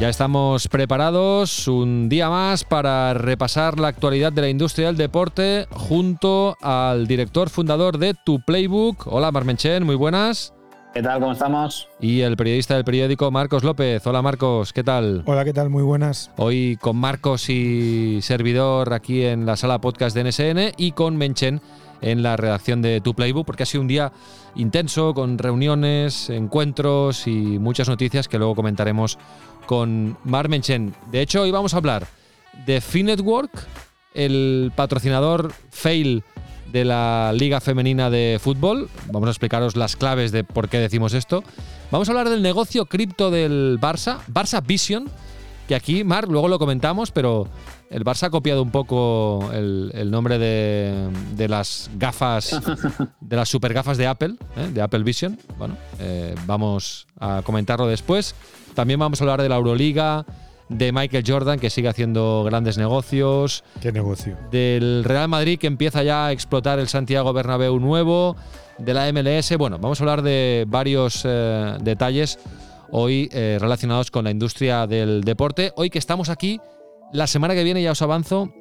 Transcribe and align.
Ya 0.00 0.08
estamos 0.08 0.66
preparados 0.66 1.68
un 1.68 2.08
día 2.08 2.30
más 2.30 2.64
para 2.64 3.12
repasar 3.12 3.78
la 3.78 3.88
actualidad 3.88 4.32
de 4.32 4.40
la 4.40 4.48
industria 4.48 4.86
del 4.86 4.96
deporte 4.96 5.66
junto 5.72 6.56
al 6.62 7.06
director 7.06 7.50
fundador 7.50 7.98
de 7.98 8.14
Tu 8.14 8.40
Playbook. 8.40 9.06
Hola 9.08 9.30
Marmenchen, 9.30 9.84
muy 9.84 9.96
buenas. 9.96 10.54
¿Qué 10.94 11.02
tal? 11.02 11.20
¿Cómo 11.20 11.32
estamos? 11.32 11.86
Y 12.00 12.22
el 12.22 12.38
periodista 12.38 12.76
del 12.76 12.84
periódico 12.84 13.30
Marcos 13.30 13.62
López. 13.62 14.06
Hola 14.06 14.22
Marcos, 14.22 14.72
¿qué 14.72 14.82
tal? 14.82 15.22
Hola, 15.26 15.44
¿qué 15.44 15.52
tal? 15.52 15.68
Muy 15.68 15.82
buenas. 15.82 16.30
Hoy 16.38 16.78
con 16.80 16.96
Marcos 16.96 17.50
y 17.50 18.20
servidor 18.22 18.94
aquí 18.94 19.26
en 19.26 19.44
la 19.44 19.56
sala 19.56 19.82
podcast 19.82 20.16
de 20.16 20.24
NSN 20.24 20.74
y 20.78 20.92
con 20.92 21.18
Menchen 21.18 21.60
en 22.00 22.22
la 22.22 22.36
redacción 22.36 22.82
de 22.82 23.00
Tu 23.00 23.14
Playbook, 23.14 23.46
porque 23.46 23.62
ha 23.62 23.66
sido 23.66 23.82
un 23.82 23.88
día 23.88 24.12
intenso 24.54 25.14
con 25.14 25.38
reuniones, 25.38 26.30
encuentros 26.30 27.26
y 27.26 27.58
muchas 27.58 27.88
noticias 27.88 28.28
que 28.28 28.38
luego 28.38 28.54
comentaremos 28.54 29.18
con 29.66 30.16
Mar 30.24 30.48
Menchen. 30.48 30.94
De 31.10 31.20
hecho, 31.20 31.42
hoy 31.42 31.50
vamos 31.50 31.74
a 31.74 31.78
hablar 31.78 32.06
de 32.66 32.80
Finetwork, 32.80 33.50
el 34.14 34.72
patrocinador 34.74 35.52
fail 35.70 36.24
de 36.72 36.84
la 36.84 37.32
Liga 37.34 37.60
Femenina 37.60 38.10
de 38.10 38.38
Fútbol. 38.40 38.88
Vamos 39.06 39.28
a 39.28 39.30
explicaros 39.30 39.76
las 39.76 39.96
claves 39.96 40.32
de 40.32 40.44
por 40.44 40.68
qué 40.68 40.78
decimos 40.78 41.14
esto. 41.14 41.42
Vamos 41.90 42.08
a 42.08 42.12
hablar 42.12 42.28
del 42.28 42.42
negocio 42.42 42.86
cripto 42.86 43.30
del 43.30 43.78
Barça, 43.80 44.20
Barça 44.32 44.64
Vision, 44.64 45.10
que 45.70 45.76
aquí, 45.76 46.02
Mar, 46.02 46.26
luego 46.26 46.48
lo 46.48 46.58
comentamos, 46.58 47.12
pero 47.12 47.46
el 47.90 48.04
Barça 48.04 48.24
ha 48.24 48.30
copiado 48.30 48.60
un 48.60 48.72
poco 48.72 49.52
el, 49.52 50.10
nombre 50.10 50.36
de, 50.36 51.48
las 51.48 51.88
gafas, 51.96 52.60
de 53.20 53.36
las 53.36 53.48
super 53.48 53.72
gafas 53.72 53.96
de 53.96 54.08
Apple, 54.08 54.34
¿eh? 54.56 54.68
de 54.74 54.82
Apple 54.82 55.04
Vision. 55.04 55.38
Bueno, 55.58 55.76
eh, 56.00 56.34
vamos 56.44 57.06
a 57.20 57.42
comentarlo 57.44 57.86
después. 57.86 58.34
También 58.74 58.98
vamos 58.98 59.20
a 59.20 59.24
hablar 59.24 59.42
de 59.42 59.48
la 59.48 59.54
Euroliga, 59.58 60.26
de 60.68 60.90
Michael 60.90 61.22
Jordan, 61.24 61.60
que 61.60 61.70
sigue 61.70 61.86
haciendo 61.86 62.42
grandes 62.44 62.76
negocios. 62.76 63.62
¿Qué 63.80 63.92
negocio? 63.92 64.36
Del 64.50 65.04
Real 65.04 65.28
Madrid, 65.28 65.56
que 65.56 65.68
empieza 65.68 66.02
ya 66.02 66.26
a 66.26 66.32
explotar 66.32 66.80
el 66.80 66.88
Santiago 66.88 67.32
Bernabéu 67.32 67.78
nuevo. 67.78 68.34
De 68.78 68.92
la 68.92 69.12
MLS. 69.12 69.56
Bueno, 69.56 69.78
vamos 69.78 70.00
a 70.00 70.02
hablar 70.02 70.22
de 70.22 70.64
varios 70.66 71.22
eh, 71.24 71.76
detalles 71.82 72.40
hoy 72.92 73.28
eh, 73.32 73.58
relacionados 73.60 74.10
con 74.10 74.24
la 74.24 74.30
industria 74.30 74.86
del 74.86 75.22
deporte. 75.22 75.72
Hoy 75.76 75.90
que 75.90 75.98
estamos 75.98 76.28
aquí, 76.28 76.60
la 77.12 77.26
semana 77.26 77.54
que 77.54 77.64
viene 77.64 77.82
ya 77.82 77.92
os 77.92 78.02
avanzo 78.02 78.52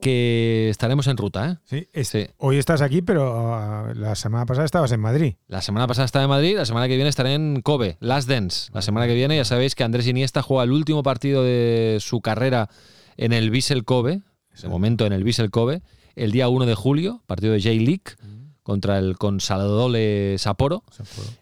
que 0.00 0.68
estaremos 0.70 1.06
en 1.06 1.16
ruta. 1.16 1.60
¿eh? 1.70 1.88
Sí, 2.04 2.26
hoy 2.38 2.58
estás 2.58 2.82
aquí, 2.82 3.02
pero 3.02 3.54
ah, 3.54 3.92
la 3.94 4.14
semana 4.14 4.46
pasada 4.46 4.64
estabas 4.64 4.92
en 4.92 5.00
Madrid. 5.00 5.34
La 5.46 5.62
semana 5.62 5.86
pasada 5.86 6.04
estaba 6.04 6.24
en 6.24 6.30
Madrid, 6.30 6.56
la 6.56 6.66
semana 6.66 6.88
que 6.88 6.96
viene 6.96 7.08
estaré 7.08 7.34
en 7.34 7.62
Kobe, 7.62 7.96
Last 8.00 8.28
Dance. 8.28 8.70
La 8.74 8.82
semana 8.82 9.06
que 9.06 9.14
viene 9.14 9.36
ya 9.36 9.44
sabéis 9.44 9.74
que 9.74 9.84
Andrés 9.84 10.06
Iniesta 10.06 10.42
juega 10.42 10.64
el 10.64 10.72
último 10.72 11.02
partido 11.02 11.42
de 11.42 11.98
su 12.00 12.20
carrera 12.20 12.68
en 13.16 13.32
el 13.32 13.50
Vissel 13.50 13.84
Kobe, 13.84 14.22
ese 14.52 14.68
momento 14.68 15.06
en 15.06 15.12
el 15.12 15.24
Vissel 15.24 15.50
Kobe, 15.50 15.82
el 16.16 16.32
día 16.32 16.48
1 16.48 16.66
de 16.66 16.74
julio, 16.74 17.22
partido 17.26 17.52
de 17.52 17.60
J-League 17.60 18.16
contra 18.68 18.98
el 18.98 19.16
Consaladole 19.16 20.36
Sapporo. 20.36 20.84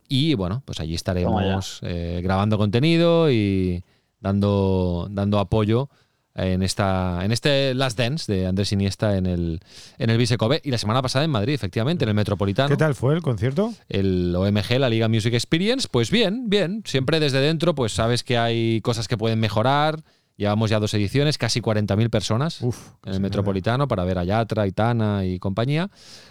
Y 0.08 0.34
bueno, 0.34 0.62
pues 0.64 0.78
allí 0.78 0.94
estaremos 0.94 1.80
eh, 1.82 2.20
grabando 2.22 2.56
contenido 2.56 3.32
y 3.32 3.82
dando, 4.20 5.08
dando 5.10 5.40
apoyo 5.40 5.90
en, 6.36 6.62
esta, 6.62 7.24
en 7.24 7.32
este 7.32 7.74
Last 7.74 7.98
Dance 7.98 8.32
de 8.32 8.46
Andrés 8.46 8.70
Iniesta 8.70 9.16
en 9.16 9.26
el, 9.26 9.58
en 9.98 10.10
el 10.10 10.18
Visecobe 10.18 10.60
y 10.62 10.70
la 10.70 10.78
semana 10.78 11.02
pasada 11.02 11.24
en 11.24 11.32
Madrid, 11.32 11.54
efectivamente, 11.54 12.04
en 12.04 12.10
el 12.10 12.14
Metropolitano. 12.14 12.68
¿Qué 12.68 12.76
tal 12.76 12.94
fue 12.94 13.14
el 13.14 13.22
concierto? 13.22 13.74
El 13.88 14.32
OMG, 14.36 14.78
la 14.78 14.88
Liga 14.88 15.08
Music 15.08 15.34
Experience, 15.34 15.88
pues 15.90 16.12
bien, 16.12 16.48
bien. 16.48 16.84
Siempre 16.86 17.18
desde 17.18 17.40
dentro, 17.40 17.74
pues 17.74 17.90
sabes 17.90 18.22
que 18.22 18.38
hay 18.38 18.80
cosas 18.82 19.08
que 19.08 19.18
pueden 19.18 19.40
mejorar. 19.40 20.04
Llevamos 20.36 20.68
ya 20.68 20.78
dos 20.78 20.92
ediciones, 20.92 21.38
casi 21.38 21.60
40.000 21.60 22.10
personas 22.10 22.62
en 22.62 23.12
el 23.12 23.20
Metropolitano 23.20 23.88
para 23.88 24.04
ver 24.04 24.18
a 24.18 24.24
Yatra, 24.24 24.66
Itana 24.66 25.24
y 25.24 25.38
compañía. 25.38 25.90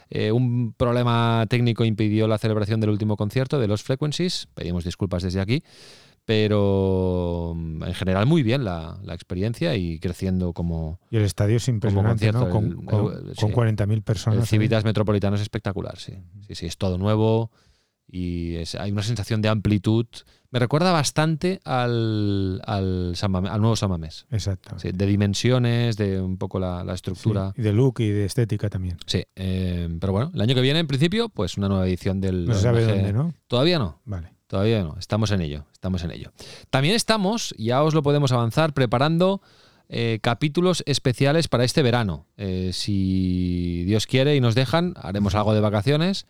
Eh, 0.09 0.31
un 0.31 0.73
problema 0.73 1.45
técnico 1.49 1.83
impidió 1.85 2.27
la 2.27 2.37
celebración 2.37 2.79
del 2.79 2.91
último 2.91 3.17
concierto 3.17 3.59
de 3.59 3.67
los 3.67 3.81
Frequencies. 3.81 4.47
Pedimos 4.53 4.83
disculpas 4.83 5.23
desde 5.23 5.41
aquí 5.41 5.63
pero 6.25 7.53
mm, 7.55 7.83
en 7.83 7.93
general 7.93 8.25
muy 8.25 8.41
bien 8.41 8.65
la, 8.65 8.99
experiencia 9.09 9.75
y 9.75 9.99
creciendo 9.99 10.53
como. 10.53 10.99
Y 11.11 11.17
el 11.17 11.23
estadio 11.23 11.57
es 11.57 11.67
impresionante, 11.67 12.31
¿no? 12.31 12.49
Con, 12.49 12.83
con, 12.83 13.05
40.000 13.05 14.03
personas. 14.03 14.39
El 14.39 14.47
Civitas 14.47 14.83
Metropolitano 14.83 15.35
es 15.35 15.43
espectacular, 15.43 15.97
sí. 15.97 16.13
Sí, 16.47 16.55
sí, 16.55 16.65
es 16.65 16.77
todo 16.77 16.97
nuevo 16.97 17.51
y 18.07 18.55
hay 18.79 18.91
una 18.91 19.03
sensación 19.03 19.41
de 19.41 19.49
amplitud. 19.49 20.05
Me 20.55 20.59
recuerda 20.59 20.93
bastante 20.93 21.59
al, 21.65 22.61
al, 22.65 23.13
al 23.21 23.59
nuevo 23.59 23.75
Samamés. 23.75 24.25
Exacto. 24.31 24.77
de 24.81 25.05
dimensiones, 25.05 25.97
de 25.97 26.21
un 26.21 26.37
poco 26.37 26.59
la, 26.59 26.85
estructura. 26.93 27.51
y 27.57 27.61
de 27.61 27.73
look 27.73 27.99
y 27.99 28.07
de 28.07 28.23
estética 28.23 28.69
también. 28.69 28.97
Sí, 29.05 29.25
eh, 29.35 29.89
pero 29.99 30.13
bueno, 30.13 30.31
el 30.33 30.39
año 30.39 30.55
que 30.55 30.61
viene, 30.61 30.79
en 30.79 30.87
principio, 30.87 31.27
pues 31.27 31.57
una 31.57 31.67
nueva 31.67 31.85
edición 31.85 32.21
del. 32.21 32.45
No 32.45 32.53
se 32.53 32.61
sabe 32.61 32.85
dónde, 32.85 33.11
¿no? 33.11 33.33
Todavía 33.49 33.79
no. 33.79 33.99
Vale. 34.05 34.31
Todavía 34.47 34.81
no, 34.81 34.95
estamos 34.97 35.31
en 35.31 35.41
ello, 35.41 35.65
estamos 35.73 36.05
en 36.05 36.11
ello. 36.11 36.31
También 36.69 36.95
estamos, 36.95 37.53
ya 37.57 37.83
os 37.83 37.93
lo 37.93 38.01
podemos 38.01 38.31
avanzar, 38.31 38.73
preparando 38.73 39.41
eh, 39.89 40.19
capítulos 40.21 40.83
especiales 40.85 41.49
para 41.49 41.65
este 41.65 41.83
verano. 41.83 42.27
Eh, 42.37 42.71
si 42.71 43.83
Dios 43.83 44.07
quiere 44.07 44.37
y 44.37 44.39
nos 44.39 44.55
dejan, 44.55 44.93
haremos 44.95 45.35
algo 45.35 45.53
de 45.53 45.59
vacaciones 45.59 46.27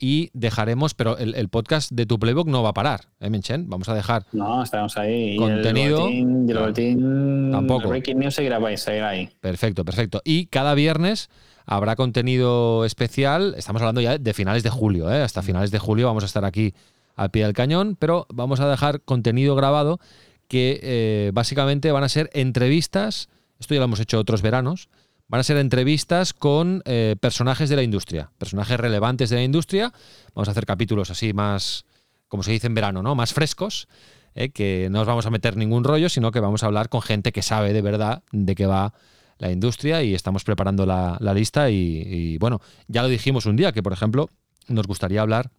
y 0.00 0.30
dejaremos, 0.32 0.94
pero 0.94 1.18
el, 1.18 1.48
podcast 1.48 1.92
de 1.92 2.06
tu 2.06 2.18
playbook 2.18 2.48
no 2.48 2.62
va 2.62 2.70
a 2.70 2.74
parar, 2.74 3.02
¿eh, 3.20 3.28
Menchen? 3.28 3.68
Vamos 3.68 3.88
a 3.90 3.94
dejar. 3.94 4.26
No, 4.32 4.62
estamos 4.62 4.96
ahí. 4.96 5.36
Contenido. 5.36 6.08
Y 6.08 6.20
el 6.22 6.58
boletín, 6.58 7.50
tampoco. 7.52 7.82
El 7.84 7.88
breaking 7.90 8.18
news 8.18 8.34
seguirá, 8.34 8.58
ahí. 9.08 9.28
Perfecto, 9.40 9.84
perfecto. 9.84 10.22
Y 10.24 10.46
cada 10.46 10.74
viernes 10.74 11.28
habrá 11.66 11.96
contenido 11.96 12.84
especial. 12.86 13.54
Estamos 13.58 13.82
hablando 13.82 14.00
ya 14.00 14.16
de 14.16 14.34
finales 14.34 14.62
de 14.62 14.70
julio, 14.70 15.12
¿eh? 15.12 15.22
Hasta 15.22 15.42
finales 15.42 15.70
de 15.70 15.78
julio 15.78 16.06
vamos 16.06 16.22
a 16.22 16.26
estar 16.26 16.44
aquí 16.44 16.74
al 17.14 17.30
pie 17.30 17.44
del 17.44 17.52
cañón, 17.52 17.96
pero 17.98 18.26
vamos 18.32 18.60
a 18.60 18.68
dejar 18.68 19.02
contenido 19.02 19.54
grabado 19.54 20.00
que 20.48 20.80
eh, 20.82 21.30
básicamente 21.34 21.92
van 21.92 22.02
a 22.02 22.08
ser 22.08 22.30
entrevistas, 22.32 23.28
esto 23.60 23.74
ya 23.74 23.80
lo 23.80 23.84
hemos 23.84 24.00
hecho 24.00 24.18
otros 24.18 24.42
veranos, 24.42 24.88
van 25.30 25.40
a 25.40 25.44
ser 25.44 25.58
entrevistas 25.58 26.34
con 26.34 26.82
eh, 26.84 27.14
personajes 27.20 27.70
de 27.70 27.76
la 27.76 27.84
industria, 27.84 28.32
personajes 28.36 28.78
relevantes 28.78 29.30
de 29.30 29.36
la 29.36 29.44
industria. 29.44 29.92
Vamos 30.34 30.48
a 30.48 30.50
hacer 30.50 30.66
capítulos 30.66 31.08
así 31.10 31.32
más, 31.32 31.84
como 32.26 32.42
se 32.42 32.50
dice 32.50 32.66
en 32.66 32.74
verano, 32.74 33.00
¿no? 33.00 33.14
Más 33.14 33.32
frescos, 33.32 33.86
eh, 34.34 34.50
que 34.50 34.88
no 34.90 35.02
os 35.02 35.06
vamos 35.06 35.26
a 35.26 35.30
meter 35.30 35.56
ningún 35.56 35.84
rollo, 35.84 36.08
sino 36.08 36.32
que 36.32 36.40
vamos 36.40 36.64
a 36.64 36.66
hablar 36.66 36.88
con 36.88 37.00
gente 37.00 37.30
que 37.30 37.42
sabe 37.42 37.72
de 37.72 37.80
verdad 37.80 38.24
de 38.32 38.56
qué 38.56 38.66
va 38.66 38.92
la 39.38 39.52
industria 39.52 40.02
y 40.02 40.14
estamos 40.14 40.42
preparando 40.42 40.84
la, 40.84 41.16
lista 41.32 41.70
y, 41.70 42.02
y, 42.04 42.38
bueno, 42.38 42.60
ya 42.88 43.02
lo 43.02 43.08
dijimos 43.08 43.46
un 43.46 43.54
día 43.54 43.70
que, 43.70 43.84
por 43.84 43.92
ejemplo, 43.92 44.30
nos 44.66 44.88
gustaría 44.88 45.22
hablar 45.22 45.52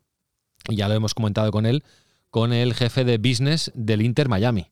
y 0.67 0.75
ya 0.75 0.89
lo 0.89 0.95
hemos 0.95 1.13
comentado 1.13 1.49
con 1.49 1.65
él, 1.65 1.85
con 2.29 2.51
el 2.51 2.73
jefe 2.73 3.05
de 3.05 3.17
business 3.17 3.71
del 3.73 4.01
Inter 4.01 4.27
Miami, 4.27 4.67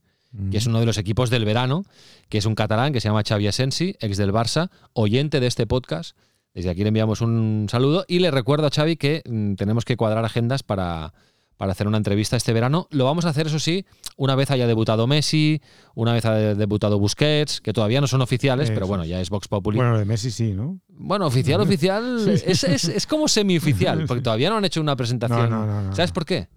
que 0.51 0.57
es 0.57 0.67
uno 0.67 0.79
de 0.79 0.85
los 0.85 0.97
equipos 0.97 1.29
del 1.29 1.45
verano, 1.45 1.85
que 2.29 2.37
es 2.37 2.45
un 2.45 2.55
catalán 2.55 2.93
que 2.93 3.01
se 3.01 3.07
llama 3.07 3.23
Xavi 3.27 3.47
Asensi, 3.47 3.95
ex 3.99 4.17
del 4.17 4.31
Barça, 4.31 4.69
oyente 4.93 5.39
de 5.39 5.47
este 5.47 5.65
podcast. 5.65 6.15
Desde 6.53 6.69
aquí 6.69 6.81
le 6.81 6.89
enviamos 6.89 7.21
un 7.21 7.67
saludo 7.69 8.05
y 8.07 8.19
le 8.19 8.31
recuerdo 8.31 8.67
a 8.67 8.69
Xavi 8.69 8.95
que 8.95 9.21
mm, 9.25 9.55
tenemos 9.55 9.85
que 9.85 9.97
cuadrar 9.97 10.25
agendas 10.25 10.63
para, 10.63 11.13
para 11.59 11.73
hacer 11.73 11.87
una 11.87 11.97
entrevista 11.97 12.37
este 12.37 12.53
verano. 12.53 12.87
Lo 12.89 13.05
vamos 13.05 13.25
a 13.25 13.29
hacer, 13.29 13.47
eso 13.47 13.59
sí, 13.59 13.85
una 14.17 14.35
vez 14.35 14.49
haya 14.49 14.65
debutado 14.65 15.07
Messi, 15.07 15.61
una 15.93 16.13
vez 16.13 16.25
haya 16.25 16.55
debutado 16.55 16.99
Busquets, 16.99 17.59
que 17.59 17.73
todavía 17.73 17.99
no 17.99 18.07
son 18.07 18.21
oficiales, 18.21 18.71
pero 18.71 18.87
bueno, 18.87 19.03
ya 19.05 19.19
es 19.19 19.29
Vox 19.29 19.47
Populi. 19.47 19.77
Bueno, 19.77 19.97
de 19.97 20.05
Messi 20.05 20.31
sí, 20.31 20.53
¿no? 20.53 20.79
Bueno, 20.87 21.25
oficial, 21.25 21.59
oficial, 21.61 22.29
es, 22.29 22.63
es, 22.63 22.85
es, 22.85 23.07
como 23.07 23.27
semi-oficial, 23.27 24.05
porque 24.07 24.23
todavía 24.23 24.49
no 24.49 24.57
han 24.57 24.65
hecho 24.65 24.79
una 24.79 24.95
presentación. 24.95 25.93
¿Sabes 25.93 26.11
por 26.11 26.25
qué? 26.25 26.47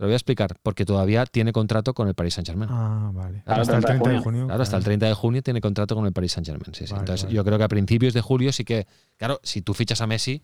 Te 0.00 0.04
lo 0.04 0.08
voy 0.08 0.14
a 0.14 0.16
explicar, 0.16 0.56
porque 0.62 0.86
todavía 0.86 1.26
tiene 1.26 1.52
contrato 1.52 1.92
con 1.92 2.08
el 2.08 2.14
Paris 2.14 2.32
Saint-Germain. 2.32 2.70
Ah, 2.72 3.10
vale. 3.12 3.42
hasta 3.44 3.76
el 3.76 3.84
30 3.84 4.08
de 4.08 4.18
junio. 4.20 4.46
Claro, 4.46 4.62
hasta 4.62 4.78
el 4.78 4.82
30 4.82 5.04
de 5.04 5.12
junio 5.12 5.42
tiene 5.42 5.60
contrato 5.60 5.94
con 5.94 6.06
el 6.06 6.12
Paris 6.14 6.32
Saint-Germain. 6.32 6.72
Sí, 6.72 6.86
sí. 6.86 6.94
Entonces, 6.98 7.28
yo 7.28 7.44
creo 7.44 7.58
que 7.58 7.64
a 7.64 7.68
principios 7.68 8.14
de 8.14 8.22
julio 8.22 8.50
sí 8.50 8.64
que, 8.64 8.86
claro, 9.18 9.40
si 9.42 9.60
tú 9.60 9.74
fichas 9.74 10.00
a 10.00 10.06
Messi, 10.06 10.42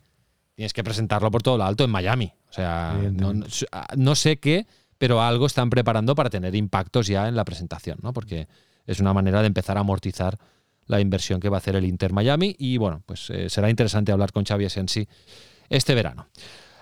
tienes 0.56 0.75
que 0.75 0.85
presentarlo 0.85 1.31
por 1.31 1.43
todo 1.43 1.56
lo 1.56 1.64
alto 1.64 1.85
en 1.85 1.91
Miami. 1.91 2.35
O 2.50 2.53
sea, 2.53 3.00
no, 3.97 4.14
sé 4.14 4.37
qué, 4.41 4.67
pero 4.99 5.23
algo 5.23 5.47
están 5.47 5.70
preparando 5.70 6.14
para 6.14 6.29
tener 6.29 6.55
impactos 6.55 7.06
ya 7.06 7.26
en 7.26 7.35
la 7.35 7.47
presentación, 7.47 7.97
¿no? 8.02 8.12
Porque 8.12 8.49
es 8.87 9.00
una 9.00 9.14
manera 9.14 9.41
de 9.41 9.47
empezar 9.47 9.79
a 9.79 9.81
amortizar 9.81 10.37
la 10.85 11.00
inversión 11.00 11.41
que 11.41 11.49
va 11.49 11.56
a 11.56 11.61
hacer 11.61 11.76
el 11.76 11.87
Inter 11.87 12.12
Miami 12.12 12.55
y 12.59 12.76
bueno, 12.76 13.02
pues 13.06 13.31
eh, 13.31 13.49
será 13.49 13.70
interesante 13.70 14.12
hablar 14.12 14.32
con 14.32 14.44
Xavi 14.44 14.67
Asensi 14.67 15.09
este 15.70 15.94
verano. 15.94 16.29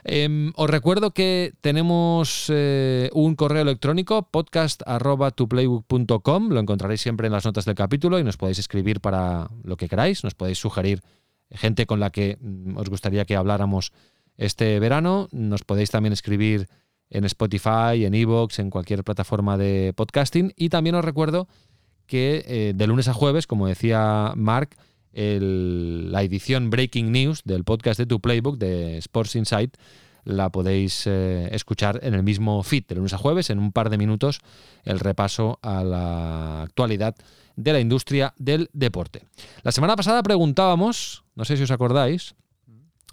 Em, 0.05 0.53
os 0.57 0.69
recuerdo 0.69 1.13
que 1.13 1.55
tenemos 1.63 2.51
eh, 2.53 3.09
un 3.15 3.37
correo 3.37 3.63
electrónico 3.63 4.29
podcast.tuplaybook.com, 4.31 6.49
lo 6.51 6.61
encontraréis 6.61 7.01
siempre 7.01 7.27
en 7.27 7.33
las 7.33 7.47
notas 7.47 7.65
del 7.65 7.75
capítulo 7.75 8.19
y 8.19 8.25
nos 8.25 8.37
podéis 8.37 8.59
escribir 8.59 9.01
para 9.01 9.49
lo 9.63 9.79
que 9.79 9.89
queráis, 9.89 10.23
nos 10.23 10.35
podéis 10.35 10.59
sugerir 10.59 11.01
gente 11.51 11.87
con 11.87 12.01
la 12.01 12.11
que 12.11 12.37
mm, 12.39 12.77
os 12.77 12.91
gustaría 12.91 13.25
que 13.25 13.35
habláramos 13.35 13.93
este 14.37 14.79
verano, 14.79 15.29
nos 15.33 15.63
podéis 15.63 15.91
también 15.91 16.13
escribir 16.13 16.69
en 17.09 17.25
Spotify, 17.25 18.05
en 18.05 18.15
Evox, 18.15 18.59
en 18.59 18.69
cualquier 18.69 19.05
plataforma 19.05 19.57
de 19.57 19.95
podcasting. 19.95 20.53
Y 20.57 20.69
también 20.69 20.97
os 20.97 21.05
recuerdo 21.05 21.49
que 22.07 22.45
eh, 22.47 22.73
de 22.75 22.87
lunes 22.87 23.09
a 23.09 23.15
jueves, 23.15 23.47
como 23.47 23.67
decía 23.67 24.33
Mark, 24.37 24.77
la 25.15 26.23
edición 26.23 26.71
Breaking 26.71 27.13
News 27.13 27.43
del 27.45 27.65
podcast 27.65 27.99
de 27.99 28.07
Tu 28.07 28.21
Playbook 28.21 28.59
de 28.59 28.99
Sports 28.99 29.37
Insight 29.37 29.77
la 30.25 30.51
podéis 30.51 31.07
eh, 31.07 31.49
escuchar 31.53 32.01
en 32.03 32.15
el 32.15 32.23
mismo 32.23 32.63
feed 32.63 32.87
de 32.87 32.95
lunes 32.97 33.13
a 33.13 33.19
jueves, 33.19 33.51
en 33.51 33.59
un 33.59 33.73
par 33.73 33.91
de 33.91 33.99
minutos, 33.99 34.41
el 34.85 34.99
repaso 34.99 35.59
a 35.63 35.85
la 35.85 36.63
actualidad 36.63 37.15
de 37.57 37.73
la 37.73 37.81
industria 37.81 38.35
del 38.39 38.71
deporte. 38.73 39.27
La 39.63 39.73
semana 39.73 39.97
pasada 39.97 40.23
preguntábamos, 40.23 41.25
no 41.35 41.45
sé 41.45 41.57
si 41.57 41.63
os 41.63 41.71
acordáis, 41.71 42.35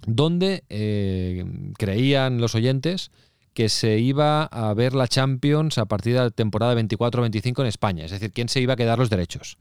dónde 0.07 0.63
eh, 0.69 1.45
creían 1.77 2.39
los 2.39 2.55
oyentes 2.55 3.11
que 3.53 3.67
se 3.67 3.99
iba 3.99 4.43
a 4.45 4.73
ver 4.73 4.93
la 4.93 5.07
Champions 5.07 5.77
a 5.77 5.85
partir 5.85 6.13
de 6.13 6.19
la 6.19 6.29
temporada 6.29 6.73
24-25 6.75 7.61
en 7.61 7.67
España, 7.67 8.05
es 8.05 8.11
decir, 8.11 8.31
quién 8.31 8.47
se 8.47 8.61
iba 8.61 8.73
a 8.73 8.77
quedar 8.77 8.97
los 8.97 9.09
derechos. 9.09 9.57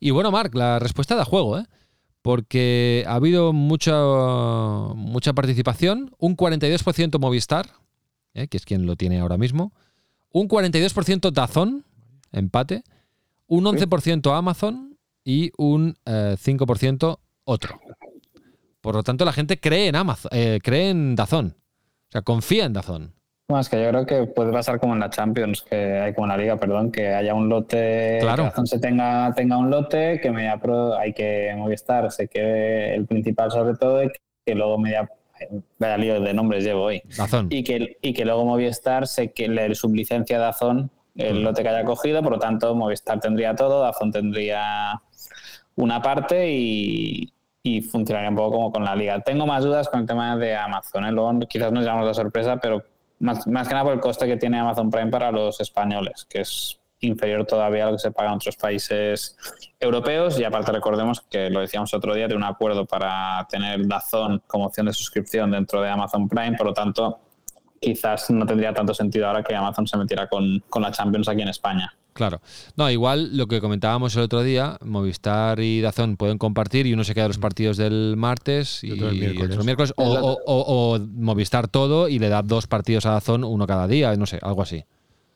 Y 0.00 0.10
bueno, 0.10 0.30
Marc, 0.30 0.54
la 0.54 0.78
respuesta 0.78 1.14
da 1.14 1.24
juego, 1.24 1.58
¿eh? 1.58 1.64
porque 2.24 3.04
ha 3.06 3.16
habido 3.16 3.52
mucha, 3.52 3.94
mucha 4.94 5.34
participación, 5.34 6.10
un 6.18 6.38
42% 6.38 7.18
Movistar, 7.18 7.68
¿eh? 8.32 8.48
que 8.48 8.56
es 8.56 8.64
quien 8.64 8.86
lo 8.86 8.96
tiene 8.96 9.20
ahora 9.20 9.36
mismo, 9.36 9.74
un 10.30 10.48
42% 10.48 11.30
Dazón, 11.30 11.84
empate, 12.32 12.82
un 13.46 13.64
11% 13.64 14.34
Amazon 14.34 14.96
y 15.22 15.52
un 15.58 15.98
eh, 16.06 16.36
5% 16.42 17.18
otro. 17.44 17.80
Por 18.80 18.94
lo 18.94 19.02
tanto, 19.02 19.26
la 19.26 19.32
gente 19.34 19.60
cree 19.60 19.88
en 19.88 19.96
Amazon, 19.96 20.30
eh, 20.32 20.60
cree 20.62 20.88
en 20.88 21.16
Dazón. 21.16 21.56
O 22.08 22.12
sea, 22.12 22.22
confía 22.22 22.64
en 22.64 22.72
Dazón. 22.72 23.14
Bueno, 23.46 23.60
es 23.60 23.68
que 23.68 23.82
yo 23.82 23.90
creo 23.90 24.06
que 24.06 24.24
puede 24.26 24.52
pasar 24.52 24.80
como 24.80 24.94
en 24.94 25.00
la 25.00 25.10
Champions, 25.10 25.60
que 25.62 25.76
hay 25.76 26.14
como 26.14 26.26
en 26.26 26.30
la 26.30 26.36
Liga, 26.38 26.56
perdón, 26.56 26.90
que 26.90 27.08
haya 27.08 27.34
un 27.34 27.50
lote, 27.50 28.18
Claro. 28.22 28.50
que 28.54 28.66
se 28.66 28.78
tenga, 28.78 29.34
tenga 29.34 29.58
un 29.58 29.68
lote, 29.68 30.18
que 30.22 30.30
Media 30.30 30.56
Pro 30.56 30.96
hay 30.96 31.12
que 31.12 31.52
Movistar 31.54 32.10
se 32.10 32.26
quede 32.28 32.94
el 32.94 33.04
principal 33.06 33.50
sobre 33.50 33.76
todo, 33.76 34.02
y 34.02 34.10
que 34.46 34.54
luego 34.54 34.78
Media 34.78 35.06
vaya 35.78 35.98
lío 35.98 36.20
de 36.22 36.32
nombres 36.32 36.64
llevo 36.64 36.84
hoy. 36.84 37.02
Dazón. 37.18 37.48
Y 37.50 37.64
que, 37.64 37.98
y 38.00 38.14
que 38.14 38.24
luego 38.24 38.46
Movistar 38.46 39.06
se 39.06 39.32
que 39.32 39.46
le 39.48 39.74
sublicencia 39.74 40.38
a 40.38 40.40
Dazón 40.40 40.90
el 41.14 41.42
lote 41.42 41.62
que 41.62 41.68
haya 41.68 41.84
cogido, 41.84 42.22
por 42.22 42.32
lo 42.32 42.38
tanto 42.38 42.74
Movistar 42.74 43.20
tendría 43.20 43.54
todo, 43.54 43.82
Dazón 43.82 44.10
tendría 44.10 45.02
una 45.76 46.00
parte 46.00 46.50
y, 46.50 47.30
y 47.62 47.82
funcionaría 47.82 48.30
un 48.30 48.36
poco 48.36 48.52
como 48.52 48.72
con 48.72 48.84
la 48.84 48.96
liga. 48.96 49.20
Tengo 49.20 49.46
más 49.46 49.62
dudas 49.64 49.88
con 49.90 50.00
el 50.00 50.06
tema 50.06 50.34
de 50.38 50.56
Amazon, 50.56 51.04
¿eh? 51.04 51.12
luego 51.12 51.38
quizás 51.40 51.70
nos 51.72 51.84
llevamos 51.84 52.06
la 52.06 52.14
sorpresa, 52.14 52.56
pero 52.56 52.82
más, 53.24 53.46
más 53.46 53.66
que 53.66 53.74
nada 53.74 53.84
por 53.84 53.94
el 53.94 54.00
coste 54.00 54.26
que 54.26 54.36
tiene 54.36 54.58
Amazon 54.58 54.90
Prime 54.90 55.10
para 55.10 55.32
los 55.32 55.60
españoles, 55.60 56.26
que 56.28 56.42
es 56.42 56.78
inferior 57.00 57.44
todavía 57.46 57.84
a 57.84 57.86
lo 57.86 57.92
que 57.92 57.98
se 57.98 58.12
paga 58.12 58.30
en 58.30 58.36
otros 58.36 58.56
países 58.56 59.36
europeos 59.80 60.38
y 60.38 60.44
aparte 60.44 60.72
recordemos 60.72 61.20
que 61.22 61.50
lo 61.50 61.60
decíamos 61.60 61.92
otro 61.92 62.14
día 62.14 62.28
de 62.28 62.34
un 62.34 62.44
acuerdo 62.44 62.86
para 62.86 63.46
tener 63.48 63.86
Dazón 63.86 64.42
como 64.46 64.66
opción 64.66 64.86
de 64.86 64.92
suscripción 64.92 65.50
dentro 65.50 65.82
de 65.82 65.90
Amazon 65.90 66.28
Prime, 66.28 66.56
por 66.56 66.68
lo 66.68 66.72
tanto 66.72 67.18
quizás 67.80 68.30
no 68.30 68.46
tendría 68.46 68.72
tanto 68.72 68.94
sentido 68.94 69.26
ahora 69.26 69.42
que 69.42 69.54
Amazon 69.54 69.86
se 69.86 69.96
metiera 69.98 70.28
con, 70.28 70.62
con 70.68 70.82
la 70.82 70.90
Champions 70.90 71.28
aquí 71.28 71.42
en 71.42 71.48
España. 71.48 71.94
Claro. 72.14 72.40
No, 72.76 72.90
igual 72.90 73.36
lo 73.36 73.46
que 73.48 73.60
comentábamos 73.60 74.14
el 74.16 74.22
otro 74.22 74.42
día, 74.42 74.78
Movistar 74.82 75.60
y 75.60 75.80
Dazón 75.80 76.16
pueden 76.16 76.38
compartir 76.38 76.86
y 76.86 76.92
uno 76.94 77.04
se 77.04 77.12
queda 77.14 77.26
los 77.28 77.38
partidos 77.38 77.76
del 77.76 78.14
martes 78.16 78.82
y, 78.84 78.88
Y 78.88 78.92
otro 78.92 79.08
el 79.08 79.16
miércoles. 79.18 79.44
otro 79.50 79.60
el 79.60 79.64
miércoles, 79.66 79.92
o, 79.96 80.04
o- 80.04 80.38
o- 80.46 80.94
o 80.94 80.98
Movistar 81.00 81.68
todo 81.68 82.08
y 82.08 82.18
le 82.20 82.28
da 82.28 82.42
dos 82.42 82.66
partidos 82.68 83.04
a 83.06 83.10
Dazón, 83.10 83.44
uno 83.44 83.66
cada 83.66 83.86
día, 83.88 84.14
no 84.16 84.26
sé, 84.26 84.38
algo 84.42 84.62
así. 84.62 84.84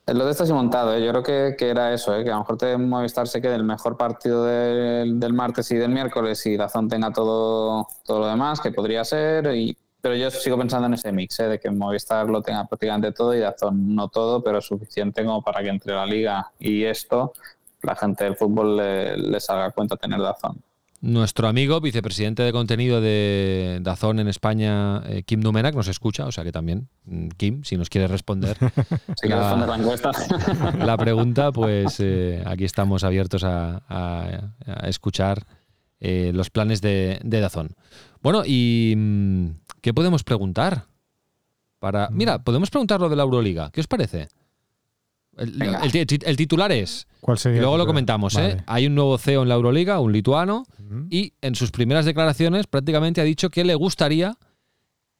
Lo 0.07 0.25
de 0.25 0.31
esto 0.31 0.43
sí 0.43 0.53
montado, 0.53 0.95
¿eh? 0.95 1.05
yo 1.05 1.11
creo 1.11 1.21
que, 1.23 1.55
que 1.55 1.69
era 1.69 1.93
eso, 1.93 2.15
¿eh? 2.15 2.23
que 2.23 2.31
a 2.31 2.33
lo 2.33 2.39
mejor 2.39 2.57
te 2.57 2.75
Movistar 2.77 3.27
se 3.27 3.41
quede 3.41 3.53
el 3.53 3.63
mejor 3.63 3.95
partido 3.95 4.43
del, 4.43 5.19
del 5.19 5.33
martes 5.33 5.69
y 5.69 5.75
del 5.75 5.91
miércoles 5.91 6.43
y 6.47 6.57
Dazón 6.57 6.87
tenga 6.87 7.11
todo, 7.11 7.85
todo 8.05 8.19
lo 8.21 8.27
demás, 8.27 8.59
que 8.59 8.71
podría 8.71 9.03
ser, 9.03 9.53
y, 9.55 9.77
pero 10.01 10.15
yo 10.15 10.31
sigo 10.31 10.57
pensando 10.57 10.87
en 10.87 10.93
ese 10.93 11.11
mix, 11.11 11.39
¿eh? 11.39 11.47
de 11.47 11.59
que 11.59 11.69
Movistar 11.69 12.27
lo 12.29 12.41
tenga 12.41 12.65
prácticamente 12.65 13.11
todo 13.11 13.33
y 13.35 13.39
Dazón 13.39 13.95
no 13.95 14.07
todo, 14.07 14.43
pero 14.43 14.61
suficiente 14.61 15.23
como 15.25 15.41
para 15.43 15.61
que 15.61 15.69
entre 15.69 15.93
la 15.93 16.05
liga 16.05 16.51
y 16.59 16.83
esto 16.83 17.33
la 17.81 17.95
gente 17.95 18.23
del 18.25 18.35
fútbol 18.35 18.77
le, 18.77 19.17
le 19.17 19.39
salga 19.39 19.65
a 19.65 19.71
cuenta 19.71 19.95
tener 19.97 20.19
Dazón. 20.19 20.61
Nuestro 21.01 21.47
amigo, 21.47 21.79
vicepresidente 21.79 22.43
de 22.43 22.51
contenido 22.51 22.99
de 22.99 23.79
Dazón 23.81 24.19
en 24.19 24.27
España, 24.27 25.01
eh, 25.07 25.23
Kim 25.23 25.39
Numenak, 25.39 25.73
nos 25.73 25.87
escucha, 25.87 26.25
o 26.25 26.31
sea 26.33 26.43
que 26.43 26.51
también, 26.51 26.89
mm, 27.05 27.29
Kim, 27.37 27.63
si 27.63 27.77
nos 27.77 27.89
quiere 27.89 28.07
responder 28.07 28.57
Si 29.15 29.29
La- 29.29 29.35
quieres 29.37 29.39
responder 29.45 29.69
la 29.69 29.75
encuesta. 29.77 30.11
la 30.85 30.97
pregunta, 30.97 31.53
pues 31.53 31.95
eh, 31.99 32.43
aquí 32.45 32.65
estamos 32.65 33.05
abiertos 33.05 33.45
a, 33.45 33.81
a- 33.87 34.51
a 34.65 34.89
escuchar 34.89 35.45
eh, 36.01 36.31
los 36.33 36.49
planes 36.49 36.81
de, 36.81 37.19
de 37.23 37.39
Dazón. 37.39 37.69
Bueno, 38.21 38.43
¿y 38.45 38.93
mm, 38.97 39.47
qué 39.81 39.93
podemos 39.93 40.23
preguntar? 40.23 40.85
Para, 41.79 42.09
mira, 42.11 42.43
podemos 42.43 42.69
preguntar 42.69 42.99
lo 42.99 43.09
de 43.09 43.15
la 43.15 43.23
Euroliga. 43.23 43.71
¿Qué 43.71 43.79
os 43.81 43.87
parece? 43.87 44.27
El, 45.37 46.35
titular 46.35 46.71
es, 46.73 47.07
¿Cuál 47.21 47.37
y 47.37 47.39
sería? 47.39 47.61
luego 47.61 47.77
lo 47.77 47.85
comentamos, 47.85 48.35
¿eh? 48.35 48.61
Hay 48.67 48.87
un 48.87 48.95
nuevo 48.95 49.17
CEO 49.17 49.43
en 49.43 49.49
la 49.49 49.55
Euroliga, 49.55 49.99
un 49.99 50.11
lituano, 50.11 50.65
Ujú. 50.79 51.07
y 51.09 51.33
en 51.41 51.55
sus 51.55 51.71
primeras 51.71 52.05
declaraciones 52.05 52.67
prácticamente 52.67 53.21
ha 53.21 53.23
dicho 53.23 53.49
que 53.49 53.63
le 53.63 53.75
gustaría 53.75 54.37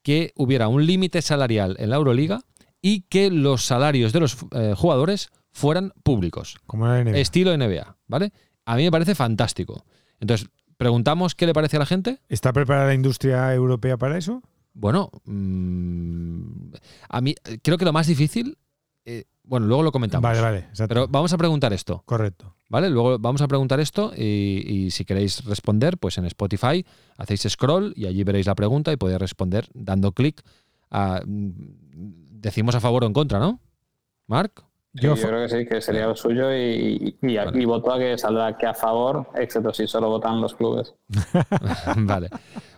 que 0.03 0.33
hubiera 0.35 0.67
un 0.67 0.85
límite 0.85 1.21
salarial 1.21 1.77
en 1.79 1.89
la 1.91 1.95
Euroliga 1.95 2.41
y 2.81 3.01
que 3.01 3.29
los 3.31 3.63
salarios 3.65 4.11
de 4.11 4.19
los 4.19 4.37
eh, 4.51 4.73
jugadores 4.75 5.29
fueran 5.51 5.93
públicos, 6.03 6.57
Como 6.65 6.85
la 6.87 7.01
NBA. 7.03 7.17
estilo 7.17 7.55
NBA, 7.57 7.95
¿vale? 8.07 8.33
A 8.65 8.75
mí 8.75 8.83
me 8.83 8.91
parece 8.91 9.15
fantástico. 9.15 9.85
Entonces, 10.19 10.49
preguntamos 10.79 11.35
qué 11.35 11.45
le 11.45 11.53
parece 11.53 11.75
a 11.75 11.79
la 11.79 11.85
gente. 11.85 12.21
¿Está 12.29 12.53
preparada 12.53 12.87
la 12.87 12.93
industria 12.93 13.53
europea 13.53 13.97
para 13.97 14.17
eso? 14.17 14.41
Bueno, 14.73 15.11
mm, 15.25 16.71
a 17.09 17.21
mí 17.21 17.35
creo 17.61 17.77
que 17.77 17.83
lo 17.83 17.91
más 17.91 18.07
difícil, 18.07 18.57
eh, 19.03 19.25
bueno, 19.43 19.67
luego 19.67 19.83
lo 19.83 19.91
comentamos. 19.91 20.23
Vale, 20.23 20.39
vale. 20.41 20.57
exacto. 20.59 20.87
Pero 20.87 21.07
vamos 21.09 21.33
a 21.33 21.37
preguntar 21.37 21.73
esto. 21.73 22.01
Correcto. 22.05 22.55
¿Vale? 22.69 22.89
Luego 22.89 23.19
vamos 23.19 23.41
a 23.41 23.47
preguntar 23.47 23.79
esto 23.81 24.13
y, 24.15 24.63
y 24.65 24.91
si 24.91 25.03
queréis 25.03 25.43
responder, 25.43 25.97
pues 25.97 26.17
en 26.17 26.25
Spotify 26.25 26.85
hacéis 27.17 27.41
scroll 27.49 27.91
y 27.97 28.05
allí 28.05 28.23
veréis 28.23 28.45
la 28.47 28.55
pregunta 28.55 28.93
y 28.93 28.97
podéis 28.97 29.19
responder 29.19 29.67
dando 29.73 30.13
clic 30.13 30.41
a... 30.89 31.21
mm, 31.25 31.51
Decimos 32.39 32.73
a 32.73 32.79
favor 32.79 33.03
o 33.03 33.07
en 33.07 33.11
contra, 33.11 33.37
¿no? 33.37 33.59
Marc. 34.25 34.63
Yo, 34.93 35.15
yo 35.15 35.27
creo 35.27 35.47
que 35.47 35.49
sí, 35.49 35.65
que 35.67 35.81
sería 35.81 36.07
lo 36.07 36.15
suyo 36.15 36.51
y, 36.55 37.15
y, 37.21 37.37
y 37.37 37.65
voto 37.65 37.93
a 37.93 37.99
que 37.99 38.17
saldrá 38.17 38.57
que 38.57 38.65
a 38.65 38.73
favor, 38.73 39.27
excepto 39.35 39.71
si 39.71 39.85
solo 39.87 40.09
votan 40.09 40.41
los 40.41 40.55
clubes. 40.55 40.95
vale. 41.97 42.29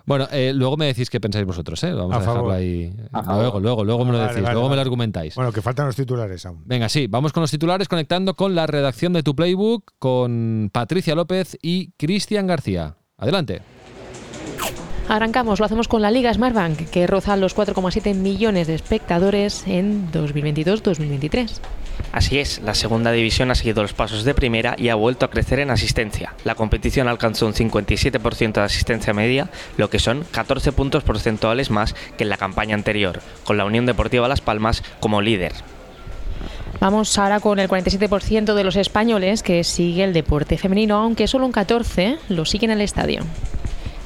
Bueno, 0.05 0.27
eh, 0.31 0.51
luego 0.53 0.75
me 0.75 0.87
decís 0.87 1.09
qué 1.09 1.21
pensáis 1.21 1.45
vosotros, 1.45 1.81
¿eh? 1.85 1.93
Vamos 1.93 2.13
a, 2.13 2.17
A 2.17 2.19
dejarlo 2.19 2.39
favor. 2.41 2.53
ahí. 2.55 2.93
A. 3.13 3.35
Luego, 3.37 3.59
luego, 3.61 3.83
luego 3.85 4.03
me 4.05 4.11
lo 4.11 4.17
decís, 4.19 4.41
vale, 4.41 4.53
luego 4.53 4.69
me 4.69 4.75
lo 4.75 4.81
argumentáis. 4.81 5.35
bueno, 5.35 5.53
que 5.53 5.61
faltan 5.61 5.85
los 5.85 5.95
titulares 5.95 6.45
aún. 6.45 6.61
Venga, 6.65 6.89
sí, 6.89 7.07
vamos 7.07 7.31
con 7.31 7.41
los 7.41 7.51
titulares 7.51 7.87
conectando 7.87 8.33
con 8.35 8.55
la 8.55 8.67
redacción 8.67 9.13
de 9.13 9.23
tu 9.23 9.33
playbook 9.35 9.93
con 9.97 10.69
Patricia 10.73 11.15
López 11.15 11.57
y 11.61 11.91
Cristian 11.93 12.45
García. 12.45 12.97
Adelante. 13.17 13.61
Arrancamos, 15.07 15.59
lo 15.59 15.65
hacemos 15.65 15.87
con 15.87 16.01
la 16.01 16.11
Liga 16.11 16.33
Smartbank, 16.33 16.89
que 16.89 17.05
roza 17.07 17.35
los 17.35 17.55
4,7 17.55 18.15
millones 18.15 18.67
de 18.67 18.75
espectadores 18.75 19.63
en 19.67 20.09
2022-2023. 20.11 21.59
Así 22.11 22.39
es, 22.39 22.59
la 22.59 22.75
segunda 22.75 23.11
división 23.11 23.51
ha 23.51 23.55
seguido 23.55 23.81
los 23.81 23.93
pasos 23.93 24.25
de 24.25 24.33
primera 24.33 24.75
y 24.77 24.89
ha 24.89 24.95
vuelto 24.95 25.25
a 25.25 25.29
crecer 25.29 25.59
en 25.59 25.71
asistencia. 25.71 26.33
La 26.43 26.55
competición 26.55 27.07
alcanzó 27.07 27.47
un 27.47 27.53
57% 27.53 28.53
de 28.53 28.61
asistencia 28.61 29.13
media, 29.13 29.49
lo 29.77 29.89
que 29.89 29.99
son 29.99 30.25
14 30.31 30.73
puntos 30.73 31.03
porcentuales 31.03 31.69
más 31.69 31.95
que 32.17 32.23
en 32.23 32.29
la 32.29 32.37
campaña 32.37 32.75
anterior, 32.75 33.21
con 33.45 33.57
la 33.57 33.65
Unión 33.65 33.85
Deportiva 33.85 34.27
Las 34.27 34.41
Palmas 34.41 34.83
como 34.99 35.21
líder. 35.21 35.53
Vamos 36.81 37.17
ahora 37.17 37.39
con 37.39 37.59
el 37.59 37.69
47% 37.69 38.55
de 38.55 38.63
los 38.63 38.75
españoles 38.75 39.43
que 39.43 39.63
sigue 39.63 40.03
el 40.03 40.13
deporte 40.13 40.57
femenino, 40.57 40.97
aunque 40.97 41.27
solo 41.27 41.45
un 41.45 41.53
14% 41.53 42.17
lo 42.29 42.43
siguen 42.43 42.71
en 42.71 42.79
el 42.79 42.83
estadio. 42.83 43.21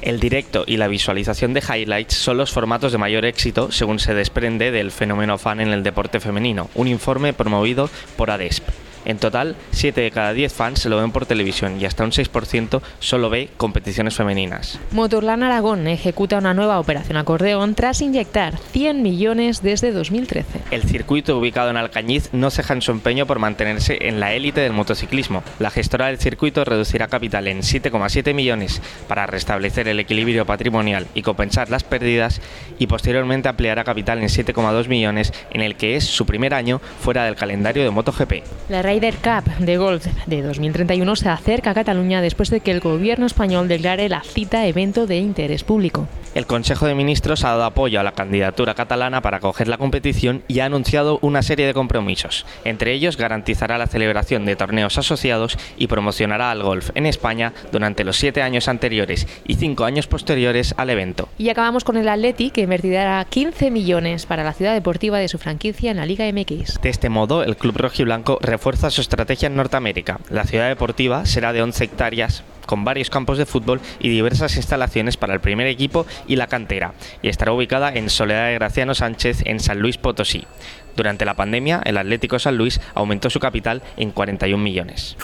El 0.06 0.20
directo 0.20 0.62
y 0.68 0.76
la 0.76 0.86
visualización 0.86 1.52
de 1.52 1.60
highlights 1.60 2.14
son 2.14 2.36
los 2.36 2.52
formatos 2.52 2.92
de 2.92 2.98
mayor 2.98 3.24
éxito 3.24 3.72
según 3.72 3.98
se 3.98 4.14
desprende 4.14 4.70
del 4.70 4.92
fenómeno 4.92 5.36
fan 5.36 5.58
en 5.58 5.72
el 5.72 5.82
deporte 5.82 6.20
femenino, 6.20 6.70
un 6.76 6.86
informe 6.86 7.32
promovido 7.32 7.90
por 8.16 8.30
ADESP. 8.30 8.68
En 9.06 9.18
total, 9.18 9.54
7 9.70 10.00
de 10.00 10.10
cada 10.10 10.32
10 10.32 10.52
fans 10.52 10.80
se 10.80 10.88
lo 10.88 10.98
ven 10.98 11.12
por 11.12 11.26
televisión 11.26 11.80
y 11.80 11.86
hasta 11.86 12.04
un 12.04 12.10
6% 12.10 12.82
solo 12.98 13.30
ve 13.30 13.48
competiciones 13.56 14.16
femeninas. 14.16 14.80
Motorland 14.90 15.44
Aragón 15.44 15.86
ejecuta 15.86 16.38
una 16.38 16.54
nueva 16.54 16.80
operación 16.80 17.16
acordeón 17.16 17.76
tras 17.76 18.02
inyectar 18.02 18.58
100 18.72 19.02
millones 19.02 19.62
desde 19.62 19.92
2013. 19.92 20.60
El 20.72 20.82
circuito 20.82 21.38
ubicado 21.38 21.70
en 21.70 21.76
Alcañiz 21.76 22.30
no 22.32 22.50
ceja 22.50 22.74
en 22.74 22.82
su 22.82 22.90
empeño 22.90 23.26
por 23.26 23.38
mantenerse 23.38 24.08
en 24.08 24.18
la 24.18 24.34
élite 24.34 24.60
del 24.60 24.72
motociclismo. 24.72 25.44
La 25.60 25.70
gestora 25.70 26.08
del 26.08 26.18
circuito 26.18 26.64
reducirá 26.64 27.06
capital 27.06 27.46
en 27.46 27.60
7,7 27.60 28.34
millones 28.34 28.82
para 29.06 29.26
restablecer 29.26 29.86
el 29.86 30.00
equilibrio 30.00 30.46
patrimonial 30.46 31.06
y 31.14 31.22
compensar 31.22 31.70
las 31.70 31.84
pérdidas 31.84 32.40
y 32.80 32.88
posteriormente 32.88 33.48
ampliará 33.48 33.84
capital 33.84 34.18
en 34.18 34.28
7,2 34.28 34.88
millones 34.88 35.32
en 35.50 35.60
el 35.60 35.76
que 35.76 35.94
es 35.94 36.04
su 36.04 36.26
primer 36.26 36.54
año 36.54 36.80
fuera 37.00 37.24
del 37.24 37.36
calendario 37.36 37.84
de 37.84 37.90
MotoGP. 37.90 38.42
La 38.68 38.82
Ryder 38.96 39.16
Cup 39.16 39.44
de 39.58 39.76
golf 39.76 40.06
de 40.24 40.40
2031 40.40 41.16
se 41.16 41.28
acerca 41.28 41.72
a 41.72 41.74
Cataluña 41.74 42.22
después 42.22 42.48
de 42.48 42.60
que 42.60 42.70
el 42.70 42.80
gobierno 42.80 43.26
español 43.26 43.68
declare 43.68 44.08
la 44.08 44.22
cita 44.22 44.66
evento 44.66 45.06
de 45.06 45.18
interés 45.18 45.64
público. 45.64 46.08
El 46.34 46.46
Consejo 46.46 46.86
de 46.86 46.94
Ministros 46.94 47.44
ha 47.44 47.48
dado 47.48 47.64
apoyo 47.64 47.98
a 47.98 48.02
la 48.02 48.12
candidatura 48.12 48.74
catalana 48.74 49.22
para 49.22 49.38
acoger 49.38 49.68
la 49.68 49.78
competición 49.78 50.42
y 50.48 50.60
ha 50.60 50.66
anunciado 50.66 51.18
una 51.22 51.42
serie 51.42 51.66
de 51.66 51.72
compromisos. 51.72 52.44
Entre 52.64 52.92
ellos, 52.92 53.16
garantizará 53.16 53.78
la 53.78 53.86
celebración 53.86 54.44
de 54.44 54.54
torneos 54.54 54.98
asociados 54.98 55.56
y 55.78 55.86
promocionará 55.86 56.50
al 56.50 56.62
golf 56.62 56.90
en 56.94 57.06
España 57.06 57.54
durante 57.72 58.04
los 58.04 58.18
siete 58.18 58.42
años 58.42 58.68
anteriores 58.68 59.26
y 59.46 59.54
cinco 59.54 59.84
años 59.84 60.08
posteriores 60.08 60.74
al 60.76 60.90
evento. 60.90 61.30
Y 61.38 61.48
acabamos 61.48 61.84
con 61.84 61.96
el 61.96 62.06
Atleti, 62.06 62.50
que 62.50 62.62
invertirá 62.62 63.24
15 63.26 63.70
millones 63.70 64.26
para 64.26 64.44
la 64.44 64.52
ciudad 64.52 64.74
deportiva 64.74 65.18
de 65.18 65.28
su 65.28 65.38
franquicia 65.38 65.90
en 65.90 65.96
la 65.96 66.04
Liga 66.04 66.30
MX. 66.30 66.82
De 66.82 66.90
este 66.90 67.08
modo, 67.08 67.44
el 67.44 67.56
club 67.56 67.78
rojiblanco 67.78 68.38
refuerza 68.42 68.85
su 68.90 69.00
estrategia 69.00 69.46
en 69.46 69.56
Norteamérica. 69.56 70.18
La 70.30 70.44
ciudad 70.44 70.68
deportiva 70.68 71.26
será 71.26 71.52
de 71.52 71.62
11 71.62 71.84
hectáreas 71.84 72.44
con 72.66 72.84
varios 72.84 73.10
campos 73.10 73.38
de 73.38 73.46
fútbol 73.46 73.80
y 74.00 74.08
diversas 74.08 74.56
instalaciones 74.56 75.16
para 75.16 75.34
el 75.34 75.40
primer 75.40 75.66
equipo 75.68 76.06
y 76.26 76.36
la 76.36 76.48
cantera, 76.48 76.94
y 77.22 77.28
estará 77.28 77.52
ubicada 77.52 77.92
en 77.92 78.10
Soledad 78.10 78.48
de 78.48 78.54
Graciano 78.54 78.94
Sánchez 78.94 79.42
en 79.44 79.60
San 79.60 79.78
Luis 79.78 79.98
Potosí. 79.98 80.44
Durante 80.96 81.24
la 81.24 81.34
pandemia, 81.34 81.80
el 81.84 81.98
Atlético 81.98 82.38
San 82.38 82.56
Luis 82.56 82.80
aumentó 82.94 83.30
su 83.30 83.38
capital 83.38 83.82
en 83.96 84.10
41 84.10 84.62
millones. 84.62 85.16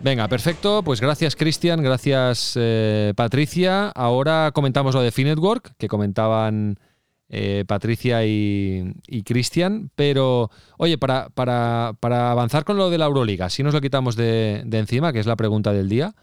Venga, 0.00 0.28
perfecto. 0.28 0.82
Pues 0.82 1.00
gracias, 1.00 1.34
Cristian. 1.34 1.82
Gracias, 1.82 2.52
eh, 2.56 3.14
Patricia. 3.16 3.88
Ahora 3.88 4.50
comentamos 4.52 4.94
lo 4.94 5.00
de 5.00 5.10
Finetwork, 5.10 5.76
que 5.78 5.88
comentaban 5.88 6.78
eh, 7.28 7.64
Patricia 7.66 8.24
y, 8.26 8.94
y 9.06 9.22
Cristian. 9.22 9.90
Pero, 9.94 10.50
oye, 10.78 10.98
para, 10.98 11.28
para, 11.30 11.94
para, 12.00 12.30
avanzar 12.30 12.64
con 12.64 12.76
lo 12.76 12.90
de 12.90 12.98
la 12.98 13.06
Euroliga, 13.06 13.50
si 13.50 13.62
nos 13.62 13.74
lo 13.74 13.80
quitamos 13.80 14.16
de, 14.16 14.62
de, 14.66 14.78
encima, 14.78 15.12
que 15.12 15.20
es 15.20 15.26
la 15.26 15.36
pregunta 15.36 15.72
del 15.72 15.88
día. 15.88 16.14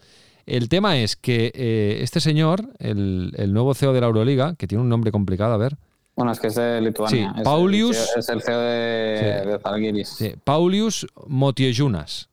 El 0.46 0.68
tema 0.68 0.98
es 0.98 1.16
que 1.16 1.52
eh, 1.54 2.00
este 2.02 2.20
señor, 2.20 2.68
el, 2.78 3.32
el, 3.36 3.52
nuevo 3.52 3.74
CEO 3.74 3.92
de 3.92 4.00
la 4.00 4.08
Euroliga, 4.08 4.54
que 4.56 4.66
tiene 4.66 4.82
un 4.82 4.88
nombre 4.88 5.12
complicado, 5.12 5.54
a 5.54 5.56
ver. 5.56 5.76
Bueno, 6.16 6.32
es 6.32 6.40
que 6.40 6.48
es 6.48 6.56
de 6.56 6.80
Lituania. 6.80 7.32
Sí, 7.32 7.38
es 7.38 7.44
Paulius. 7.44 8.10
El, 8.14 8.20
es 8.20 8.28
el 8.28 8.42
CEO 8.42 8.60
de, 8.60 9.40
sí. 9.44 9.48
de 9.48 9.58
Zalgiris. 9.58 10.08
Sí, 10.08 10.34
Paulius 10.44 11.06
Motiejunas. 11.26 12.28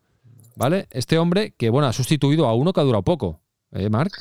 ¿Vale? 0.56 0.88
Este 0.92 1.18
hombre 1.18 1.54
que, 1.58 1.70
bueno, 1.70 1.88
ha 1.88 1.94
sustituido 1.94 2.46
a 2.46 2.54
uno 2.54 2.74
que 2.74 2.82
ha 2.82 2.84
durado 2.84 3.04
poco. 3.04 3.40
¿Eh, 3.72 3.90
Marc? 3.90 4.12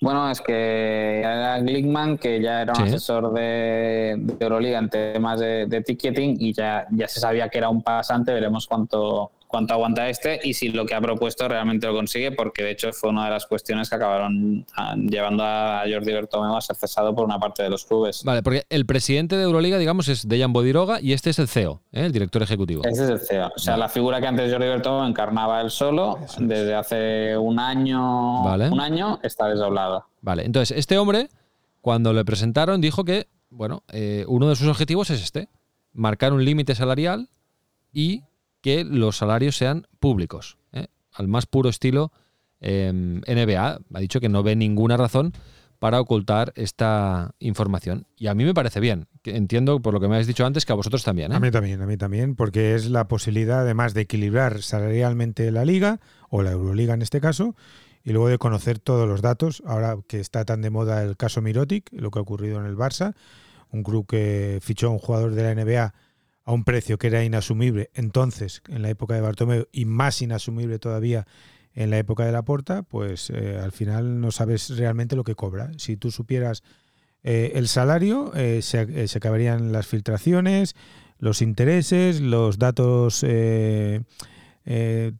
Bueno, 0.00 0.30
es 0.30 0.40
que 0.40 1.20
era 1.20 1.58
Glickman, 1.58 2.18
que 2.18 2.40
ya 2.40 2.62
era 2.62 2.72
un 2.72 2.88
sí. 2.88 2.94
asesor 2.94 3.32
de, 3.32 4.14
de, 4.18 4.36
Euroliga 4.38 4.78
en 4.78 4.88
temas 4.88 5.40
de, 5.40 5.66
de, 5.66 5.82
ticketing 5.82 6.36
y 6.38 6.52
ya, 6.52 6.86
ya 6.90 7.08
se 7.08 7.20
sabía 7.20 7.48
que 7.48 7.58
era 7.58 7.68
un 7.68 7.82
pasante. 7.82 8.32
Veremos 8.32 8.66
cuánto, 8.66 9.32
cuánto 9.48 9.74
aguanta 9.74 10.08
este 10.08 10.38
y 10.44 10.54
si 10.54 10.68
lo 10.68 10.86
que 10.86 10.94
ha 10.94 11.00
propuesto 11.00 11.48
realmente 11.48 11.86
lo 11.86 11.94
consigue, 11.94 12.30
porque 12.30 12.62
de 12.62 12.70
hecho 12.70 12.92
fue 12.92 13.10
una 13.10 13.24
de 13.24 13.30
las 13.30 13.46
cuestiones 13.46 13.88
que 13.88 13.96
acabaron 13.96 14.64
ah, 14.76 14.94
llevando 14.96 15.42
a 15.42 15.82
Jordi 15.90 16.12
Bertomeu 16.12 16.54
a 16.54 16.60
ser 16.60 16.76
cesado 16.76 17.14
por 17.14 17.24
una 17.24 17.40
parte 17.40 17.62
de 17.62 17.70
los 17.70 17.84
clubes. 17.84 18.22
Vale, 18.22 18.42
porque 18.42 18.64
el 18.68 18.86
presidente 18.86 19.36
de 19.36 19.42
Euroliga, 19.42 19.78
digamos, 19.78 20.08
es 20.08 20.28
Dejan 20.28 20.52
Bodiroga 20.52 21.00
y 21.00 21.14
este 21.14 21.30
es 21.30 21.38
el 21.38 21.48
CEO, 21.48 21.80
¿eh? 21.92 22.06
el 22.06 22.12
director 22.12 22.42
ejecutivo. 22.42 22.82
Ese 22.84 23.04
es 23.04 23.10
el 23.10 23.18
CEO. 23.18 23.50
O 23.56 23.58
sea, 23.58 23.72
vale. 23.72 23.80
la 23.80 23.88
figura 23.88 24.20
que 24.20 24.26
antes 24.26 24.52
Jordi 24.52 24.66
Bertomeu 24.66 25.08
encarnaba 25.08 25.60
él 25.62 25.70
solo, 25.70 26.18
desde 26.38 26.74
hace 26.74 27.36
un 27.36 27.58
año, 27.58 28.44
vale. 28.44 28.68
un 28.68 28.80
año 28.80 29.18
está 29.22 29.48
desdoblado. 29.48 30.04
Vale, 30.20 30.44
entonces 30.44 30.76
este 30.76 30.98
hombre, 30.98 31.28
cuando 31.80 32.12
le 32.12 32.24
presentaron, 32.24 32.80
dijo 32.82 33.04
que, 33.04 33.28
bueno, 33.48 33.82
eh, 33.88 34.24
uno 34.28 34.48
de 34.48 34.56
sus 34.56 34.68
objetivos 34.68 35.08
es 35.08 35.22
este, 35.22 35.48
marcar 35.94 36.34
un 36.34 36.44
límite 36.44 36.74
salarial 36.74 37.30
y 37.92 38.22
que 38.60 38.84
los 38.84 39.16
salarios 39.16 39.56
sean 39.56 39.86
públicos, 40.00 40.58
¿eh? 40.72 40.86
al 41.12 41.28
más 41.28 41.46
puro 41.46 41.68
estilo 41.68 42.12
eh, 42.60 42.92
NBA. 42.92 43.80
Ha 43.94 44.00
dicho 44.00 44.20
que 44.20 44.28
no 44.28 44.42
ve 44.42 44.56
ninguna 44.56 44.96
razón 44.96 45.32
para 45.78 46.00
ocultar 46.00 46.52
esta 46.56 47.34
información. 47.38 48.06
Y 48.16 48.26
a 48.26 48.34
mí 48.34 48.44
me 48.44 48.54
parece 48.54 48.80
bien. 48.80 49.06
Entiendo, 49.24 49.80
por 49.80 49.94
lo 49.94 50.00
que 50.00 50.08
me 50.08 50.14
habéis 50.14 50.26
dicho 50.26 50.44
antes, 50.44 50.64
que 50.66 50.72
a 50.72 50.76
vosotros 50.76 51.04
también. 51.04 51.32
¿eh? 51.32 51.36
A 51.36 51.40
mí 51.40 51.50
también, 51.50 51.80
a 51.82 51.86
mí 51.86 51.96
también, 51.96 52.34
porque 52.34 52.74
es 52.74 52.90
la 52.90 53.06
posibilidad, 53.06 53.60
además, 53.60 53.94
de 53.94 54.02
equilibrar 54.02 54.62
salarialmente 54.62 55.50
la 55.52 55.64
liga, 55.64 56.00
o 56.30 56.42
la 56.42 56.50
Euroliga 56.50 56.94
en 56.94 57.02
este 57.02 57.20
caso, 57.20 57.54
y 58.02 58.12
luego 58.12 58.28
de 58.28 58.38
conocer 58.38 58.80
todos 58.80 59.08
los 59.08 59.22
datos. 59.22 59.62
Ahora 59.66 59.96
que 60.08 60.18
está 60.18 60.44
tan 60.44 60.62
de 60.62 60.70
moda 60.70 61.02
el 61.02 61.16
caso 61.16 61.42
Mirotic, 61.42 61.90
lo 61.92 62.10
que 62.10 62.18
ha 62.18 62.22
ocurrido 62.22 62.58
en 62.58 62.66
el 62.66 62.76
Barça, 62.76 63.14
un 63.70 63.82
club 63.82 64.06
que 64.06 64.58
fichó 64.62 64.88
a 64.88 64.90
un 64.90 64.98
jugador 64.98 65.34
de 65.34 65.42
la 65.42 65.54
NBA 65.54 65.94
a 66.48 66.52
un 66.52 66.64
precio 66.64 66.96
que 66.96 67.08
era 67.08 67.22
inasumible 67.24 67.90
entonces, 67.92 68.62
en 68.68 68.80
la 68.80 68.88
época 68.88 69.14
de 69.14 69.20
Bartomeu, 69.20 69.66
y 69.70 69.84
más 69.84 70.22
inasumible 70.22 70.78
todavía 70.78 71.26
en 71.74 71.90
la 71.90 71.98
época 71.98 72.24
de 72.24 72.32
la 72.32 72.42
Porta, 72.42 72.84
pues 72.84 73.28
eh, 73.28 73.60
al 73.62 73.70
final 73.70 74.22
no 74.22 74.30
sabes 74.30 74.70
realmente 74.70 75.14
lo 75.14 75.24
que 75.24 75.34
cobra. 75.34 75.70
Si 75.76 75.98
tú 75.98 76.10
supieras 76.10 76.62
eh, 77.22 77.52
el 77.54 77.68
salario, 77.68 78.32
eh, 78.34 78.62
se, 78.62 79.08
se, 79.08 79.18
acabarían 79.18 79.72
las 79.72 79.86
filtraciones, 79.86 80.74
los 81.18 81.42
intereses, 81.42 82.22
los 82.22 82.58
datos 82.58 83.20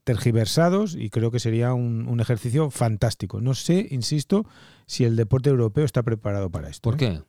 tergiversados, 0.05 0.95
y 0.95 1.11
creo 1.11 1.31
que 1.31 1.41
sería 1.41 1.75
un, 1.75 2.09
un, 2.09 2.21
ejercicio 2.21 2.71
fantástico. 2.71 3.43
No 3.43 3.53
sé, 3.53 3.87
insisto, 3.91 4.47
si 4.87 5.05
el 5.05 5.15
deporte 5.15 5.51
europeo 5.51 5.85
está 5.85 6.03
preparado 6.03 6.49
para 6.49 6.71
esto. 6.71 6.89
¿Por 6.89 6.97
qué? 6.97 7.21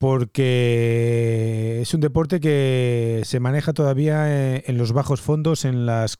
Porque 0.00 1.80
es 1.82 1.92
un 1.92 2.00
deporte 2.00 2.40
que 2.40 3.20
se 3.24 3.38
maneja 3.38 3.74
todavía 3.74 4.56
en 4.58 4.78
los 4.78 4.94
bajos 4.94 5.20
fondos, 5.20 5.66
en 5.66 5.84
las 5.84 6.16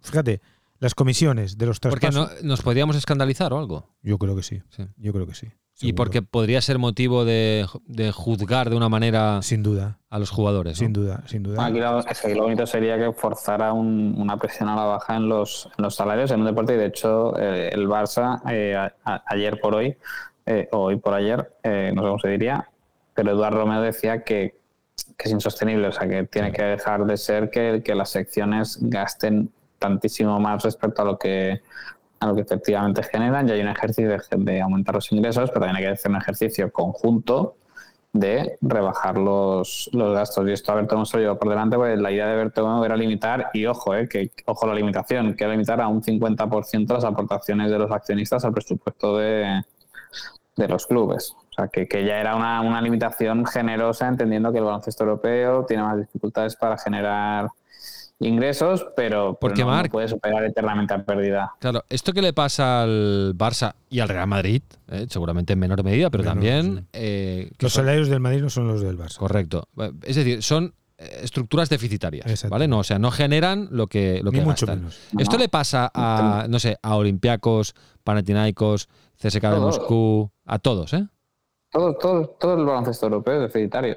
fíjate, 0.00 0.40
las 0.80 0.96
comisiones 0.96 1.56
de 1.56 1.66
los 1.66 1.78
traspasos. 1.78 2.26
Porque 2.26 2.42
no, 2.42 2.48
nos 2.48 2.62
podríamos 2.62 2.96
escandalizar 2.96 3.52
o 3.52 3.58
algo. 3.58 3.86
Yo 4.02 4.18
creo 4.18 4.34
que 4.34 4.42
sí. 4.42 4.60
sí. 4.70 4.82
Yo 4.96 5.12
creo 5.12 5.28
que 5.28 5.34
sí. 5.34 5.46
Seguro. 5.74 5.90
Y 5.90 5.92
porque 5.92 6.22
podría 6.22 6.60
ser 6.60 6.80
motivo 6.80 7.24
de, 7.24 7.68
de, 7.86 8.10
juzgar 8.10 8.68
de 8.68 8.74
una 8.74 8.88
manera 8.88 9.42
sin 9.42 9.62
duda 9.62 10.00
a 10.10 10.18
los 10.18 10.30
jugadores. 10.30 10.78
Sin 10.78 10.92
¿no? 10.92 11.00
duda, 11.00 11.22
sin 11.26 11.44
duda. 11.44 11.64
Aquí 11.64 11.78
lo, 11.78 12.00
es 12.00 12.20
que 12.20 12.34
lo 12.34 12.42
bonito 12.42 12.66
sería 12.66 12.98
que 12.98 13.12
forzara 13.12 13.72
un, 13.72 14.16
una 14.18 14.38
presión 14.38 14.68
a 14.68 14.74
la 14.74 14.86
baja 14.86 15.16
en 15.16 15.28
los, 15.28 15.68
en 15.78 15.84
los 15.84 15.94
salarios 15.94 16.32
en 16.32 16.40
un 16.40 16.46
deporte 16.46 16.74
y 16.74 16.78
de 16.78 16.86
hecho 16.86 17.38
eh, 17.38 17.70
el 17.72 17.86
Barça 17.86 18.42
eh, 18.50 18.74
a, 18.74 18.92
a, 19.04 19.22
ayer 19.26 19.60
por 19.60 19.76
hoy 19.76 19.96
eh, 20.46 20.68
o 20.72 20.80
hoy 20.80 20.96
por 20.96 21.14
ayer, 21.14 21.48
no 21.62 22.02
sé 22.02 22.08
cómo 22.08 22.18
se 22.18 22.28
diría, 22.28 22.69
pero 23.20 23.32
Eduardo 23.32 23.58
Romeo 23.58 23.82
decía 23.82 24.24
que, 24.24 24.54
es 25.18 25.30
insostenible, 25.30 25.88
o 25.88 25.92
sea, 25.92 26.08
que 26.08 26.24
tiene 26.24 26.52
que 26.52 26.62
dejar 26.62 27.04
de 27.04 27.18
ser 27.18 27.50
que, 27.50 27.82
las 27.94 28.08
secciones 28.08 28.78
gasten 28.80 29.52
tantísimo 29.78 30.40
más 30.40 30.62
respecto 30.62 31.02
a 31.02 31.04
lo 31.04 31.18
que 31.18 31.60
a 32.20 32.26
lo 32.26 32.34
que 32.34 32.40
efectivamente 32.40 33.02
generan. 33.02 33.46
Ya 33.46 33.54
hay 33.54 33.60
un 33.60 33.68
ejercicio 33.68 34.18
de, 34.38 34.60
aumentar 34.62 34.94
los 34.94 35.12
ingresos, 35.12 35.50
pero 35.50 35.66
también 35.66 35.76
hay 35.76 35.82
que 35.82 35.88
hacer 35.90 36.10
un 36.10 36.16
ejercicio 36.16 36.72
conjunto 36.72 37.56
de 38.14 38.56
rebajar 38.62 39.18
los, 39.18 39.90
los 39.92 40.14
gastos. 40.14 40.48
Y 40.48 40.52
esto 40.52 40.72
a 40.72 40.76
Bertomeu 40.76 41.04
se 41.04 41.18
lo 41.18 41.38
por 41.38 41.50
delante, 41.50 41.76
pues 41.76 41.98
la 41.98 42.10
idea 42.10 42.26
de 42.26 42.36
Bertomeu 42.36 42.82
era 42.82 42.96
limitar, 42.96 43.50
y 43.52 43.66
ojo, 43.66 43.94
eh, 43.94 44.08
que 44.08 44.30
ojo 44.46 44.66
la 44.66 44.74
limitación, 44.74 45.34
que 45.34 45.44
era 45.44 45.52
limitar 45.52 45.78
a 45.82 45.88
un 45.88 46.02
50% 46.02 46.94
las 46.94 47.04
aportaciones 47.04 47.70
de 47.70 47.78
los 47.78 47.90
accionistas 47.90 48.46
al 48.46 48.54
presupuesto 48.54 49.18
de, 49.18 49.62
de 50.56 50.68
los 50.68 50.86
clubes. 50.86 51.36
Sea, 51.60 51.68
que, 51.68 51.86
que 51.88 52.04
ya 52.04 52.18
era 52.20 52.36
una, 52.36 52.60
una, 52.60 52.80
limitación 52.80 53.44
generosa, 53.46 54.08
entendiendo 54.08 54.52
que 54.52 54.58
el 54.58 54.64
baloncesto 54.64 55.04
europeo 55.04 55.64
tiene 55.66 55.82
más 55.82 55.98
dificultades 55.98 56.56
para 56.56 56.76
generar 56.78 57.48
ingresos, 58.18 58.86
pero, 58.96 59.38
Porque 59.40 59.56
pero 59.56 59.68
no, 59.68 59.72
Marc, 59.72 59.86
no 59.86 59.92
puede 59.92 60.08
superar 60.08 60.44
eternamente 60.44 60.92
a 60.94 61.02
pérdida. 61.04 61.52
Claro, 61.58 61.84
esto 61.88 62.12
que 62.12 62.20
le 62.22 62.32
pasa 62.32 62.82
al 62.82 63.34
Barça 63.36 63.74
y 63.88 64.00
al 64.00 64.08
Real 64.08 64.26
Madrid, 64.26 64.62
eh, 64.88 65.06
seguramente 65.08 65.54
en 65.54 65.58
menor 65.58 65.82
medida, 65.82 66.10
pero 66.10 66.22
menor, 66.22 66.34
también... 66.34 66.76
Sí. 66.76 66.84
Eh, 66.92 67.50
los 67.58 67.72
salarios 67.72 68.08
del 68.08 68.20
Madrid 68.20 68.42
no 68.42 68.50
son 68.50 68.68
los 68.68 68.82
del 68.82 68.98
Barça. 68.98 69.16
Correcto. 69.16 69.68
Es 70.02 70.16
decir, 70.16 70.42
son 70.42 70.74
eh, 70.98 71.20
estructuras 71.22 71.70
deficitarias, 71.70 72.46
¿vale? 72.50 72.68
No, 72.68 72.80
o 72.80 72.84
sea, 72.84 72.98
no 72.98 73.10
generan 73.10 73.68
lo 73.70 73.86
que, 73.86 74.20
lo 74.22 74.30
Ni 74.32 74.40
que 74.40 74.44
mucho 74.44 74.66
gastan. 74.66 74.80
menos. 74.80 75.00
Esto 75.18 75.36
No. 75.36 75.42
le 75.42 75.48
pasa 75.48 75.90
a, 75.94 76.46
no 76.48 76.58
sé, 76.58 76.76
a 76.82 76.96
Olympiacos, 76.96 77.74
Panathinaikos, 78.04 78.88
CSKA 79.18 79.52
de. 79.52 79.60
Moscú, 79.60 80.30
a 80.44 80.58
todos, 80.58 80.92
¿eh? 80.92 81.06
Todo, 81.70 81.94
todo, 81.94 82.26
todo 82.38 82.54
el 82.54 82.64
baloncesto 82.66 83.06
europeo 83.06 83.34
es 83.36 83.40
deficitario, 83.52 83.96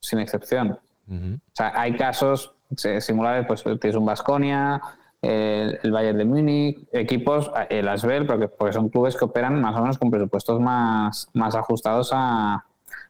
sin 0.00 0.18
excepción. 0.18 0.78
O 1.08 1.38
sea, 1.52 1.72
hay 1.80 1.96
casos 1.96 2.52
similares, 2.76 3.46
pues 3.46 3.62
tienes 3.62 3.94
un 3.94 4.06
Basconia, 4.06 4.80
el, 5.22 5.78
el, 5.82 5.92
Bayern 5.92 6.18
de 6.18 6.24
Múnich, 6.24 6.88
equipos, 6.92 7.50
el 7.70 7.88
Asbel, 7.88 8.26
porque, 8.26 8.48
porque 8.48 8.72
son 8.74 8.88
clubes 8.88 9.16
que 9.16 9.24
operan 9.24 9.60
más 9.60 9.74
o 9.76 9.80
menos 9.80 9.98
con 9.98 10.10
presupuestos 10.10 10.60
más, 10.60 11.28
más 11.34 11.54
ajustados 11.54 12.10
a, 12.12 12.64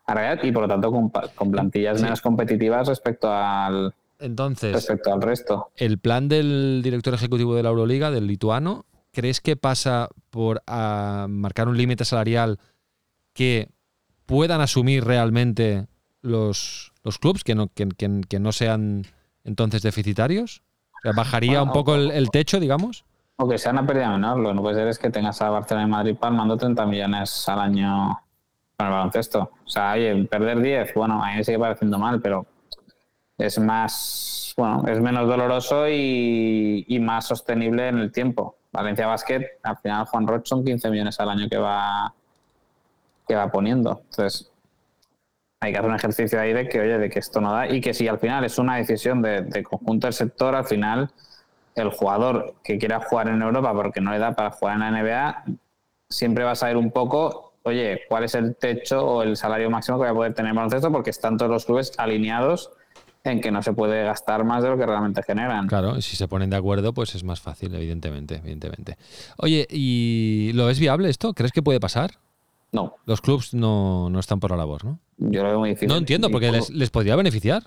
a 0.07 0.15
realidad 0.15 0.45
y 0.45 0.53
por 0.53 0.63
lo 0.63 0.69
tanto 0.69 0.91
con, 0.93 1.11
con 1.35 1.51
plantillas 1.51 1.99
Sí. 1.99 2.05
menos 2.05 2.21
competitivas 2.21 2.87
respecto 2.89 3.33
al, 3.33 3.95
Entonces, 4.19 4.73
respecto 4.75 5.13
al 5.13 5.23
resto. 5.23 5.71
el 5.77 5.99
plan 5.99 6.29
del 6.29 6.83
director 6.85 7.15
ejecutivo 7.15 7.55
de 7.55 7.63
la 7.63 7.71
Euroliga, 7.71 8.11
del 8.11 8.27
lituano, 8.27 8.85
¿crees 9.13 9.41
que 9.41 9.57
pasa 9.57 10.09
por 10.31 10.63
ah, 10.67 11.27
marcar 11.29 11.69
un 11.69 11.77
límite 11.77 12.05
salarial 12.05 12.59
que 13.33 13.71
puedan 14.27 14.61
asumir 14.61 15.05
realmente 15.05 15.87
los, 16.23 16.93
los 17.03 17.19
clubes, 17.19 17.45
que 17.45 17.55
no, 17.55 17.69
que, 17.69 17.89
que- 17.89 18.23
que 18.29 18.41
no 18.41 18.53
sean 18.53 19.05
entonces 19.45 19.83
deficitarios? 19.83 20.63
O 20.93 20.99
sea, 21.03 21.13
¿Bajaría 21.13 21.63
un 21.63 21.73
poco 21.73 21.95
el, 21.97 22.11
el 22.11 22.31
techo, 22.31 22.59
digamos? 22.61 23.05
O 23.37 23.49
que 23.49 23.59
sea 23.59 23.73
una 23.73 23.87
pérdida 23.87 24.11
menor, 24.11 24.39
lo 24.39 24.49
que 24.51 24.55
no 24.55 24.63
puede 24.63 24.77
ser 24.77 24.89
es 24.89 24.99
que 24.99 25.11
tengas 25.11 25.43
a 25.43 25.51
Barcelona 25.51 25.87
y 25.87 25.91
Madrid 25.91 26.17
palmando 26.19 26.57
30 26.57 26.87
millones 26.87 27.49
al 27.49 27.61
año 27.61 28.21
con 28.77 28.87
el 28.87 28.93
baloncesto. 28.93 29.51
O 29.65 29.69
sea, 29.69 29.93
oye, 29.93 30.25
perder 30.25 30.61
10, 30.61 30.95
bueno, 30.95 31.23
a 31.23 31.31
mí 31.31 31.37
me 31.39 31.45
sigue 31.45 31.59
pareciendo 31.59 31.99
mal, 31.99 32.21
pero 32.23 32.47
es 33.37 33.59
más, 33.59 34.55
bueno, 34.57 34.85
es 34.87 35.01
menos 35.01 35.29
doloroso 35.29 35.89
y, 35.89 36.85
y 36.89 37.01
más 37.01 37.27
sostenible 37.27 37.89
en 37.89 37.99
el 37.99 38.13
tiempo. 38.13 38.57
Valencia 38.73 39.07
Basket, 39.09 39.43
al 39.63 39.77
final 39.79 40.07
Juan 40.07 40.27
Roch 40.27 40.47
son 40.47 40.65
15 40.65 40.89
millones 40.91 41.19
al 41.21 41.29
año 41.31 41.49
que 41.49 41.57
va 41.59 42.15
que 43.27 43.35
va 43.35 43.51
poniendo. 43.51 44.03
Entonces, 44.11 44.51
hay 45.61 45.73
que 45.73 45.79
hacer 45.79 45.91
un 45.91 45.97
ejercicio 45.97 46.41
ahí 46.41 46.53
de 46.53 46.69
que, 46.69 46.81
oye, 46.81 46.99
de 46.99 47.11
que 47.11 47.19
esto 47.19 47.41
no 47.41 47.53
da 47.53 47.69
y 47.69 47.81
que 47.81 47.95
si 47.95 48.07
al 48.07 48.19
final 48.19 48.45
es 48.45 48.59
una 48.59 48.77
decisión 48.77 49.23
de, 49.23 49.63
conjunto 49.63 50.07
del 50.07 50.15
sector, 50.15 50.55
al 50.55 50.67
final 50.67 51.11
el 51.75 51.91
jugador 51.91 52.55
que 52.63 52.79
quiera 52.79 53.01
jugar 53.01 53.29
en 53.29 53.43
Europa 53.43 53.73
porque 53.75 54.01
no 54.01 54.13
le 54.13 54.19
da 54.19 54.35
para 54.35 54.51
jugar 54.51 54.75
en 54.75 54.81
la 54.81 54.91
NBA, 54.91 55.45
siempre 56.09 56.45
va 56.45 56.53
a 56.53 56.55
saber 56.55 56.77
un 56.77 56.93
poco, 56.93 57.55
oye, 57.63 58.03
cuál 58.09 58.25
es 58.25 58.35
el 58.35 58.55
techo 58.57 59.05
o 59.05 59.23
el 59.23 59.37
salario 59.37 59.71
máximo 59.71 59.99
que 59.99 60.03
voy 60.03 60.11
a 60.11 60.15
poder 60.15 60.35
tener 60.35 60.51
en 60.51 60.57
baloncesto 60.57 60.93
porque 60.93 61.11
están 61.11 61.37
todos 61.37 61.51
los 61.51 61.65
clubes 61.65 61.93
alineados 61.97 62.71
en 63.25 63.41
que 63.41 63.51
no 63.51 63.63
se 63.63 63.73
puede 63.73 64.05
gastar 64.05 64.45
más 64.45 64.63
de 64.63 64.69
lo 64.69 64.77
que 64.77 64.85
realmente 64.85 65.23
generan. 65.23 65.67
Claro, 65.67 65.97
y 65.97 66.03
si 66.03 66.15
se 66.15 66.29
ponen 66.29 66.51
de 66.51 66.57
acuerdo, 66.57 66.93
pues 66.93 67.15
es 67.15 67.25
más 67.25 67.41
fácil, 67.41 67.75
evidentemente, 67.75 68.37
evidentemente. 68.37 68.99
Oye, 69.39 69.67
¿y 69.71 70.53
lo 70.55 70.69
es 70.69 70.79
viable 70.79 71.09
esto? 71.09 71.33
¿Crees 71.33 71.51
que 71.51 71.63
puede 71.63 71.81
pasar? 71.81 72.19
No, 72.75 72.97
Los 73.07 73.21
clubes 73.21 73.55
no, 73.55 74.11
no 74.11 74.19
están 74.19 74.41
por 74.41 74.51
la 74.51 74.57
labor, 74.59 74.85
¿no? 74.85 74.99
yo 75.17 75.43
lo 75.45 75.49
veo 75.51 75.59
muy 75.61 75.69
difícil. 75.71 75.89
No 75.89 75.97
entiendo, 75.97 76.29
porque 76.29 76.49
por- 76.49 76.57
les, 76.57 76.71
les 76.71 76.91
podría 76.91 77.15
beneficiar 77.17 77.63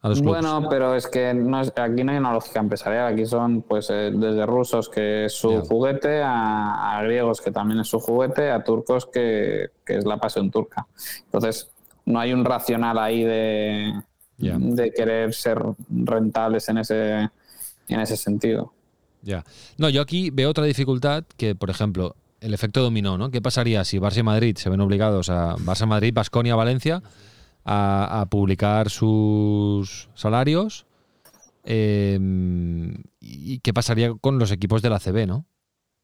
a 0.00 0.08
los 0.08 0.20
clubes. 0.22 0.40
Bueno, 0.42 0.66
pero 0.70 0.94
es 0.94 1.06
que 1.06 1.34
no 1.34 1.60
es- 1.60 1.72
aquí 1.76 2.02
no 2.04 2.12
hay 2.12 2.18
una 2.18 2.32
lógica 2.32 2.58
empresarial. 2.60 3.12
Aquí 3.12 3.26
son 3.26 3.60
pues 3.62 3.90
eh, 3.90 4.10
desde 4.14 4.46
rusos 4.46 4.88
que 4.88 5.26
es 5.26 5.34
su 5.34 5.60
juguete, 5.60 6.22
a, 6.22 6.96
a 6.98 7.02
griegos 7.02 7.40
que 7.42 7.50
también 7.50 7.80
es 7.80 7.88
su 7.88 8.00
juguete, 8.00 8.50
a 8.50 8.64
turcos 8.64 9.06
que, 9.06 9.68
que 9.84 9.96
es 9.98 10.04
la 10.06 10.16
pasión 10.16 10.50
turca. 10.50 10.86
Entonces, 11.26 11.70
no 12.06 12.18
hay 12.18 12.32
un 12.32 12.44
racional 12.44 12.98
ahí 12.98 13.24
de, 13.24 13.92
de 14.38 14.92
querer 14.92 15.34
ser 15.34 15.60
rentables 15.90 16.68
en 16.68 16.78
ese, 16.78 17.30
en 17.88 18.00
ese 18.00 18.16
sentido. 18.16 18.72
Ya. 19.22 19.44
No, 19.76 19.88
yo 19.88 20.00
aquí 20.02 20.30
veo 20.30 20.48
otra 20.50 20.64
dificultad 20.64 21.24
que, 21.36 21.54
por 21.54 21.68
ejemplo, 21.68 22.14
el 22.40 22.54
efecto 22.54 22.82
dominó, 22.82 23.18
¿no? 23.18 23.30
¿Qué 23.30 23.40
pasaría 23.42 23.84
si 23.84 23.98
Barça 23.98 24.18
y 24.18 24.22
Madrid 24.22 24.56
se 24.56 24.70
ven 24.70 24.80
obligados 24.80 25.30
a 25.30 25.56
Barça, 25.56 25.86
Madrid, 25.86 26.12
Basconia, 26.14 26.54
Valencia 26.54 27.02
a, 27.64 28.20
a 28.20 28.26
publicar 28.26 28.90
sus 28.90 30.08
salarios? 30.14 30.86
Eh, 31.64 32.18
¿Y 33.20 33.58
qué 33.60 33.74
pasaría 33.74 34.14
con 34.14 34.38
los 34.38 34.52
equipos 34.52 34.82
de 34.82 34.90
la 34.90 35.00
CB, 35.00 35.26
no? 35.26 35.46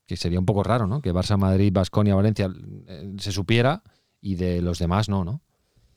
Que 0.07 0.17
sería 0.17 0.41
un 0.41 0.47
poco 0.47 0.63
raro, 0.65 0.87
¿no? 0.87 1.01
Que 1.01 1.15
Barça, 1.15 1.39
Madrid, 1.39 1.73
Basconia, 1.73 2.15
Valencia 2.15 2.53
eh, 2.89 3.13
se 3.19 3.31
supiera 3.31 3.83
y 4.21 4.35
de 4.35 4.61
los 4.61 4.79
demás 4.79 5.09
no, 5.09 5.25
¿no? 5.25 5.41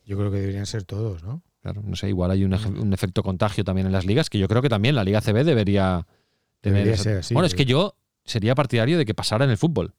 Yo 0.04 0.16
creo 0.16 0.30
que 0.30 0.38
deberían 0.38 0.66
ser 0.66 0.84
todos, 0.84 1.24
¿no? 1.24 1.42
Claro, 1.62 1.82
no 1.84 1.96
sé, 1.96 2.08
igual 2.08 2.30
hay 2.30 2.44
un, 2.44 2.52
efecto 2.92 3.24
contagio 3.24 3.64
también 3.64 3.88
en 3.88 3.92
las 3.92 4.06
ligas, 4.06 4.30
que 4.30 4.38
yo 4.38 4.46
creo 4.46 4.62
que 4.62 4.68
también 4.68 4.94
la 4.94 5.02
Liga 5.02 5.20
CB 5.20 5.42
debería 5.42 6.06
tener. 6.60 6.84
Debería 6.84 6.94
esa- 6.94 7.02
ser 7.02 7.18
así, 7.18 7.34
bueno, 7.34 7.48
es 7.48 7.54
que 7.56 7.64
yo 7.64 7.96
sería 8.24 8.54
partidario 8.54 8.98
de 8.98 9.04
que 9.04 9.14
pasara 9.14 9.44
en 9.44 9.50
el 9.50 9.56
fútbol. 9.56 9.94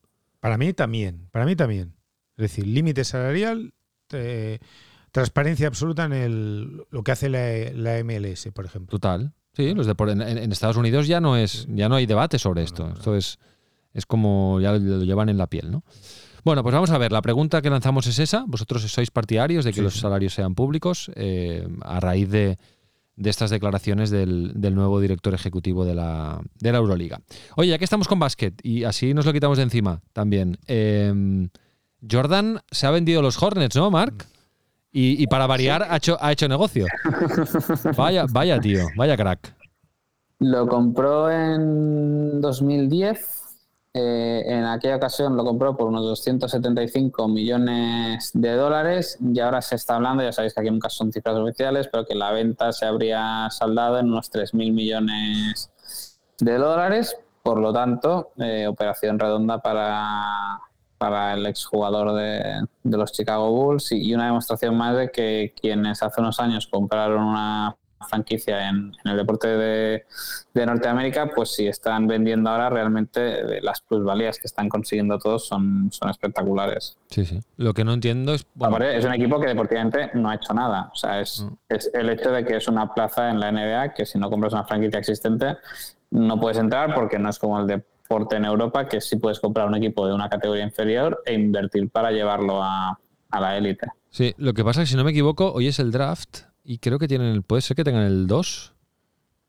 Para 0.47 0.57
mí 0.57 0.71
también, 0.71 1.27
para 1.31 1.45
mí 1.45 1.57
también. 1.57 1.93
Es 2.37 2.43
decir, 2.43 2.65
límite 2.65 3.03
salarial, 3.03 3.73
eh, 4.13 4.59
transparencia 5.11 5.67
absoluta 5.67 6.05
en 6.05 6.13
el, 6.13 6.83
lo 6.89 7.03
que 7.03 7.11
hace 7.11 7.27
la, 7.27 7.41
la 7.73 8.01
MLS, 8.01 8.47
por 8.53 8.63
ejemplo. 8.65 8.91
Total. 8.97 9.33
Sí, 9.53 9.73
los 9.73 9.87
en, 9.87 10.21
en- 10.21 10.51
Estados 10.53 10.77
Unidos 10.77 11.05
ya 11.07 11.19
no 11.19 11.35
es, 11.35 11.67
ya 11.69 11.89
no 11.89 11.95
hay 11.95 12.05
debate 12.05 12.39
sobre 12.39 12.63
esto. 12.63 12.89
Esto 12.95 13.15
es, 13.15 13.39
es 13.93 14.05
como 14.05 14.61
ya 14.61 14.71
lo, 14.71 14.79
lo 14.79 15.03
llevan 15.03 15.27
en 15.27 15.37
la 15.37 15.47
piel, 15.47 15.69
¿no? 15.69 15.83
Bueno, 16.45 16.63
pues 16.63 16.73
vamos 16.73 16.91
a 16.91 16.97
ver. 16.97 17.11
La 17.11 17.21
pregunta 17.21 17.61
que 17.61 17.69
lanzamos 17.69 18.07
es 18.07 18.17
esa. 18.19 18.45
Vosotros 18.47 18.83
sois 18.83 19.11
partidarios 19.11 19.65
de 19.65 19.71
que 19.71 19.77
Sí, 19.77 19.81
los 19.81 19.95
sí. 19.95 19.99
salarios 19.99 20.33
sean 20.33 20.55
públicos 20.55 21.11
eh, 21.15 21.67
a 21.81 21.99
raíz 21.99 22.29
de, 22.29 22.57
de 23.17 23.29
estas 23.29 23.49
declaraciones 23.49 24.09
del, 24.09 24.53
del 24.55 24.75
nuevo 24.75 24.99
director 25.01 25.33
ejecutivo 25.33 25.83
de 25.85 25.95
la, 25.95 26.39
de 26.59 26.71
la 26.71 26.77
Euroliga. 26.77 27.19
Oye, 27.55 27.71
ya 27.71 27.77
que 27.77 27.83
estamos 27.83 28.07
con 28.07 28.19
básquet 28.19 28.53
y 28.63 28.83
así 28.85 29.13
nos 29.13 29.25
lo 29.25 29.33
quitamos 29.33 29.57
de 29.57 29.63
encima 29.63 29.99
también. 30.13 30.57
eh, 30.67 31.49
Jordan 32.09 32.61
se 32.71 32.85
ha 32.85 32.91
vendido 32.91 33.21
los 33.23 33.41
Hornets, 33.41 33.75
¿no, 33.75 33.89
Mark? 33.89 34.25
Y, 34.91 35.21
y 35.21 35.27
para 35.27 35.47
variar 35.47 35.85
ha 35.89 35.97
hecho, 35.97 36.17
ha 36.21 36.31
hecho 36.31 36.47
negocio. 36.47 36.85
Vaya, 37.97 38.25
vaya 38.29 38.59
tío, 38.59 38.85
vaya 38.95 39.17
crack. 39.17 39.55
Lo 40.39 40.67
compró 40.67 41.29
en 41.31 42.39
2010. 42.39 43.36
Eh, 43.99 44.43
en 44.45 44.63
aquella 44.65 44.97
ocasión 44.97 45.35
lo 45.35 45.43
compró 45.43 45.75
por 45.75 45.87
unos 45.87 46.03
275 46.03 47.27
millones 47.27 48.29
de 48.31 48.53
dólares 48.53 49.17
y 49.19 49.39
ahora 49.39 49.59
se 49.63 49.73
está 49.73 49.95
hablando, 49.95 50.21
ya 50.21 50.31
sabéis 50.31 50.53
que 50.53 50.61
aquí 50.61 50.69
nunca 50.69 50.87
son 50.87 51.11
cifras 51.11 51.35
oficiales, 51.35 51.87
pero 51.91 52.05
que 52.05 52.13
la 52.13 52.31
venta 52.31 52.71
se 52.73 52.85
habría 52.85 53.49
saldado 53.49 53.97
en 53.97 54.11
unos 54.11 54.31
3.000 54.31 54.71
millones 54.71 55.71
de 56.37 56.57
dólares. 56.59 57.17
Por 57.41 57.59
lo 57.59 57.73
tanto, 57.73 58.33
eh, 58.37 58.67
operación 58.67 59.17
redonda 59.17 59.63
para, 59.63 60.59
para 60.99 61.33
el 61.33 61.47
exjugador 61.47 62.13
de, 62.13 62.67
de 62.83 62.97
los 62.97 63.11
Chicago 63.11 63.49
Bulls 63.51 63.93
y, 63.93 64.09
y 64.09 64.13
una 64.13 64.25
demostración 64.27 64.77
más 64.77 64.95
de 64.95 65.09
que 65.09 65.55
quienes 65.59 66.03
hace 66.03 66.21
unos 66.21 66.39
años 66.39 66.67
compraron 66.67 67.23
una 67.23 67.75
franquicia 68.05 68.69
en, 68.69 68.93
en 69.03 69.11
el 69.11 69.17
deporte 69.17 69.47
de, 69.47 70.05
de 70.53 70.65
Norteamérica, 70.65 71.31
pues 71.33 71.53
si 71.55 71.67
están 71.67 72.07
vendiendo 72.07 72.49
ahora 72.49 72.69
realmente 72.69 73.57
eh, 73.57 73.59
las 73.61 73.81
plusvalías 73.81 74.37
que 74.39 74.47
están 74.47 74.69
consiguiendo 74.69 75.17
todos 75.19 75.47
son, 75.47 75.89
son 75.91 76.09
espectaculares. 76.09 76.97
Sí, 77.09 77.25
sí. 77.25 77.39
Lo 77.57 77.73
que 77.73 77.83
no 77.83 77.93
entiendo 77.93 78.33
es. 78.33 78.45
bueno, 78.55 78.77
es 78.85 79.03
un 79.05 79.13
equipo 79.13 79.39
que 79.39 79.47
deportivamente 79.47 80.11
no 80.13 80.29
ha 80.29 80.35
hecho 80.35 80.53
nada. 80.53 80.89
O 80.93 80.95
sea, 80.95 81.19
es, 81.21 81.41
Mm. 81.41 81.53
es 81.69 81.91
el 81.93 82.09
hecho 82.09 82.31
de 82.31 82.43
que 82.45 82.57
es 82.57 82.67
una 82.67 82.93
plaza 82.93 83.29
en 83.29 83.39
la 83.39 83.51
NBA 83.51 83.93
que 83.93 84.05
si 84.05 84.17
no 84.19 84.29
compras 84.29 84.53
una 84.53 84.63
franquicia 84.65 84.99
existente 84.99 85.57
no 86.11 86.39
puedes 86.39 86.57
entrar 86.57 86.93
porque 86.95 87.19
no 87.19 87.29
es 87.29 87.37
como 87.39 87.59
el 87.59 87.67
deporte 87.67 88.37
en 88.37 88.45
Europa 88.45 88.87
que 88.87 89.01
sí 89.01 89.17
puedes 89.17 89.39
comprar 89.39 89.67
un 89.67 89.75
equipo 89.75 90.07
de 90.07 90.13
una 90.13 90.29
categoría 90.29 90.63
inferior 90.63 91.21
e 91.25 91.33
invertir 91.33 91.89
para 91.89 92.11
llevarlo 92.11 92.63
a, 92.63 92.97
a 93.29 93.39
la 93.41 93.57
élite. 93.57 93.87
sí, 94.09 94.33
lo 94.37 94.53
que 94.53 94.63
pasa 94.63 94.81
es 94.83 94.87
que 94.87 94.91
si 94.91 94.97
no 94.97 95.03
me 95.03 95.11
equivoco, 95.11 95.51
hoy 95.51 95.67
es 95.67 95.79
el 95.79 95.91
draft 95.91 96.43
y 96.67 96.79
creo 96.79 96.99
que 96.99 97.07
tienen 97.07 97.27
el. 97.29 97.43
Puede 97.43 97.61
ser 97.61 97.77
que 97.77 97.85
tengan 97.85 98.03
el 98.03 98.27
2. 98.27 98.73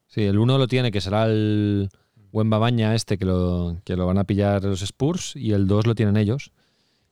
Sí, 0.07 0.23
el 0.23 0.39
1 0.39 0.57
lo 0.57 0.69
tiene, 0.69 0.93
que 0.93 1.01
será 1.01 1.27
el 1.27 1.91
buen 2.31 2.49
babaña 2.49 2.95
este 2.95 3.19
que 3.19 3.25
lo, 3.25 3.77
que 3.85 3.97
lo 3.97 4.07
van 4.07 4.19
a 4.19 4.25
pillar 4.25 4.63
los 4.63 4.83
Spurs, 4.83 5.35
y 5.35 5.53
el 5.53 5.67
2 5.67 5.89
lo 5.89 5.95
tienen 5.97 6.17
ellos. 6.17 6.53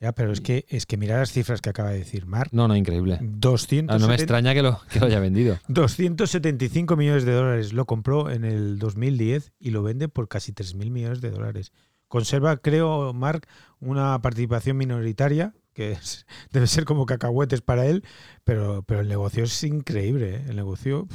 Ya, 0.01 0.12
pero 0.12 0.31
es 0.31 0.40
que, 0.40 0.64
es 0.69 0.87
que 0.87 0.97
mira 0.97 1.19
las 1.19 1.33
cifras 1.33 1.61
que 1.61 1.71
acaba 1.71 1.90
de 1.90 1.99
decir 1.99 2.27
Mark. 2.27 2.51
No, 2.53 2.69
no, 2.69 2.77
increíble. 2.77 3.19
270 3.21 3.92
Ah, 3.92 3.99
no 3.99 4.07
me 4.07 4.14
extraña 4.14 4.55
que 4.55 4.62
lo, 4.62 4.79
que 4.92 5.01
lo 5.01 5.07
haya 5.07 5.19
vendido. 5.19 5.59
275 5.69 6.97
millones 6.97 7.25
de 7.25 7.33
dólares 7.33 7.73
lo 7.73 7.85
compró 7.87 8.31
en 8.31 8.45
el 8.45 8.79
2010 8.79 9.55
y 9.59 9.71
lo 9.71 9.83
vende 9.83 10.09
por 10.09 10.29
casi 10.29 10.53
3.000 10.53 10.90
millones 10.90 11.21
de 11.21 11.31
dólares. 11.31 11.73
Conserva, 12.07 12.59
creo, 12.59 13.12
Mark, 13.12 13.49
una 13.81 14.21
participación 14.23 14.77
minoritaria, 14.77 15.55
que 15.76 15.92
es- 15.92 16.26
debe 16.50 16.66
ser 16.66 16.84
como 16.84 17.06
cacahuetes 17.06 17.60
para 17.60 17.86
él, 17.86 18.02
pero, 18.42 18.82
pero 18.82 19.00
el 19.02 19.08
negocio 19.08 19.44
es 19.44 19.62
increíble. 19.62 20.36
¿eh? 20.36 20.44
El 20.48 20.56
negocio. 20.56 21.06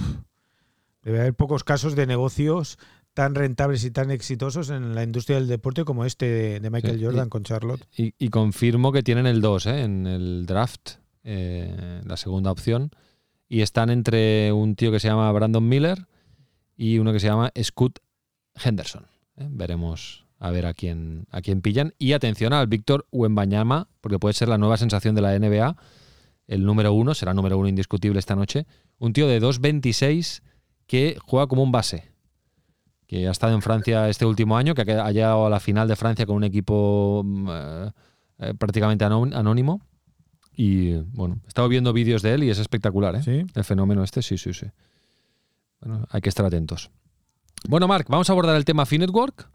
debe 1.04 1.20
haber 1.20 1.34
pocos 1.34 1.64
casos 1.64 1.96
de 1.96 2.06
negocios 2.08 2.78
tan 3.14 3.36
rentables 3.36 3.84
y 3.84 3.92
tan 3.92 4.10
exitosos 4.12 4.70
en 4.70 4.96
la 4.96 5.04
industria 5.04 5.38
del 5.38 5.48
deporte 5.50 5.84
como 5.84 6.06
este 6.06 6.28
de, 6.28 6.60
de 6.62 6.70
Michael 6.70 6.98
Sí, 7.00 7.04
Jordan 7.06 7.28
y- 7.28 7.30
con 7.30 7.44
Charlotte. 7.44 7.86
Y, 7.98 8.14
y 8.18 8.30
confirmo 8.30 8.92
que 8.94 9.04
tienen 9.04 9.26
el 9.26 9.42
2 9.42 9.66
¿eh? 9.66 9.82
en 9.82 10.08
el 10.08 10.46
draft, 10.46 10.92
eh, 11.24 12.02
la 12.06 12.16
segunda 12.16 12.52
opción. 12.52 12.92
Y 13.50 13.62
están 13.64 13.90
entre 13.90 14.54
un 14.54 14.76
tío 14.76 14.92
que 14.94 15.02
se 15.02 15.10
llama 15.10 15.30
Brandon 15.34 15.68
Miller 15.68 16.08
y 16.78 17.00
uno 17.00 17.12
que 17.12 17.20
se 17.20 17.28
llama 17.28 17.52
Scott 17.62 18.00
Henderson. 18.64 19.08
¿eh? 19.36 19.48
Veremos 19.50 20.26
a 20.44 20.50
ver 20.50 20.66
a 20.66 20.74
quién, 20.74 21.28
a 21.30 21.42
quién 21.42 21.62
pillan. 21.62 21.94
Y 22.00 22.14
atención 22.14 22.52
al 22.52 22.66
Víctor 22.68 23.06
Wembanyama, 23.12 23.88
porque 24.02 24.18
puede 24.20 24.34
ser 24.34 24.50
la 24.50 24.58
nueva 24.58 24.76
sensación 24.78 25.14
de 25.16 25.22
la 25.22 25.38
NBA. 25.38 25.78
El 26.48 26.66
número 26.66 26.92
uno, 26.94 27.14
será 27.14 27.34
número 27.34 27.58
uno 27.60 27.68
indiscutible 27.70 28.18
esta 28.20 28.36
noche. 28.36 28.66
Un 28.98 29.14
tío 29.14 29.28
de 29.28 29.40
2.26 29.40 30.42
que 30.88 31.16
juega 31.24 31.46
como 31.48 31.62
un 31.64 31.72
base. 31.72 32.12
Que 33.06 33.28
ha 33.28 33.32
estado 33.32 33.54
en 33.54 33.62
Francia 33.62 34.10
este 34.10 34.26
último 34.26 34.58
año, 34.58 34.74
que 34.74 34.82
ha 34.82 35.12
llegado 35.12 35.46
a 35.46 35.50
la 35.50 35.60
final 35.60 35.88
de 35.88 35.96
Francia 35.96 36.26
con 36.26 36.38
un 36.38 36.44
equipo 36.44 37.22
mm, 37.24 37.48
eh, 37.52 37.92
eh, 38.40 38.54
prácticamente 38.58 39.06
anó- 39.06 39.30
anónimo. 39.36 39.82
Y 40.56 40.94
bueno, 41.14 41.40
he 41.46 41.48
estado 41.50 41.68
viendo 41.70 41.94
vídeos 41.94 42.24
de 42.24 42.34
él 42.34 42.44
y 42.44 42.50
es 42.50 42.58
espectacular, 42.58 43.16
¿eh? 43.16 43.22
Sí. 43.24 43.46
El 43.54 43.64
fenómeno 43.64 44.04
este, 44.04 44.22
sí, 44.24 44.38
sí, 44.40 44.54
sí. 44.54 44.66
Bueno, 45.82 46.06
hay 46.10 46.22
que 46.22 46.30
estar 46.30 46.46
atentos. 46.46 46.90
Bueno, 47.68 47.88
Marc, 47.88 48.08
vamos 48.10 48.30
a 48.30 48.34
abordar 48.34 48.56
el 48.56 48.66
tema 48.66 48.86
Finetwork. 48.88 49.50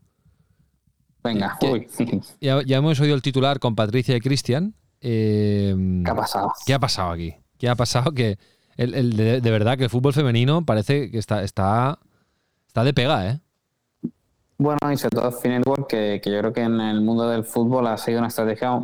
Venga, 1.27 1.59
uy, 1.63 1.89
Ya, 2.41 2.63
ya 2.63 2.77
hemos 2.77 3.01
oído 3.01 3.15
el 3.15 3.23
titular 3.23 3.59
con 3.59 3.75
Patricia 3.75 4.17
y 4.17 4.21
Cristian. 4.21 4.75
Eh, 5.01 5.75
¿qué 6.05 6.11
ha 6.11 6.15
pasado? 6.15 6.53
¿Qué 6.65 6.75
ha 6.75 6.79
pasado 6.79 7.11
aquí? 7.11 7.35
¿Qué 7.59 7.69
ha 7.69 7.75
pasado? 7.75 8.13
Que 8.13 8.39
el, 8.77 8.95
el 8.95 9.17
de, 9.17 9.41
de 9.41 9.51
verdad 9.51 9.77
que 9.77 9.85
el 9.85 9.91
fútbol 9.91 10.13
femenino 10.13 10.65
parece 10.65 11.11
que 11.11 11.19
está, 11.19 11.43
está, 11.43 11.99
está 12.67 12.85
de 12.85 12.95
pega, 12.95 13.29
¿eh? 13.29 13.41
Bueno, 14.59 14.79
y 14.91 14.97
sobre 14.97 15.17
todo 15.17 15.33
Finetwork, 15.33 15.87
que, 15.87 16.21
que 16.23 16.31
yo 16.31 16.39
creo 16.39 16.53
que 16.53 16.63
en 16.63 16.81
el 16.81 17.01
mundo 17.03 17.29
del 17.29 17.45
fútbol 17.45 17.87
ha 17.89 17.97
sido 17.99 18.19
una 18.19 18.29
estrategia. 18.29 18.81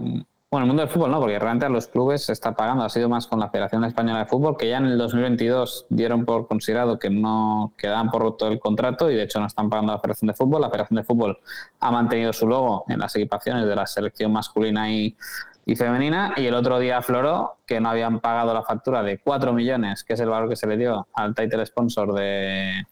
Bueno, 0.53 0.67
en 0.67 0.69
el 0.69 0.69
mundo 0.75 0.83
del 0.83 0.93
fútbol 0.93 1.11
no, 1.11 1.19
porque 1.19 1.39
realmente 1.39 1.65
a 1.65 1.71
los 1.71 1.87
clubes 1.87 2.27
se 2.27 2.35
está 2.35 2.53
pagando. 2.53 2.85
Ha 2.85 2.91
sido 2.91 3.09
más 3.09 3.27
con 3.27 3.41
la 3.41 3.49
Federación 3.49 3.87
Española 3.87 4.19
de 4.19 4.27
Fútbol, 4.27 4.59
que 4.59 4.69
ya 4.69 4.77
en 4.77 4.85
el 4.85 4.99
2022 4.99 5.87
dieron 5.89 6.27
por 6.27 6.47
considerado 6.47 6.99
que 6.99 7.09
no 7.09 7.73
quedaban 7.79 8.11
por 8.11 8.21
roto 8.21 8.49
el 8.49 8.61
contrato 8.61 9.11
y 9.11 9.15
de 9.15 9.23
hecho 9.23 9.41
no 9.41 9.47
están 9.47 9.71
pagando 9.71 9.95
la 9.95 9.99
Federación 9.99 10.27
de 10.27 10.35
Fútbol. 10.35 10.61
La 10.61 10.69
Federación 10.69 10.97
de 10.99 11.05
Fútbol 11.05 11.39
ha 11.81 11.91
mantenido 11.91 12.35
su 12.35 12.47
logo 12.47 12.85
en 12.89 12.99
las 12.99 13.17
equipaciones 13.17 13.65
de 13.65 13.75
la 13.75 13.87
selección 13.87 14.31
masculina 14.31 14.93
y, 14.93 15.17
y 15.65 15.75
femenina. 15.75 16.35
Y 16.37 16.45
el 16.45 16.55
otro 16.55 16.79
día 16.79 16.99
afloró 16.99 17.57
que 17.65 17.81
no 17.81 17.89
habían 17.89 18.21
pagado 18.21 18.53
la 18.53 18.63
factura 18.63 19.03
de 19.03 19.21
4 19.21 19.55
millones, 19.55 20.05
que 20.05 20.13
es 20.13 20.21
el 20.21 20.29
valor 20.29 20.51
que 20.51 20.57
se 20.57 20.67
le 20.67 20.77
dio 20.77 21.09
al 21.15 21.35
title 21.35 21.65
sponsor 21.65 22.13
de, 22.13 22.85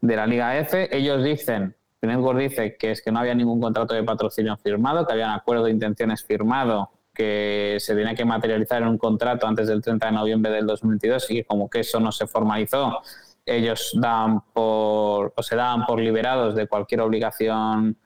de 0.00 0.16
la 0.16 0.24
Liga 0.28 0.56
F. 0.56 0.96
Ellos 0.96 1.24
dicen, 1.24 1.74
Network 2.06 2.38
dice 2.38 2.76
que 2.76 2.90
es 2.92 3.02
que 3.02 3.10
no 3.12 3.20
había 3.20 3.34
ningún 3.34 3.60
contrato 3.60 3.94
de 3.94 4.02
patrocinio 4.02 4.56
firmado, 4.56 5.06
que 5.06 5.12
había 5.12 5.26
un 5.26 5.32
acuerdo 5.32 5.64
de 5.64 5.70
intenciones 5.70 6.24
firmado 6.24 6.90
que 7.14 7.76
se 7.78 7.94
tenía 7.94 8.14
que 8.14 8.24
materializar 8.24 8.80
en 8.82 8.88
un 8.88 8.98
contrato 8.98 9.46
antes 9.46 9.68
del 9.68 9.82
30 9.82 10.06
de 10.06 10.12
noviembre 10.12 10.50
del 10.50 10.66
2022 10.66 11.30
y 11.30 11.34
que 11.36 11.44
como 11.44 11.68
que 11.68 11.80
eso 11.80 12.00
no 12.00 12.10
se 12.10 12.26
formalizó, 12.26 13.00
ellos 13.44 13.92
daban 14.00 14.40
por, 14.52 15.32
o 15.36 15.42
se 15.42 15.54
daban 15.56 15.84
por 15.84 16.00
liberados 16.00 16.54
de 16.54 16.66
cualquier 16.66 17.02
obligación 17.02 17.96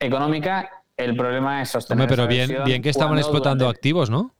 económica. 0.00 0.70
El 0.96 1.16
problema 1.16 1.62
es 1.62 1.70
sostener 1.70 2.02
Hombre, 2.02 2.16
pero 2.16 2.28
esa 2.28 2.46
bien, 2.52 2.64
bien 2.64 2.82
que 2.82 2.90
estaban 2.90 3.16
explotando 3.18 3.64
durante- 3.66 3.78
activos, 3.78 4.10
¿no? 4.10 4.34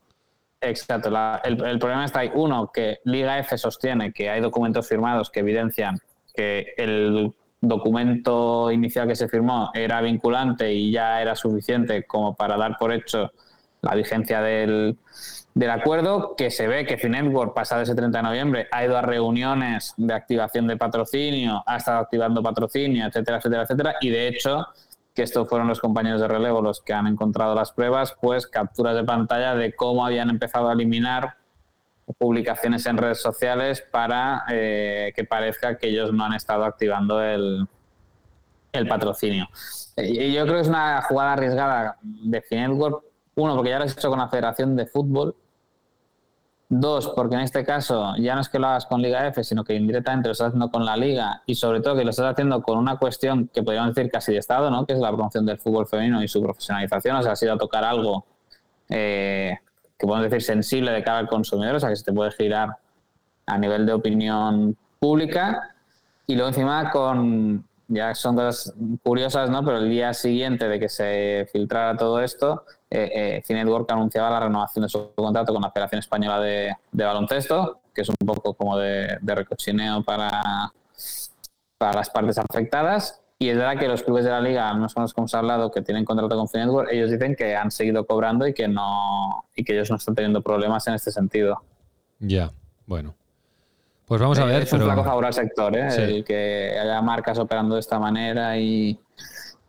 Exacto. 0.61 1.09
la- 1.09 1.39
el, 1.45 1.63
el 1.63 1.79
problema 1.79 2.03
está 2.03 2.19
ahí. 2.19 2.31
Uno, 2.33 2.69
que 2.73 2.99
Liga 3.05 3.39
F 3.39 3.57
sostiene 3.57 4.11
que 4.11 4.29
hay 4.29 4.41
documentos 4.41 4.87
firmados 4.89 5.29
que 5.29 5.39
evidencian 5.39 5.97
que 6.35 6.73
el 6.77 7.31
documento 7.61 8.71
inicial 8.71 9.07
que 9.07 9.15
se 9.15 9.27
firmó 9.27 9.71
era 9.73 10.01
vinculante 10.01 10.73
y 10.73 10.91
ya 10.91 11.21
era 11.21 11.35
suficiente 11.35 12.05
como 12.05 12.35
para 12.35 12.57
dar 12.57 12.77
por 12.77 12.93
hecho 12.93 13.31
la 13.81 13.95
vigencia 13.95 14.41
del, 14.41 14.97
del 15.53 15.69
acuerdo, 15.69 16.35
que 16.35 16.51
se 16.51 16.67
ve 16.67 16.85
que 16.85 16.97
Finetwork, 16.97 17.53
pasado 17.53 17.81
ese 17.81 17.95
30 17.95 18.17
de 18.17 18.23
noviembre, 18.23 18.67
ha 18.71 18.83
ido 18.83 18.97
a 18.97 19.01
reuniones 19.01 19.93
de 19.97 20.13
activación 20.13 20.67
de 20.67 20.77
patrocinio, 20.77 21.63
ha 21.65 21.77
estado 21.77 21.99
activando 21.99 22.43
patrocinio, 22.43 23.07
etcétera, 23.07 23.37
etcétera, 23.37 23.63
etcétera, 23.63 23.95
y 24.01 24.09
de 24.09 24.27
hecho 24.27 24.67
que 25.13 25.23
estos 25.23 25.49
fueron 25.49 25.67
los 25.67 25.79
compañeros 25.79 26.21
de 26.21 26.27
relevo 26.27 26.61
los 26.61 26.81
que 26.81 26.93
han 26.93 27.07
encontrado 27.07 27.55
las 27.55 27.71
pruebas, 27.71 28.15
pues 28.21 28.47
capturas 28.47 28.95
de 28.95 29.03
pantalla 29.03 29.55
de 29.55 29.73
cómo 29.75 30.05
habían 30.05 30.29
empezado 30.29 30.69
a 30.69 30.73
eliminar 30.73 31.35
publicaciones 32.17 32.85
en 32.85 32.97
redes 32.97 33.21
sociales 33.21 33.81
para 33.81 34.45
eh, 34.49 35.13
que 35.15 35.23
parezca 35.23 35.77
que 35.77 35.89
ellos 35.89 36.13
no 36.13 36.25
han 36.25 36.33
estado 36.33 36.65
activando 36.65 37.21
el, 37.21 37.67
el 38.71 38.87
patrocinio. 38.87 39.47
Y 39.97 40.33
yo 40.33 40.43
creo 40.43 40.55
que 40.55 40.61
es 40.61 40.67
una 40.67 41.01
jugada 41.01 41.33
arriesgada 41.33 41.97
de 42.01 42.41
Finetwork, 42.41 43.03
uno, 43.35 43.55
porque 43.55 43.69
ya 43.69 43.79
lo 43.79 43.85
has 43.85 43.97
hecho 43.97 44.09
con 44.09 44.19
la 44.19 44.29
Federación 44.29 44.75
de 44.75 44.85
Fútbol, 44.85 45.35
Dos, 46.71 47.11
porque 47.15 47.33
en 47.33 47.41
este 47.41 47.65
caso 47.65 48.13
ya 48.19 48.35
no 48.35 48.41
es 48.41 48.49
que 48.49 48.59
lo 48.59 48.67
hagas 48.67 48.85
con 48.85 49.01
Liga 49.01 49.25
F, 49.27 49.43
sino 49.43 49.63
que 49.63 49.73
indirectamente 49.73 50.27
lo 50.27 50.33
estás 50.33 50.49
haciendo 50.49 50.69
con 50.69 50.85
la 50.85 50.95
Liga 50.95 51.41
y 51.47 51.55
sobre 51.55 51.81
todo 51.81 51.95
que 51.95 52.03
lo 52.03 52.11
estás 52.11 52.31
haciendo 52.31 52.61
con 52.61 52.77
una 52.77 52.97
cuestión 52.97 53.49
que 53.51 53.63
podríamos 53.63 53.95
decir 53.95 54.11
casi 54.11 54.33
de 54.33 54.37
Estado, 54.37 54.69
¿no? 54.69 54.85
que 54.85 54.93
es 54.93 54.99
la 54.99 55.09
promoción 55.09 55.47
del 55.47 55.57
fútbol 55.57 55.87
femenino 55.87 56.21
y 56.21 56.27
su 56.27 56.43
profesionalización. 56.43 57.15
O 57.15 57.23
sea, 57.23 57.31
has 57.31 57.41
ido 57.41 57.53
a 57.53 57.57
tocar 57.57 57.83
algo 57.83 58.23
eh, 58.87 59.57
que 59.99 60.07
podemos 60.07 60.31
decir 60.31 60.41
sensible 60.41 60.91
de 60.91 61.03
cara 61.03 61.19
al 61.19 61.27
consumidor, 61.27 61.75
o 61.75 61.79
sea, 61.79 61.89
que 61.89 61.97
se 61.97 62.05
te 62.05 62.13
puede 62.13 62.31
girar 62.31 62.77
a 63.45 63.57
nivel 63.57 63.85
de 63.85 63.93
opinión 63.93 64.77
pública. 64.97 65.75
Y 66.25 66.35
luego 66.35 66.49
encima 66.49 66.89
con, 66.89 67.65
ya 67.89 68.15
son 68.15 68.35
cosas 68.35 68.73
curiosas, 69.03 69.49
¿no? 69.49 69.65
Pero 69.65 69.79
el 69.79 69.89
día 69.89 70.13
siguiente 70.13 70.69
de 70.69 70.79
que 70.79 70.87
se 70.87 71.49
filtrara 71.51 71.97
todo 71.97 72.21
esto, 72.21 72.63
eh, 72.89 73.41
eh, 73.47 73.85
anunciaba 73.89 74.29
la 74.29 74.39
renovación 74.39 74.83
de 74.83 74.89
su 74.89 75.11
contrato 75.15 75.53
con 75.53 75.61
la 75.61 75.71
Federación 75.71 75.99
Española 75.99 76.39
de, 76.39 76.75
de 76.91 77.03
Baloncesto, 77.03 77.81
que 77.93 78.01
es 78.01 78.09
un 78.09 78.15
poco 78.25 78.53
como 78.53 78.77
de, 78.77 79.17
de 79.19 79.35
recochineo 79.35 80.03
para, 80.03 80.71
para 81.77 81.93
las 81.93 82.09
partes 82.09 82.37
afectadas. 82.37 83.19
Y 83.41 83.47
es 83.47 83.57
verdad 83.57 83.79
que 83.79 83.87
los 83.87 84.03
clubes 84.03 84.25
de 84.25 84.31
la 84.31 84.41
liga, 84.41 84.73
no 84.73 84.89
son 84.89 85.03
los 85.03 85.13
que 85.13 85.21
hemos 85.21 85.33
hablado, 85.33 85.71
que 85.71 85.81
tienen 85.81 86.03
contrato 86.03 86.35
con 86.35 86.49
Finetwork, 86.49 86.91
ellos 86.91 87.09
dicen 87.09 87.37
que 87.37 87.55
han 87.55 87.71
seguido 87.71 88.05
cobrando 88.05 88.45
y 88.45 88.53
que 88.53 88.67
no 88.67 89.45
y 89.55 89.63
que 89.63 89.71
ellos 89.73 89.89
no 89.89 89.95
están 89.95 90.13
teniendo 90.13 90.41
problemas 90.41 90.85
en 90.87 90.95
este 90.95 91.09
sentido. 91.09 91.63
Ya, 92.19 92.51
bueno. 92.85 93.15
Pues 94.05 94.19
vamos 94.19 94.37
a 94.39 94.45
ver, 94.45 94.63
es 94.63 94.73
un 94.73 94.81
flaco 94.81 95.05
favor 95.05 95.25
al 95.25 95.33
sector, 95.33 95.73
¿eh? 95.77 95.89
Sí. 95.89 96.01
el 96.01 96.25
que 96.25 96.77
haya 96.77 97.01
marcas 97.01 97.39
operando 97.39 97.75
de 97.75 97.79
esta 97.79 97.97
manera 97.97 98.57
y, 98.57 98.99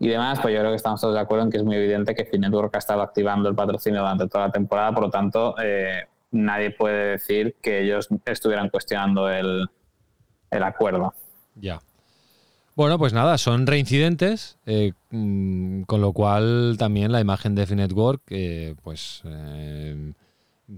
y 0.01 0.09
demás, 0.09 0.41
pues 0.41 0.53
yo 0.53 0.59
creo 0.61 0.73
que 0.73 0.77
estamos 0.77 1.01
todos 1.01 1.15
de 1.15 1.21
acuerdo 1.21 1.45
en 1.45 1.51
que 1.53 1.59
es 1.59 1.63
muy 1.63 1.77
evidente 1.77 2.15
que 2.17 2.25
Finetwork 2.25 2.75
ha 2.75 2.79
estado 2.79 3.03
activando 3.03 3.49
el 3.49 3.55
patrocinio 3.55 4.01
durante 4.01 4.27
toda 4.27 4.47
la 4.47 4.53
temporada, 4.53 4.93
por 4.93 5.05
lo 5.05 5.11
tanto, 5.11 5.55
eh, 5.63 6.07
nadie 6.33 6.73
puede 6.73 7.13
decir 7.13 7.55
que 7.63 7.83
ellos 7.83 8.09
estuvieran 8.25 8.69
cuestionando 8.69 9.31
el, 9.31 9.69
el 10.51 10.63
acuerdo. 10.65 11.15
ya. 11.55 11.81
Bueno, 12.77 12.99
pues 12.99 13.13
nada, 13.13 13.37
son 13.37 13.67
reincidentes, 13.67 14.59
eh, 14.65 14.93
mm, 15.11 15.83
con 15.83 16.01
lo 16.01 16.13
cual 16.13 16.77
también 16.79 17.13
la 17.13 17.21
imagen 17.21 17.55
de 17.55 17.67
Finetwork, 17.67 18.23
eh, 18.31 18.75
pues 18.83 19.23
eh, 19.25 20.13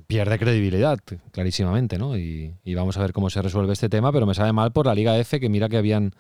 pierde 0.07 0.38
credibilidad, 0.38 0.98
clarísimamente, 1.33 1.98
¿no? 1.98 2.16
Y, 2.16 2.55
y 2.64 2.74
vamos 2.74 2.96
a 2.96 3.00
ver 3.02 3.12
cómo 3.12 3.31
se 3.31 3.42
resuelve 3.42 3.74
este 3.74 3.88
tema, 3.88 4.11
pero 4.12 4.26
me 4.26 4.35
sabe 4.35 4.52
mal 4.52 4.72
por 4.72 4.87
la 4.87 4.94
Liga 4.94 5.16
F, 5.18 5.38
que 5.38 5.48
mira 5.48 5.68
que 5.68 5.76
habían 5.76 6.12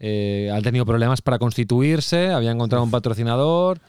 eh, 0.00 0.50
han 0.52 0.62
tenido 0.62 0.86
problemas 0.86 1.22
para 1.22 1.38
constituirse, 1.38 2.30
habían 2.32 2.56
encontrado 2.56 2.84
un 2.84 2.90
patrocinador 2.90 3.80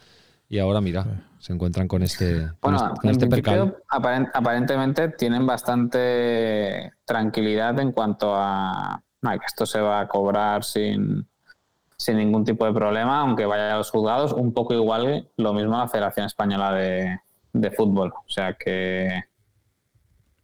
y 0.50 0.60
ahora 0.60 0.82
mira, 0.82 1.24
se 1.40 1.54
encuentran 1.54 1.88
con 1.88 2.04
este, 2.04 2.48
con 2.60 2.74
Bueno, 2.74 2.78
este, 2.78 2.90
con 3.02 3.06
en 3.06 3.12
este 3.12 3.28
percal. 3.28 3.78
aparen- 3.90 4.30
aparentemente 4.34 5.10
tienen 5.10 5.46
bastante 5.48 6.92
tranquilidad 7.06 7.80
en 7.80 7.92
cuanto 7.92 8.36
a 8.36 9.03
"Ay, 9.24 9.40
que 9.40 9.46
esto 9.46 9.66
se 9.66 9.80
va 9.80 10.02
a 10.02 10.08
cobrar 10.08 10.64
sin, 10.64 11.28
sin 11.98 12.18
ningún 12.18 12.44
tipo 12.44 12.66
de 12.66 12.74
problema, 12.74 13.22
aunque 13.22 13.46
vaya 13.46 13.74
a 13.74 13.78
los 13.78 13.90
juzgados, 13.90 14.34
un 14.34 14.54
poco 14.54 14.74
igual 14.74 15.30
lo 15.38 15.54
mismo 15.54 15.78
la 15.78 15.88
Federación 15.88 16.26
Española 16.26 16.74
de, 16.74 17.20
de 17.54 17.72
Fútbol. 17.72 18.12
O 18.14 18.30
sea 18.30 18.54
que, 18.54 19.24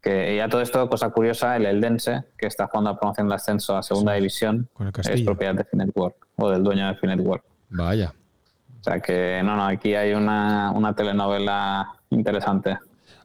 que 0.01 0.35
ya 0.37 0.47
todo 0.47 0.61
esto, 0.61 0.89
cosa 0.89 1.09
curiosa, 1.09 1.57
el 1.57 1.65
Eldense, 1.65 2.23
que 2.37 2.47
está 2.47 2.67
jugando 2.67 2.91
a 2.91 2.99
promoción 2.99 3.27
de 3.27 3.35
ascenso 3.35 3.75
a 3.75 3.83
segunda 3.83 4.13
división, 4.13 4.69
es 5.09 5.21
propiedad 5.21 5.55
de 5.55 5.65
Finetwork 5.65 6.27
o 6.37 6.49
del 6.49 6.63
dueño 6.63 6.87
de 6.87 6.95
Finetwork. 6.95 7.43
Vaya. 7.69 8.13
O 8.79 8.83
sea 8.83 9.01
que 9.01 9.41
no, 9.43 9.57
no, 9.57 9.65
aquí 9.65 9.93
hay 9.95 10.13
una, 10.13 10.71
una 10.71 10.95
telenovela 10.95 11.91
interesante. 12.09 12.77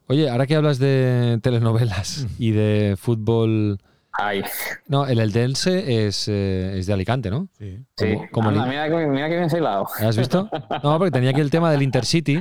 Oye, 0.07 0.29
ahora 0.29 0.45
que 0.45 0.55
hablas 0.55 0.77
de 0.77 1.39
telenovelas 1.41 2.27
y 2.37 2.51
de 2.51 2.95
fútbol... 2.97 3.79
Ay, 4.17 4.43
No, 4.87 5.05
el 5.07 5.19
Eldense 5.19 6.05
es, 6.07 6.27
eh, 6.29 6.77
es 6.79 6.85
de 6.87 6.93
Alicante, 6.93 7.29
¿no? 7.29 7.49
Sí. 7.57 7.79
sí. 7.97 8.15
Como- 8.31 8.49
Anda, 8.49 8.65
mira, 8.65 8.87
que, 8.89 9.07
mira 9.07 9.27
que 9.29 9.37
bien 9.37 9.49
hilado. 9.55 9.87
¿Has 9.99 10.15
visto? 10.17 10.49
No, 10.83 10.97
porque 10.97 11.11
tenía 11.11 11.31
aquí 11.31 11.41
el 11.41 11.49
tema 11.49 11.69
del 11.71 11.81
Intercity, 11.81 12.39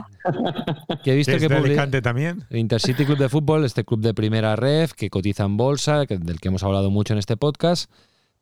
que 1.03 1.13
he 1.13 1.17
visto 1.17 1.33
¿Es 1.33 1.43
que 1.43 1.49
de 1.49 1.57
Alicante 1.57 2.01
también? 2.03 2.45
el 2.51 2.59
Intercity 2.59 3.05
Club 3.05 3.19
de 3.19 3.29
Fútbol, 3.29 3.65
este 3.65 3.85
club 3.85 4.01
de 4.01 4.15
primera 4.15 4.55
ref 4.57 4.93
que 4.93 5.11
cotiza 5.11 5.45
en 5.45 5.57
bolsa, 5.57 6.07
que- 6.07 6.19
del 6.19 6.39
que 6.41 6.49
hemos 6.49 6.63
hablado 6.63 6.91
mucho 6.91 7.13
en 7.13 7.19
este 7.19 7.37
podcast, 7.37 7.91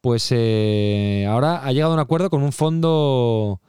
pues 0.01 0.29
eh, 0.31 1.27
ahora 1.29 1.65
ha 1.65 1.73
llegado 1.73 1.93
a 1.93 1.95
un 1.95 2.01
acuerdo 2.01 2.29
con 2.29 2.43
un 2.43 2.53
fondo 2.53 3.61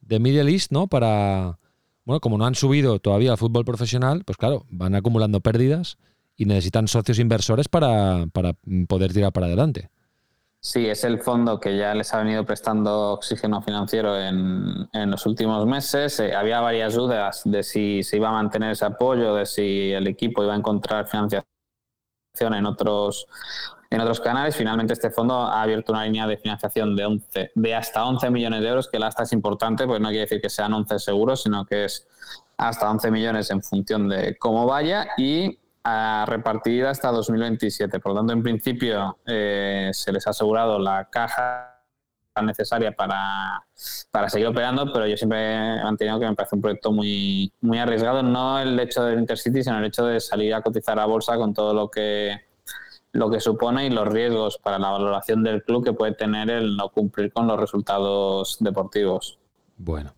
de 0.00 0.18
Middle 0.18 0.50
East, 0.50 0.72
¿no? 0.72 0.86
Para, 0.86 1.58
bueno, 2.04 2.20
como 2.20 2.38
no 2.38 2.46
han 2.46 2.54
subido 2.54 3.00
todavía 3.00 3.32
al 3.32 3.38
fútbol 3.38 3.64
profesional, 3.64 4.22
pues 4.24 4.38
claro, 4.38 4.64
van 4.70 4.94
acumulando 4.94 5.40
pérdidas 5.40 5.98
y 6.40 6.46
necesitan 6.46 6.88
socios 6.88 7.18
inversores 7.18 7.68
para, 7.68 8.24
para 8.32 8.54
poder 8.88 9.12
tirar 9.12 9.30
para 9.30 9.44
adelante. 9.44 9.90
Sí, 10.58 10.86
es 10.86 11.04
el 11.04 11.20
fondo 11.20 11.60
que 11.60 11.76
ya 11.76 11.94
les 11.94 12.14
ha 12.14 12.18
venido 12.18 12.46
prestando 12.46 13.12
oxígeno 13.12 13.60
financiero 13.60 14.18
en, 14.18 14.88
en 14.90 15.10
los 15.10 15.26
últimos 15.26 15.66
meses. 15.66 16.18
Eh, 16.18 16.34
había 16.34 16.60
varias 16.60 16.94
dudas 16.94 17.42
de 17.44 17.62
si 17.62 18.02
se 18.02 18.16
iba 18.16 18.30
a 18.30 18.32
mantener 18.32 18.72
ese 18.72 18.86
apoyo, 18.86 19.34
de 19.34 19.44
si 19.44 19.92
el 19.92 20.06
equipo 20.06 20.42
iba 20.42 20.54
a 20.54 20.56
encontrar 20.56 21.06
financiación 21.06 21.44
en 22.38 22.64
otros 22.64 23.26
en 23.90 24.00
otros 24.00 24.20
canales. 24.20 24.56
Finalmente 24.56 24.94
este 24.94 25.10
fondo 25.10 25.34
ha 25.34 25.60
abierto 25.60 25.92
una 25.92 26.04
línea 26.04 26.26
de 26.26 26.38
financiación 26.38 26.96
de, 26.96 27.04
11, 27.04 27.50
de 27.54 27.74
hasta 27.74 28.06
11 28.06 28.30
millones 28.30 28.62
de 28.62 28.68
euros, 28.68 28.88
que 28.88 28.98
la 28.98 29.08
hasta 29.08 29.24
es 29.24 29.32
importante, 29.34 29.86
pues 29.86 30.00
no 30.00 30.08
quiere 30.08 30.22
decir 30.22 30.40
que 30.40 30.48
sean 30.48 30.72
11 30.72 31.00
seguros, 31.00 31.42
sino 31.42 31.66
que 31.66 31.84
es 31.84 32.06
hasta 32.56 32.90
11 32.90 33.10
millones 33.10 33.50
en 33.50 33.62
función 33.62 34.08
de 34.08 34.38
cómo 34.38 34.64
vaya 34.66 35.08
y 35.18 35.58
a 35.84 36.24
repartir 36.26 36.86
hasta 36.86 37.10
2027. 37.10 38.00
Por 38.00 38.12
lo 38.12 38.18
tanto, 38.18 38.32
en 38.32 38.42
principio 38.42 39.18
eh, 39.26 39.90
se 39.92 40.12
les 40.12 40.26
ha 40.26 40.30
asegurado 40.30 40.78
la 40.78 41.08
caja 41.10 41.76
necesaria 42.42 42.92
para, 42.92 43.66
para 44.10 44.28
seguir 44.28 44.48
operando, 44.48 44.92
pero 44.92 45.06
yo 45.06 45.16
siempre 45.16 45.54
he 45.54 45.82
mantenido 45.82 46.20
que 46.20 46.26
me 46.26 46.34
parece 46.34 46.56
un 46.56 46.62
proyecto 46.62 46.92
muy, 46.92 47.52
muy 47.60 47.78
arriesgado, 47.78 48.22
no 48.22 48.58
el 48.58 48.78
hecho 48.80 49.04
del 49.04 49.18
Intercity, 49.18 49.62
sino 49.62 49.78
el 49.78 49.84
hecho 49.84 50.06
de 50.06 50.20
salir 50.20 50.54
a 50.54 50.62
cotizar 50.62 50.98
a 50.98 51.06
bolsa 51.06 51.36
con 51.36 51.52
todo 51.54 51.74
lo 51.74 51.90
que 51.90 52.48
lo 53.12 53.28
que 53.28 53.40
supone 53.40 53.86
y 53.86 53.90
los 53.90 54.06
riesgos 54.06 54.58
para 54.58 54.78
la 54.78 54.90
valoración 54.90 55.42
del 55.42 55.64
club 55.64 55.84
que 55.84 55.92
puede 55.92 56.14
tener 56.14 56.48
el 56.48 56.76
no 56.76 56.90
cumplir 56.90 57.32
con 57.32 57.48
los 57.48 57.58
resultados 57.58 58.56
deportivos. 58.60 59.40
Bueno, 59.76 60.12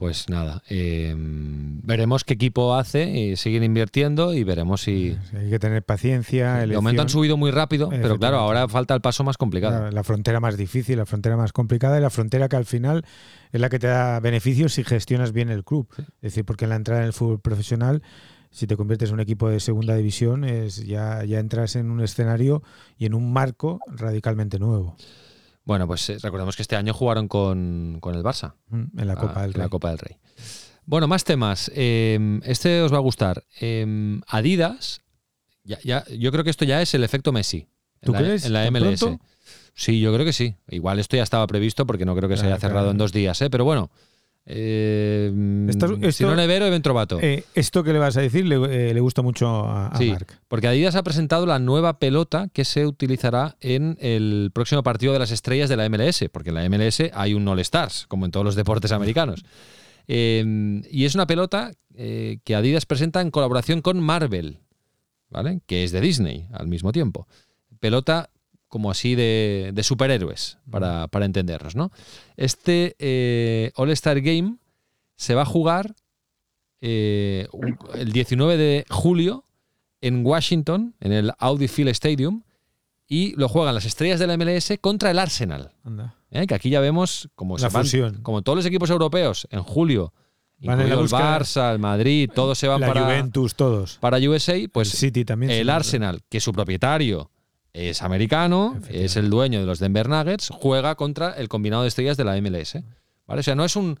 pues 0.00 0.30
nada, 0.30 0.62
eh, 0.70 1.14
veremos 1.14 2.24
qué 2.24 2.32
equipo 2.32 2.74
hace 2.74 3.10
y 3.10 3.36
siguen 3.36 3.64
invirtiendo 3.64 4.32
y 4.32 4.44
veremos 4.44 4.80
si... 4.80 5.14
Hay 5.36 5.50
que 5.50 5.58
tener 5.58 5.82
paciencia. 5.82 6.54
De 6.54 6.74
momento 6.74 7.02
han 7.02 7.10
subido 7.10 7.36
muy 7.36 7.50
rápido, 7.50 7.90
pero 7.90 8.18
claro, 8.18 8.38
ahora 8.38 8.66
falta 8.66 8.94
el 8.94 9.02
paso 9.02 9.24
más 9.24 9.36
complicado. 9.36 9.90
La 9.90 10.02
frontera 10.02 10.40
más 10.40 10.56
difícil, 10.56 10.96
la 10.96 11.04
frontera 11.04 11.36
más 11.36 11.52
complicada 11.52 11.98
y 11.98 12.00
la 12.00 12.08
frontera 12.08 12.48
que 12.48 12.56
al 12.56 12.64
final 12.64 13.04
es 13.52 13.60
la 13.60 13.68
que 13.68 13.78
te 13.78 13.88
da 13.88 14.20
beneficios 14.20 14.72
si 14.72 14.84
gestionas 14.84 15.32
bien 15.32 15.50
el 15.50 15.64
club. 15.64 15.86
Es 15.98 16.32
decir, 16.32 16.46
porque 16.46 16.64
en 16.64 16.70
la 16.70 16.76
entrada 16.76 17.02
en 17.02 17.08
el 17.08 17.12
fútbol 17.12 17.38
profesional 17.38 18.00
si 18.50 18.66
te 18.66 18.78
conviertes 18.78 19.10
en 19.10 19.16
un 19.16 19.20
equipo 19.20 19.50
de 19.50 19.60
segunda 19.60 19.94
división, 19.94 20.44
es 20.44 20.84
ya, 20.84 21.22
ya 21.24 21.38
entras 21.38 21.76
en 21.76 21.90
un 21.90 22.00
escenario 22.00 22.62
y 22.98 23.04
en 23.04 23.12
un 23.12 23.32
marco 23.32 23.80
radicalmente 23.86 24.58
nuevo. 24.58 24.96
Bueno, 25.64 25.86
pues 25.86 26.08
eh, 26.10 26.18
recordemos 26.22 26.56
que 26.56 26.62
este 26.62 26.76
año 26.76 26.92
jugaron 26.94 27.28
con, 27.28 27.98
con 28.00 28.14
el 28.14 28.22
Barça. 28.22 28.54
Mm, 28.68 28.98
en 29.00 29.06
la 29.06 29.16
Copa 29.16 29.34
Ah, 29.36 29.40
del 29.42 29.50
en 29.50 29.54
Rey. 29.54 29.62
la 29.62 29.68
Copa 29.68 29.88
del 29.90 29.98
Rey. 29.98 30.16
Bueno, 30.86 31.06
más 31.06 31.24
temas. 31.24 31.70
Eh, 31.74 32.40
este 32.44 32.82
os 32.82 32.92
va 32.92 32.96
a 32.96 33.00
gustar. 33.00 33.44
Eh, 33.60 34.20
Adidas, 34.26 35.02
ya, 35.62 35.78
ya, 35.84 36.04
yo 36.18 36.32
creo 36.32 36.42
que 36.42 36.50
esto 36.50 36.64
ya 36.64 36.82
es 36.82 36.94
el 36.94 37.04
efecto 37.04 37.30
Messi. 37.32 37.68
En 38.02 38.06
¿Tú 38.06 38.12
la, 38.12 38.18
crees? 38.18 38.44
En 38.46 38.52
la 38.54 38.64
¿Tan 38.64 38.72
MLS. 38.72 38.98
pronto? 39.00 39.24
Sí, 39.74 40.00
yo 40.00 40.12
creo 40.12 40.24
que 40.26 40.32
sí. 40.32 40.56
Igual 40.68 40.98
esto 40.98 41.16
ya 41.16 41.22
estaba 41.22 41.46
previsto 41.46 41.86
porque 41.86 42.04
no 42.04 42.16
creo 42.16 42.28
que 42.28 42.36
se 42.36 42.46
haya 42.46 42.58
cerrado 42.58 42.80
claro. 42.86 42.90
en 42.92 42.98
dos 42.98 43.12
días, 43.12 43.40
¿eh? 43.42 43.50
pero 43.50 43.64
bueno. 43.64 43.90
Eh, 44.52 45.66
Esto- 45.68 45.96
si 46.12 46.24
no 46.24 46.34
nevero, 46.34 46.66
evento 46.66 46.88
trovato. 46.88 47.18
Eh, 47.22 47.44
esto 47.54 47.84
que 47.84 47.92
le 47.92 47.98
vas 47.98 48.16
a 48.16 48.20
decir 48.20 48.46
le, 48.46 48.56
eh, 48.90 48.94
le 48.94 49.00
gusta 49.00 49.22
mucho 49.22 49.48
a, 49.48 49.88
a 49.88 49.96
Sí, 49.98 50.10
Marc. 50.10 50.38
porque 50.48 50.66
Adidas 50.68 50.96
ha 50.96 51.02
presentado 51.02 51.46
la 51.46 51.58
nueva 51.58 51.98
pelota 51.98 52.48
que 52.52 52.64
se 52.64 52.86
utilizará 52.86 53.56
en 53.60 53.96
el 54.00 54.50
próximo 54.52 54.82
partido 54.82 55.12
de 55.12 55.18
las 55.20 55.30
estrellas 55.30 55.68
de 55.68 55.76
la 55.76 55.88
MLS, 55.88 56.28
porque 56.32 56.48
en 56.50 56.56
la 56.56 56.64
MLS 56.68 57.10
hay 57.14 57.34
un 57.34 57.46
All-Stars, 57.46 58.06
como 58.08 58.24
en 58.26 58.32
todos 58.32 58.44
los 58.44 58.54
deportes 58.56 58.92
americanos. 58.92 59.44
Eh, 60.08 60.82
y 60.90 61.04
es 61.04 61.14
una 61.14 61.26
pelota 61.26 61.72
que 61.94 62.54
Adidas 62.56 62.86
presenta 62.86 63.20
en 63.20 63.30
colaboración 63.30 63.82
con 63.82 64.00
Marvel, 64.00 64.58
¿vale? 65.28 65.60
que 65.66 65.84
es 65.84 65.92
de 65.92 66.00
Disney 66.00 66.46
al 66.52 66.66
mismo 66.66 66.92
tiempo. 66.92 67.28
Pelota 67.78 68.30
como 68.70 68.90
así 68.90 69.14
de, 69.14 69.72
de 69.74 69.82
superhéroes, 69.82 70.56
para, 70.70 71.06
para 71.08 71.26
entendernos. 71.26 71.76
¿no? 71.76 71.90
Este 72.38 72.96
eh, 72.98 73.72
All-Star 73.74 74.22
Game 74.22 74.56
se 75.16 75.34
va 75.34 75.42
a 75.42 75.44
jugar 75.44 75.94
eh, 76.80 77.46
el 77.94 78.12
19 78.12 78.56
de 78.56 78.86
julio 78.88 79.44
en 80.00 80.24
Washington, 80.24 80.94
en 81.00 81.12
el 81.12 81.32
Audi 81.38 81.68
Field 81.68 81.90
Stadium, 81.90 82.42
y 83.06 83.34
lo 83.36 83.48
juegan 83.48 83.74
las 83.74 83.84
estrellas 83.84 84.18
de 84.20 84.26
la 84.26 84.36
MLS 84.38 84.72
contra 84.80 85.10
el 85.10 85.18
Arsenal. 85.18 85.72
Anda. 85.84 86.14
¿eh? 86.30 86.46
Que 86.46 86.54
aquí 86.54 86.70
ya 86.70 86.80
vemos 86.80 87.28
como 87.34 87.58
se 87.58 87.68
van- 87.68 88.22
como 88.22 88.40
todos 88.42 88.56
los 88.56 88.66
equipos 88.66 88.88
europeos 88.88 89.46
en 89.50 89.62
julio, 89.62 90.14
Van 90.62 90.78
el 90.78 90.92
Barça, 91.08 91.72
el 91.72 91.78
Madrid, 91.78 92.30
todos 92.34 92.58
se 92.58 92.68
van 92.68 92.82
La 92.82 92.88
para, 92.88 93.02
Juventus, 93.04 93.54
todos. 93.54 93.96
para 93.98 94.18
USA, 94.18 94.54
pues 94.70 94.92
el 94.92 94.98
City 94.98 95.24
también. 95.24 95.50
el. 95.50 95.70
Arsenal, 95.70 96.20
que 96.28 96.38
su 96.38 96.52
propietario 96.52 97.30
es 97.72 98.02
americano, 98.02 98.78
es 98.88 99.16
el 99.16 99.30
dueño 99.30 99.60
de 99.60 99.66
los 99.66 99.78
Denver 99.78 100.08
Nuggets, 100.08 100.48
juega 100.52 100.94
contra 100.94 101.32
el 101.32 101.48
combinado 101.48 101.82
de 101.82 101.88
estrellas 101.88 102.16
de 102.16 102.24
la 102.24 102.40
MLS. 102.40 102.78
¿vale? 103.26 103.40
O 103.40 103.42
sea, 103.42 103.54
no 103.54 103.64
es 103.64 103.76
un 103.76 103.98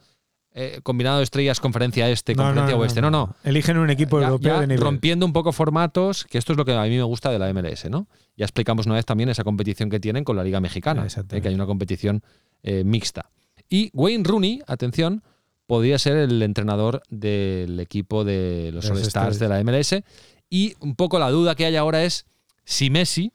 eh, 0.52 0.80
combinado 0.82 1.18
de 1.18 1.22
estrellas 1.24 1.60
conferencia 1.60 2.08
este, 2.10 2.34
No, 2.34 2.42
conferencia 2.44 2.74
no, 2.76 2.82
oeste, 2.82 3.00
no, 3.00 3.10
no. 3.10 3.36
Eligen 3.44 3.78
un 3.78 3.88
equipo 3.90 4.18
Ya- 4.20 4.26
europeo 4.26 4.54
ya 4.54 4.60
de 4.62 4.66
nivel. 4.66 4.82
rompiendo 4.82 5.24
un 5.24 5.32
poco 5.32 5.52
formatos, 5.52 6.24
que 6.24 6.38
esto 6.38 6.52
es 6.52 6.56
lo 6.56 6.64
que 6.64 6.72
a 6.74 6.82
mí 6.82 6.96
me 6.96 7.02
gusta 7.04 7.30
de 7.30 7.38
la 7.38 7.48
MLS, 7.52 7.88
¿no? 7.88 8.08
Ya 8.36 8.44
explicamos 8.46 8.86
una 8.86 8.96
vez 8.96 9.06
también 9.06 9.28
esa 9.28 9.44
competición 9.44 9.88
que 9.90 10.00
tienen 10.00 10.24
con 10.24 10.36
la 10.36 10.42
Liga 10.42 10.58
Mexicana, 10.60 11.04
Exactamente. 11.04 11.36
¿eh? 11.36 11.42
que 11.42 11.48
hay 11.48 11.54
una 11.54 11.66
competición 11.66 12.22
eh, 12.64 12.82
mixta. 12.84 13.30
Y 13.68 13.90
Wayne 13.92 14.24
Rooney, 14.24 14.60
atención, 14.66 15.22
podría 15.68 15.96
ser 16.00 16.16
el 16.16 16.42
entrenador 16.42 17.02
del 17.10 17.78
equipo 17.78 18.24
de 18.24 18.70
los 18.74 18.82
De 18.86 18.90
las 18.90 18.98
All-Stars 18.98 19.38
de 19.38 19.48
la 19.48 19.62
MLS. 19.62 20.02
Y 20.48 20.74
un 20.80 20.96
poco 20.96 21.20
la 21.20 21.30
duda 21.30 21.54
que 21.54 21.66
hay 21.66 21.76
ahora 21.76 22.02
es 22.02 22.26
si 22.64 22.90
Messi 22.90 23.32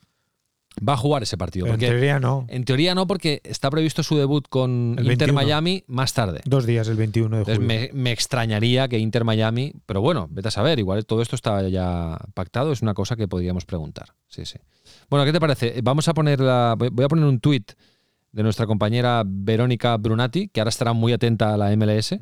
va 0.87 0.93
a 0.93 0.97
jugar 0.97 1.23
ese 1.23 1.37
partido. 1.37 1.65
Pero 1.65 1.75
en 1.75 1.79
Porque 1.79 1.89
teoría 1.91 2.19
no. 2.19 2.45
en 2.49 2.65
teoría 2.65 2.95
no, 2.95 3.07
porque 3.07 3.41
está 3.43 3.69
previsto 3.69 4.03
su 4.03 4.17
debut 4.17 4.47
con 4.49 4.95
El 4.97 5.11
Inter 5.11 5.27
21. 5.29 5.33
Miami 5.33 5.83
más 5.87 6.13
tarde. 6.13 6.41
Dos 6.45 6.65
días, 6.65 6.87
el 6.87 6.95
21 6.97 7.37
de 7.37 7.43
julio. 7.43 7.61
Entonces 7.61 7.91
me, 7.93 8.01
me 8.01 8.11
extrañaría 8.11 8.87
que 8.87 8.99
Inter 8.99 9.23
Miami, 9.23 9.73
pero 9.85 10.01
bueno, 10.01 10.27
vete 10.31 10.49
a 10.49 10.51
saber, 10.51 10.79
igual 10.79 11.05
todo 11.05 11.21
esto 11.21 11.35
está 11.35 11.67
ya 11.69 12.17
pactado, 12.33 12.71
es 12.71 12.81
una 12.81 12.93
cosa 12.93 13.15
que 13.15 13.27
podríamos 13.27 13.65
preguntar. 13.65 14.15
Sí, 14.27 14.45
sí. 14.45 14.59
Bueno, 15.09 15.25
¿qué 15.25 15.31
te 15.31 15.39
parece? 15.39 15.79
Vamos 15.83 16.07
a 16.07 16.13
poner 16.13 16.39
la, 16.39 16.75
voy 16.77 17.05
a 17.05 17.07
poner 17.07 17.25
un 17.25 17.39
tuit 17.39 17.71
de 18.31 18.43
nuestra 18.43 18.67
compañera 18.67 19.23
Verónica 19.25 19.95
Brunati, 19.95 20.49
que 20.49 20.59
ahora 20.59 20.69
estará 20.69 20.91
muy 20.91 21.13
atenta 21.13 21.53
a 21.53 21.57
la 21.57 21.75
MLS, 21.77 22.17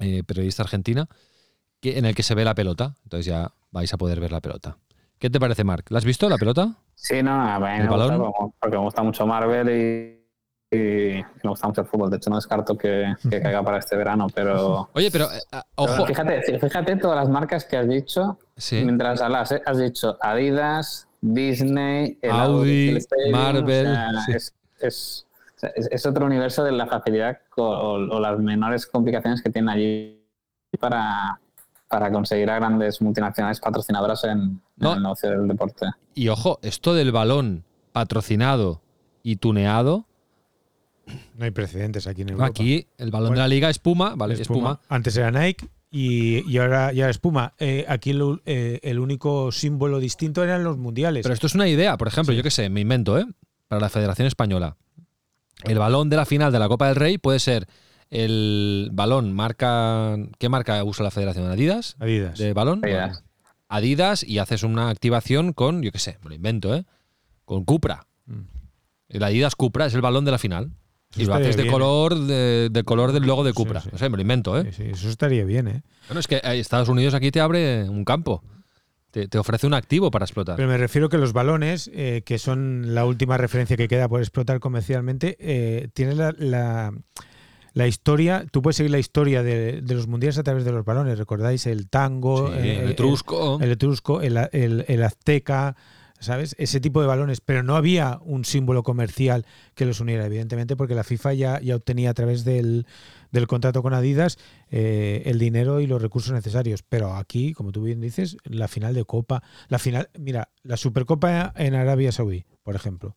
eh, 0.00 0.22
periodista 0.24 0.62
argentina, 0.62 1.08
que, 1.80 1.98
en 1.98 2.04
el 2.04 2.14
que 2.14 2.22
se 2.22 2.36
ve 2.36 2.44
la 2.44 2.54
pelota. 2.54 2.94
Entonces 3.02 3.26
ya 3.26 3.52
vais 3.72 3.92
a 3.92 3.98
poder 3.98 4.20
ver 4.20 4.30
la 4.30 4.40
pelota. 4.40 4.78
¿Qué 5.18 5.30
te 5.30 5.40
parece, 5.40 5.64
Marc? 5.64 5.90
¿La 5.90 5.98
has 5.98 6.04
visto 6.04 6.28
la 6.28 6.36
pelota? 6.36 6.74
Sí, 6.94 7.22
no, 7.22 7.32
a 7.32 7.58
mí 7.58 7.66
¿El 7.66 7.82
me 7.84 7.88
gusta 7.88 7.96
balón? 8.06 8.32
como- 8.32 8.54
porque 8.60 8.76
me 8.76 8.82
gusta 8.82 9.02
mucho 9.02 9.26
Marvel 9.26 9.68
y, 9.70 10.76
y 10.76 11.22
me 11.42 11.50
gusta 11.50 11.66
mucho 11.68 11.80
el 11.82 11.86
fútbol. 11.86 12.10
De 12.10 12.16
hecho, 12.16 12.30
no 12.30 12.36
descarto 12.36 12.76
que, 12.76 13.14
que 13.30 13.40
caiga 13.40 13.62
para 13.62 13.78
este 13.78 13.96
verano, 13.96 14.26
pero... 14.34 14.88
Oye, 14.94 15.10
pero 15.10 15.24
eh, 15.32 15.40
ah, 15.52 15.64
pero 15.76 15.92
ojo. 15.92 16.06
Fíjate, 16.06 16.58
fíjate 16.58 16.96
todas 16.96 17.16
las 17.16 17.28
marcas 17.28 17.64
que 17.64 17.76
has 17.76 17.88
dicho 17.88 18.38
Sí. 18.56 18.82
mientras 18.84 19.20
hablas. 19.20 19.52
¿eh? 19.52 19.62
Has 19.64 19.78
dicho 19.78 20.16
Adidas, 20.20 21.08
Disney, 21.20 22.18
el 22.20 22.30
Audi, 22.32 22.98
Marvel, 23.30 23.86
o 23.86 23.92
sea, 23.94 24.10
sí. 24.26 24.32
es, 24.32 24.54
es- 24.80 26.06
otro 26.06 26.26
universo 26.26 26.62
de 26.64 26.72
la 26.72 26.86
facilidad 26.86 27.38
o, 27.56 27.64
o 27.64 28.20
las 28.20 28.38
menores 28.38 28.86
complicaciones 28.86 29.40
que 29.42 29.48
tienen 29.50 29.70
allí 29.70 30.22
para, 30.78 31.40
para 31.94 32.10
conseguir 32.10 32.50
a 32.50 32.56
grandes 32.56 33.00
multinacionales 33.00 33.60
patrocinadoras 33.60 34.24
en, 34.24 34.60
el 34.80 35.00
negocio 35.00 35.30
del 35.30 35.46
deporte. 35.46 35.86
Y 36.12 36.26
ojo, 36.26 36.58
esto 36.62 36.92
del 36.92 37.12
balón 37.12 37.62
patrocinado 37.92 38.82
y 39.22 39.36
tuneado, 39.36 40.04
No 41.38 41.44
hay 41.44 41.52
precedentes 41.52 42.08
aquí 42.08 42.22
en 42.22 42.30
Europa. 42.30 42.48
aquí 42.48 42.88
el 42.98 43.12
balón 43.12 43.34
de 43.34 43.38
la 43.38 43.46
liga 43.46 43.70
es 43.70 43.78
Puma, 43.78 44.14
¿vale? 44.16 44.34
Es 44.34 44.48
Puma. 44.48 44.80
Antes 44.88 45.16
era 45.16 45.30
Nike 45.30 45.68
y, 45.92 46.42
y 46.50 46.58
ahora 46.58 46.92
ya 46.92 47.08
es 47.08 47.18
Puma. 47.18 47.54
Eh, 47.60 47.84
aquí 47.86 48.10
el, 48.10 48.40
eh, 48.44 48.80
el 48.82 48.98
único 48.98 49.52
símbolo 49.52 50.00
distinto 50.00 50.42
eran 50.42 50.64
los 50.64 50.76
mundiales. 50.76 51.22
Pero 51.22 51.32
esto 51.32 51.46
es 51.46 51.54
una 51.54 51.68
idea, 51.68 51.96
por 51.96 52.08
ejemplo, 52.08 52.34
yo 52.34 52.42
qué 52.42 52.50
sé, 52.50 52.70
me 52.70 52.80
invento, 52.80 53.16
¿eh? 53.20 53.26
Para 53.68 53.80
la 53.80 53.88
Federación 53.88 54.26
Española. 54.26 54.76
El 55.62 55.78
balón 55.78 56.10
de 56.10 56.16
la 56.16 56.26
final 56.26 56.50
de 56.50 56.58
la 56.58 56.66
Copa 56.66 56.88
del 56.88 56.96
Rey 56.96 57.18
puede 57.18 57.38
ser 57.38 57.68
el 58.10 58.90
balón 58.92 59.32
marca. 59.32 60.16
¿Qué 60.38 60.48
marca 60.48 60.82
usa 60.84 61.04
la 61.04 61.10
Federación? 61.10 61.50
¿Adidas? 61.50 61.96
Adidas. 61.98 62.38
¿De 62.38 62.52
balón? 62.52 62.80
Adidas. 62.84 63.12
Bueno, 63.20 63.28
Adidas 63.68 64.22
y 64.22 64.38
haces 64.38 64.62
una 64.62 64.88
activación 64.90 65.52
con, 65.52 65.82
yo 65.82 65.90
qué 65.90 65.98
sé, 65.98 66.18
me 66.22 66.28
lo 66.30 66.34
invento, 66.36 66.74
¿eh? 66.74 66.84
Con 67.44 67.64
Cupra. 67.64 68.06
Mm. 68.26 68.42
El 69.08 69.22
Adidas 69.22 69.56
Cupra 69.56 69.86
es 69.86 69.94
el 69.94 70.00
balón 70.00 70.24
de 70.24 70.30
la 70.30 70.38
final. 70.38 70.70
Eso 71.12 71.22
Y 71.22 71.24
lo 71.26 71.34
haces 71.34 71.56
de 71.56 71.62
bien, 71.62 71.68
¿eh? 71.68 71.72
color, 71.72 72.14
de, 72.18 72.68
de 72.70 72.82
color 72.84 73.12
del 73.12 73.24
logo 73.24 73.44
de 73.44 73.52
Cupra. 73.52 73.80
sí. 73.80 73.88
No 73.92 73.98
sé, 73.98 74.08
me 74.08 74.16
lo 74.16 74.22
invento, 74.22 74.58
¿eh? 74.58 74.64
Sí, 74.72 74.82
sí, 74.84 74.90
eso 74.92 75.08
estaría 75.08 75.44
bien, 75.44 75.68
¿eh? 75.68 75.82
Bueno, 76.08 76.20
es 76.20 76.26
que 76.26 76.36
eh, 76.36 76.58
Estados 76.58 76.88
Unidos 76.88 77.14
aquí 77.14 77.30
te 77.30 77.40
abre 77.40 77.88
un 77.88 78.04
campo. 78.04 78.42
Te, 79.10 79.28
te 79.28 79.38
ofrece 79.38 79.66
un 79.68 79.74
activo 79.74 80.10
para 80.10 80.24
explotar. 80.24 80.56
Pero 80.56 80.68
me 80.68 80.76
refiero 80.76 81.08
que 81.08 81.18
los 81.18 81.32
balones, 81.32 81.88
eh, 81.94 82.22
que 82.26 82.38
son 82.38 82.94
la 82.96 83.04
última 83.06 83.36
referencia 83.38 83.76
que 83.76 83.86
queda 83.86 84.08
por 84.08 84.20
explotar 84.20 84.58
comercialmente, 84.58 85.36
eh, 85.38 85.88
tienen 85.94 86.18
la, 86.18 86.34
la- 86.36 86.92
la 87.74 87.86
historia. 87.86 88.46
Tú 88.50 88.62
puedes 88.62 88.76
seguir 88.76 88.90
la 88.90 88.98
historia 88.98 89.42
de, 89.42 89.82
de 89.82 89.94
los 89.94 90.06
mundiales 90.06 90.38
a 90.38 90.42
través 90.42 90.64
de 90.64 90.72
los 90.72 90.84
balones. 90.84 91.18
¿Recordáis 91.18 91.66
el 91.66 91.88
tango, 91.88 92.48
Sí, 92.48 92.58
eh, 92.58 92.80
el 92.84 92.90
etrusco. 92.92 93.58
el, 93.60 93.70
etrusco, 93.72 94.22
el, 94.22 94.38
el- 94.52 94.84
el 94.88 95.02
azteca? 95.02 95.76
¿Sabes? 96.20 96.54
Ese 96.58 96.80
tipo 96.80 97.02
de 97.02 97.06
balones. 97.06 97.42
Pero 97.42 97.62
no 97.62 97.76
había 97.76 98.18
un 98.22 98.46
símbolo 98.46 98.82
comercial 98.82 99.44
que 99.74 99.84
los 99.84 100.00
uniera, 100.00 100.24
evidentemente, 100.24 100.74
porque 100.76 100.94
la 100.94 101.04
FIFA 101.04 101.34
ya, 101.34 101.60
ya 101.60 101.76
obtenía 101.76 102.10
a 102.10 102.14
través 102.14 102.44
del, 102.44 102.86
del 103.34 103.46
contrato 103.46 103.82
con 103.82 103.92
Adidas 103.92 104.38
eh, 104.70 105.22
el 105.26 105.38
dinero 105.38 105.80
y 105.80 105.86
los 105.86 106.00
recursos 106.00 106.32
necesarios. 106.32 106.82
Pero 106.88 107.14
aquí, 107.14 107.52
como 107.52 107.72
tú 107.72 107.82
bien 107.82 108.00
dices, 108.00 108.36
la 108.44 108.68
final 108.68 108.94
de 108.94 109.04
Copa, 109.04 109.42
la 109.68 109.78
final, 109.78 110.08
mira, 110.18 110.48
la 110.62 110.76
Supercopa 110.78 111.52
en 111.56 111.74
Arabia 111.74 112.12
Saudí, 112.12 112.46
por 112.62 112.76
ejemplo. 112.76 113.14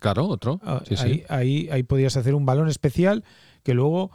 Claro, 0.00 0.26
otro. 0.26 0.60
Ah, 0.62 0.82
Sí, 0.86 0.96
sí. 0.96 1.02
ahí, 1.04 1.24
ahí, 1.28 1.68
ahí 1.70 1.82
podrías 1.84 2.16
hacer 2.16 2.34
un 2.34 2.44
balón 2.44 2.68
especial 2.68 3.24
que 3.62 3.72
luego, 3.74 4.10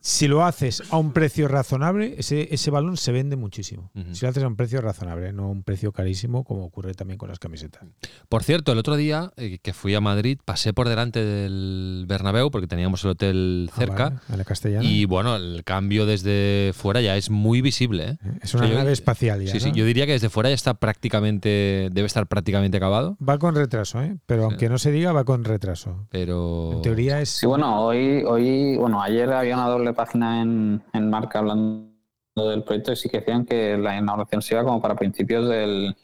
si 0.00 0.28
lo 0.28 0.44
haces 0.44 0.82
a 0.90 0.96
un 0.96 1.12
precio 1.12 1.48
razonable, 1.48 2.14
ese, 2.18 2.54
ese 2.54 2.70
balón 2.70 2.96
se 2.96 3.12
vende 3.12 3.36
muchísimo. 3.36 3.90
Si 4.12 4.24
lo 4.24 4.28
haces 4.30 4.42
a 4.44 4.46
un 4.46 4.56
precio 4.56 4.80
razonable, 4.80 5.32
no 5.32 5.44
a 5.44 5.48
un 5.48 5.62
precio 5.64 5.92
carísimo, 5.92 6.44
como 6.44 6.64
ocurre 6.64 6.94
también 6.94 7.18
con 7.18 7.28
las 7.28 7.38
camisetas. 7.38 7.82
Por 8.28 8.42
cierto, 8.44 8.72
el 8.72 8.78
otro 8.78 8.96
día 8.96 9.32
eh, 9.36 9.58
que 9.62 9.72
fui 9.72 9.94
a 9.94 10.00
Madrid, 10.00 10.38
pasé 10.44 10.72
por 10.72 10.88
delante 10.88 11.24
del 11.24 12.04
Bernabéu 12.08 12.50
porque 12.50 12.66
teníamos 12.68 13.04
el 13.04 13.10
hotel 13.10 13.70
Ah, 13.72 13.76
cerca. 13.76 14.04
vale, 14.10 14.20
a 14.28 14.36
la 14.36 14.44
castellana. 14.44 14.84
Y 14.84 15.04
bueno, 15.04 15.36
el 15.36 15.64
cambio 15.64 16.06
desde 16.06 16.72
fuera 16.74 17.00
ya 17.00 17.16
es 17.16 17.28
muy 17.30 17.60
visible. 17.60 18.10
¿eh? 18.10 18.16
es 18.42 18.54
una 18.54 18.64
o 18.64 18.66
sea, 18.66 18.74
yo- 18.74 18.78
nave 18.78 18.92
espacial 18.92 19.42
ya. 19.44 19.52
Sí, 19.52 19.60
sí, 19.60 19.72
yo 19.72 19.84
diría 19.84 20.06
que 20.06 20.12
desde 20.12 20.28
fuera 20.30 20.48
ya 20.48 20.54
está 20.54 20.74
prácticamente, 20.74 21.88
debe 21.92 22.06
estar 22.06 22.26
prácticamente 22.26 22.76
acabado, 22.76 23.16
Va 23.26 23.38
con 23.38 23.54
retraso, 23.54 24.00
¿eh? 24.02 24.16
pero 24.26 24.44
aunque 24.44 24.68
no 24.68 24.78
se 24.78 24.92
diga, 24.92 25.12
va 25.12 25.24
con 25.24 25.44
retraso. 25.44 26.06
pero... 26.10 26.72
En 26.74 26.82
teoría 26.82 27.20
es. 27.20 27.30
Sí, 27.30 27.46
bueno, 27.46 27.82
hoy, 27.84 28.22
hoy, 28.26 28.76
bueno, 28.76 29.02
ayer 29.02 29.30
había 29.32 29.54
una 29.56 29.66
doble 29.68 29.87
página 29.92 30.42
en, 30.42 30.82
en 30.92 31.10
Marca 31.10 31.38
hablando 31.38 31.88
del 32.36 32.62
proyecto 32.62 32.92
y 32.92 32.96
sí 32.96 33.08
que 33.08 33.18
decían 33.18 33.44
que 33.44 33.76
la 33.76 33.96
inauguración 33.96 34.42
se 34.42 34.54
iba 34.54 34.64
como 34.64 34.80
para 34.80 34.94
principios 34.94 35.48
del, 35.48 35.96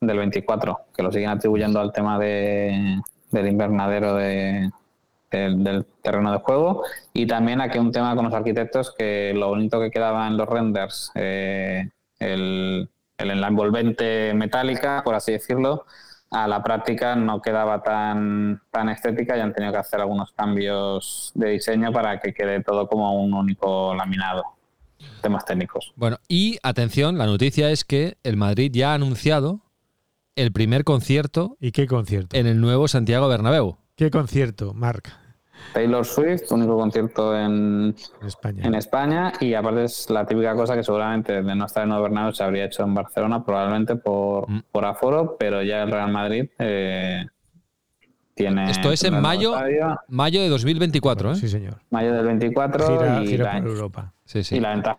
del 0.00 0.16
24, 0.16 0.80
que 0.94 1.02
lo 1.02 1.12
siguen 1.12 1.30
atribuyendo 1.30 1.80
al 1.80 1.92
tema 1.92 2.18
de, 2.18 3.00
del 3.30 3.48
invernadero 3.48 4.14
de, 4.14 4.70
del, 5.30 5.86
terreno 6.02 6.32
de 6.32 6.38
juego. 6.38 6.82
Y 7.12 7.26
también 7.26 7.60
aquí 7.60 7.78
un 7.78 7.92
tema 7.92 8.14
con 8.14 8.24
los 8.24 8.34
arquitectos 8.34 8.94
que 8.96 9.32
lo 9.34 9.48
bonito 9.48 9.80
que 9.80 9.90
quedaba 9.90 10.26
en 10.26 10.36
los 10.36 10.48
renders, 10.48 11.10
eh, 11.14 11.90
el, 12.18 12.88
el, 13.18 13.40
la 13.40 13.48
envolvente 13.48 14.32
metálica, 14.34 15.02
por 15.04 15.14
así 15.14 15.32
decirlo, 15.32 15.84
a 16.30 16.46
la 16.46 16.62
práctica 16.62 17.16
no 17.16 17.40
quedaba 17.40 17.82
tan, 17.82 18.60
tan 18.70 18.88
estética 18.88 19.36
y 19.36 19.40
han 19.40 19.52
tenido 19.54 19.72
que 19.72 19.78
hacer 19.78 20.00
algunos 20.00 20.32
cambios 20.32 21.32
de 21.34 21.50
diseño 21.50 21.92
para 21.92 22.20
que 22.20 22.34
quede 22.34 22.62
todo 22.62 22.86
como 22.86 23.22
un 23.22 23.32
único 23.34 23.94
laminado. 23.94 24.42
Temas 25.22 25.44
técnicos. 25.44 25.92
Bueno, 25.96 26.18
y 26.28 26.58
atención, 26.62 27.18
la 27.18 27.26
noticia 27.26 27.70
es 27.70 27.84
que 27.84 28.18
el 28.24 28.36
Madrid 28.36 28.70
ya 28.74 28.92
ha 28.92 28.94
anunciado 28.94 29.60
el 30.36 30.52
primer 30.52 30.84
concierto 30.84 31.56
¿Y 31.60 31.72
qué 31.72 31.86
concierto? 31.86 32.36
en 32.36 32.46
el 32.46 32.60
nuevo 32.60 32.88
Santiago 32.88 33.28
Bernabéu. 33.28 33.78
¿Qué 33.96 34.10
concierto, 34.10 34.74
Marc, 34.74 35.12
Taylor 35.72 36.04
Swift, 36.04 36.50
único 36.50 36.76
concierto 36.76 37.36
en, 37.36 37.94
en 38.20 38.26
España? 38.26 38.64
en 38.66 38.74
España 38.74 39.32
y 39.40 39.54
aparte 39.54 39.84
es 39.84 40.08
la 40.10 40.24
típica 40.26 40.54
cosa 40.54 40.74
que 40.74 40.82
seguramente 40.82 41.42
de 41.42 41.54
no 41.54 41.66
estar 41.66 41.82
en 41.82 41.90
Nuevo 41.90 42.04
Bernabéu 42.04 42.32
se 42.32 42.42
habría 42.42 42.64
hecho 42.64 42.82
en 42.84 42.94
Barcelona 42.94 43.44
probablemente 43.44 43.96
por, 43.96 44.48
Mm. 44.48 44.62
por 44.72 44.84
aforo, 44.84 45.36
pero 45.38 45.62
ya 45.62 45.82
el 45.82 45.90
Real 45.90 46.10
Madrid 46.10 46.48
eh, 46.58 47.26
tiene... 48.34 48.70
Esto 48.70 48.92
es 48.92 49.02
en 49.04 49.20
mayo, 49.20 49.54
mayo 50.08 50.40
de 50.40 50.48
2024, 50.48 51.32
¿eh? 51.32 51.34
Sí, 51.36 51.48
señor. 51.48 51.78
mayo 51.90 52.12
del 52.14 52.24
24 52.26 52.86
Gira, 52.86 53.22
y, 53.22 53.26
gira 53.26 53.44
la, 53.54 53.60
por 53.60 53.68
Europa. 53.70 54.12
Sí, 54.24 54.42
sí. 54.44 54.56
y 54.56 54.60
la 54.60 54.70
ventaja 54.70 54.98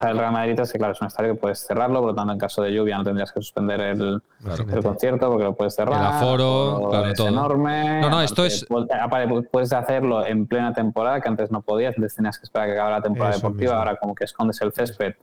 del 0.00 0.16
Real 0.16 0.32
Madrid 0.32 0.60
es 0.60 0.70
que 0.72 0.78
claro, 0.78 0.92
es 0.92 1.00
un 1.00 1.08
estadio 1.08 1.34
que 1.34 1.40
puedes 1.40 1.58
cerrarlo, 1.66 1.98
por 2.00 2.10
lo 2.10 2.14
tanto 2.14 2.32
en 2.32 2.38
caso 2.38 2.62
de 2.62 2.72
lluvia 2.72 2.96
no 2.98 3.02
tendrías 3.04 3.32
que 3.32 3.40
suspender 3.40 3.80
el, 3.80 4.22
el 4.72 4.82
concierto 4.84 5.28
porque 5.28 5.42
lo 5.44 5.54
puedes 5.56 5.74
cerrar. 5.74 5.98
El 6.00 6.06
aforo, 6.06 6.86
claro, 6.90 7.06
es 7.08 7.14
todo. 7.16 7.26
enorme. 7.28 8.00
No, 8.00 8.10
no, 8.10 8.22
esto 8.22 8.44
es- 8.44 8.68
pu- 8.68 8.86
aparte, 9.00 9.42
Puedes 9.50 9.72
hacerlo 9.72 10.24
en 10.24 10.46
plena 10.46 10.72
temporada, 10.72 11.20
que 11.20 11.28
antes 11.28 11.50
no 11.50 11.62
podías, 11.62 11.96
antes 11.96 12.14
tenías 12.14 12.38
que 12.38 12.44
esperar 12.44 12.68
que 12.68 12.74
acabara 12.74 12.96
la 12.98 13.02
temporada 13.02 13.30
Eso 13.34 13.40
deportiva, 13.48 13.72
mismo. 13.72 13.78
ahora 13.80 13.96
como 13.96 14.14
que 14.14 14.24
escondes 14.24 14.60
el 14.62 14.72
césped, 14.72 15.14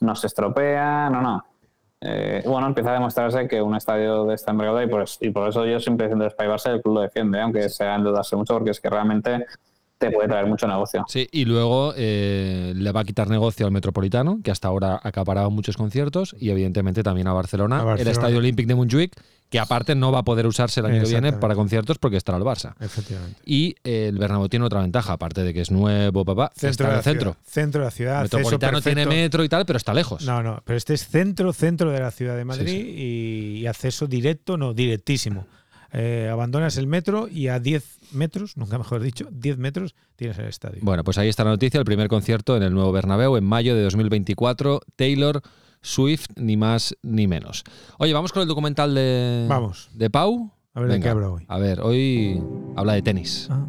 no 0.00 0.14
se 0.16 0.28
estropea, 0.28 1.10
no, 1.10 1.20
no. 1.20 1.44
Eh, 2.00 2.42
bueno, 2.46 2.66
empieza 2.66 2.90
a 2.90 2.94
demostrarse 2.94 3.46
que 3.46 3.60
un 3.60 3.76
estadio 3.76 4.24
de 4.24 4.34
esta 4.34 4.50
envergadura, 4.50 4.82
y 4.84 4.88
por, 4.88 5.02
eso, 5.02 5.18
y 5.20 5.30
por 5.30 5.46
eso 5.48 5.66
yo 5.66 5.78
siempre 5.78 6.06
defiendo 6.06 6.24
el 6.24 6.30
Spy 6.32 6.46
Barça, 6.46 6.70
el 6.70 6.80
club 6.82 6.94
lo 6.94 7.00
defiende, 7.02 7.38
aunque 7.40 7.68
sea 7.68 7.94
endeudarse 7.96 8.34
mucho, 8.34 8.54
porque 8.54 8.70
es 8.70 8.80
que 8.80 8.88
realmente 8.90 9.46
te 10.06 10.10
puede 10.12 10.28
traer 10.28 10.46
mucho 10.46 10.66
negocio. 10.66 11.04
Sí, 11.08 11.26
y 11.32 11.44
luego 11.44 11.94
eh, 11.96 12.72
le 12.76 12.92
va 12.92 13.00
a 13.00 13.04
quitar 13.04 13.28
negocio 13.28 13.64
al 13.66 13.72
Metropolitano, 13.72 14.40
que 14.42 14.50
hasta 14.50 14.68
ahora 14.68 15.00
acaparaba 15.02 15.48
muchos 15.48 15.76
conciertos, 15.76 16.36
y 16.38 16.50
evidentemente 16.50 17.02
también 17.02 17.26
a 17.28 17.32
Barcelona, 17.32 17.76
A 17.76 17.80
el 17.80 17.86
Barcelona. 17.86 18.10
Estadio 18.12 18.38
Olímpic 18.38 18.66
de 18.66 18.74
Montjuic, 18.74 19.12
que 19.50 19.58
aparte 19.58 19.94
no 19.94 20.10
va 20.12 20.20
a 20.20 20.22
poder 20.22 20.46
usarse 20.46 20.80
el 20.80 20.86
año 20.86 21.02
que 21.02 21.08
viene 21.10 21.32
para 21.34 21.54
conciertos 21.54 21.98
porque 21.98 22.16
estará 22.16 22.38
el 22.38 22.44
Barça. 22.44 22.74
Efectivamente. 22.80 23.38
Y 23.44 23.74
eh, 23.84 24.06
el 24.08 24.16
Bernabéu 24.18 24.48
tiene 24.48 24.64
otra 24.64 24.80
ventaja, 24.80 25.12
aparte 25.12 25.42
de 25.42 25.52
que 25.52 25.60
es 25.60 25.70
nuevo, 25.70 26.24
papá, 26.24 26.50
está 26.54 26.68
Centro 26.68 26.86
en 26.86 26.90
de 26.90 26.94
el 26.94 26.96
la 26.98 27.02
centro. 27.02 27.32
ciudad. 27.32 27.46
Centro 27.52 27.80
de 27.80 27.84
la 27.84 27.90
ciudad. 27.90 28.20
acceso 28.20 28.36
Metropolitano 28.38 28.80
tiene 28.80 29.04
metro 29.06 29.44
y 29.44 29.48
tal, 29.50 29.66
pero 29.66 29.76
está 29.76 29.92
lejos. 29.92 30.24
No, 30.24 30.42
no, 30.42 30.62
pero 30.64 30.78
este 30.78 30.94
es 30.94 31.06
centro, 31.06 31.52
centro 31.52 31.90
de 31.90 32.00
la 32.00 32.10
ciudad 32.10 32.34
de 32.36 32.44
Madrid 32.46 32.66
Sí, 32.66 32.94
Y, 32.96 33.58
y 33.60 33.66
acceso 33.66 34.06
directo, 34.06 34.56
no, 34.56 34.72
directísimo. 34.72 35.46
Eh, 35.92 36.28
abandonas 36.32 36.78
el 36.78 36.86
metro 36.86 37.28
y 37.28 37.48
a 37.48 37.60
10 37.60 38.12
metros, 38.12 38.56
nunca 38.56 38.78
mejor 38.78 39.02
dicho, 39.02 39.28
10 39.30 39.58
metros 39.58 39.94
tienes 40.16 40.38
el 40.38 40.46
estadio. 40.46 40.78
Bueno, 40.82 41.04
pues 41.04 41.18
ahí 41.18 41.28
está 41.28 41.44
la 41.44 41.50
noticia, 41.50 41.78
el 41.78 41.84
primer 41.84 42.08
concierto 42.08 42.56
en 42.56 42.62
el 42.62 42.72
nuevo 42.72 42.92
Bernabéu 42.92 43.36
en 43.36 43.44
mayo 43.44 43.74
de 43.74 43.82
2024, 43.82 44.80
Taylor 44.96 45.42
Swift, 45.82 46.26
ni 46.36 46.56
más 46.56 46.96
ni 47.02 47.26
menos. 47.26 47.64
Oye, 47.98 48.14
vamos 48.14 48.32
con 48.32 48.40
el 48.42 48.48
documental 48.48 48.94
de, 48.94 49.46
Vamos. 49.48 49.90
de 49.92 50.08
Pau. 50.08 50.50
A 50.74 50.80
ver 50.80 50.90
de 50.90 51.00
qué 51.00 51.08
habla 51.10 51.28
hoy. 51.28 51.44
A 51.48 51.58
ver, 51.58 51.80
hoy 51.80 52.42
habla 52.76 52.94
de 52.94 53.02
tenis. 53.02 53.48
Ah, 53.50 53.66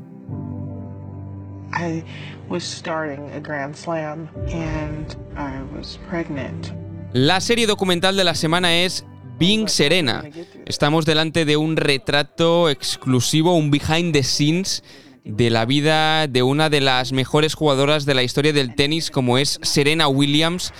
I 1.75 2.03
was 2.49 2.63
starting 2.63 3.29
a 3.31 3.39
Grand 3.39 3.75
Slam 3.75 4.29
and 4.53 5.17
I 5.36 5.62
was 5.75 5.99
pregnant. 6.09 6.67
La 7.12 7.41
serie 7.41 7.67
documental 7.67 8.15
de 8.15 8.23
la 8.23 8.36
semana 8.36 8.83
es 8.83 9.05
Being 9.38 9.67
Serena. 9.67 10.24
Estamos 10.65 11.06
delante 11.06 11.46
de 11.46 11.58
un 11.58 11.76
retrato 11.76 12.69
exclusivo, 12.69 13.56
un 13.56 13.72
behind 13.72 14.13
the 14.13 14.24
scenes 14.24 14.84
de 15.24 15.50
la 15.50 15.65
vida 15.65 16.28
de 16.28 16.43
una 16.43 16.69
de 16.69 16.82
las 16.82 17.12
mejores 17.12 17.54
jugadoras 17.54 18.06
de 18.06 18.13
la 18.13 18.24
historia 18.24 18.54
del 18.54 18.76
tenis 18.76 19.10
como 19.10 19.38
es 19.38 19.60
Serena 19.62 20.08
Williams, 20.08 20.74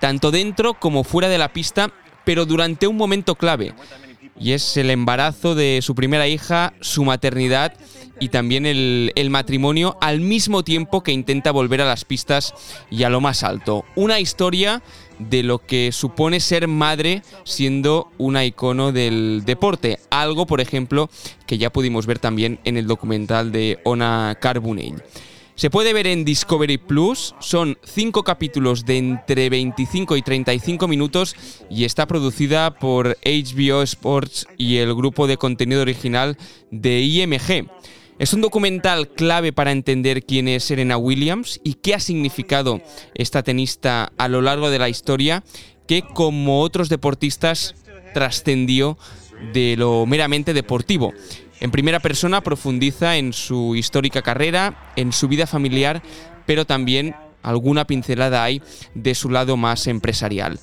tanto 0.00 0.30
dentro 0.30 0.74
como 0.74 1.04
fuera 1.04 1.28
de 1.28 1.38
la 1.38 1.52
pista, 1.52 1.92
pero 2.24 2.46
durante 2.46 2.86
un 2.86 2.96
momento 2.96 3.34
clave. 3.34 3.74
Y 4.40 4.52
es 4.52 4.76
el 4.78 4.90
embarazo 4.90 5.54
de 5.54 5.80
su 5.82 5.94
primera 5.94 6.26
hija, 6.26 6.72
su 6.80 7.04
maternidad 7.04 7.74
y 8.20 8.30
también 8.30 8.66
el, 8.66 9.28
matrimonio 9.30 9.96
al 10.00 10.20
mismo 10.20 10.62
tiempo 10.62 11.02
que 11.02 11.12
intenta 11.12 11.50
volver 11.50 11.82
a 11.82 11.86
las 11.86 12.04
pistas 12.04 12.54
y 12.90 13.02
a 13.02 13.10
lo 13.10 13.20
más 13.20 13.42
alto. 13.42 13.84
Una 13.96 14.18
historia 14.18 14.82
de 15.18 15.42
lo 15.42 15.58
que 15.58 15.92
supone 15.92 16.40
ser 16.40 16.68
madre 16.68 17.22
siendo 17.44 18.10
una 18.16 18.44
icono 18.44 18.92
del 18.92 19.42
deporte. 19.44 19.98
Algo, 20.10 20.46
por 20.46 20.60
ejemplo, 20.60 21.10
que 21.46 21.58
ya 21.58 21.70
pudimos 21.70 22.06
ver 22.06 22.18
también 22.18 22.60
en 22.64 22.76
el 22.76 22.86
documental 22.86 23.52
de 23.52 23.78
Ona 23.84 24.38
Carbonell. 24.40 25.02
Se 25.60 25.68
puede 25.68 25.92
ver 25.92 26.06
en 26.06 26.24
Discovery 26.24 26.78
Plus, 26.78 27.34
son 27.38 27.76
cinco 27.84 28.22
capítulos 28.22 28.86
de 28.86 28.96
entre 28.96 29.50
25 29.50 30.16
y 30.16 30.22
35 30.22 30.88
minutos 30.88 31.36
y 31.68 31.84
está 31.84 32.06
producida 32.06 32.78
por 32.78 33.18
HBO 33.26 33.82
Sports 33.82 34.46
y 34.56 34.78
el 34.78 34.94
grupo 34.94 35.26
de 35.26 35.36
contenido 35.36 35.82
original 35.82 36.38
de 36.70 37.02
IMG. 37.02 37.68
Es 38.18 38.32
un 38.32 38.40
documental 38.40 39.08
clave 39.10 39.52
para 39.52 39.72
entender 39.72 40.24
quién 40.24 40.48
es 40.48 40.64
Serena 40.64 40.96
Williams 40.96 41.60
y 41.62 41.74
qué 41.74 41.92
ha 41.92 42.00
significado 42.00 42.80
esta 43.12 43.42
tenista 43.42 44.14
a 44.16 44.28
lo 44.28 44.40
largo 44.40 44.70
de 44.70 44.78
la 44.78 44.88
historia, 44.88 45.44
que 45.86 46.00
como 46.00 46.62
otros 46.62 46.88
deportistas 46.88 47.74
trascendió 48.14 48.96
de 49.52 49.76
lo 49.76 50.06
meramente 50.06 50.54
deportivo. 50.54 51.12
En 51.60 51.70
primera 51.70 52.00
persona 52.00 52.40
profundiza 52.40 53.16
en 53.16 53.34
su 53.34 53.76
histórica 53.76 54.22
carrera, 54.22 54.92
en 54.96 55.12
su 55.12 55.28
vida 55.28 55.46
familiar, 55.46 56.02
pero 56.46 56.64
también 56.64 57.14
alguna 57.42 57.86
pincelada 57.86 58.42
hay 58.42 58.62
de 58.94 59.14
su 59.14 59.28
lado 59.28 59.56
más 59.58 59.86
empresarial. 59.86 60.58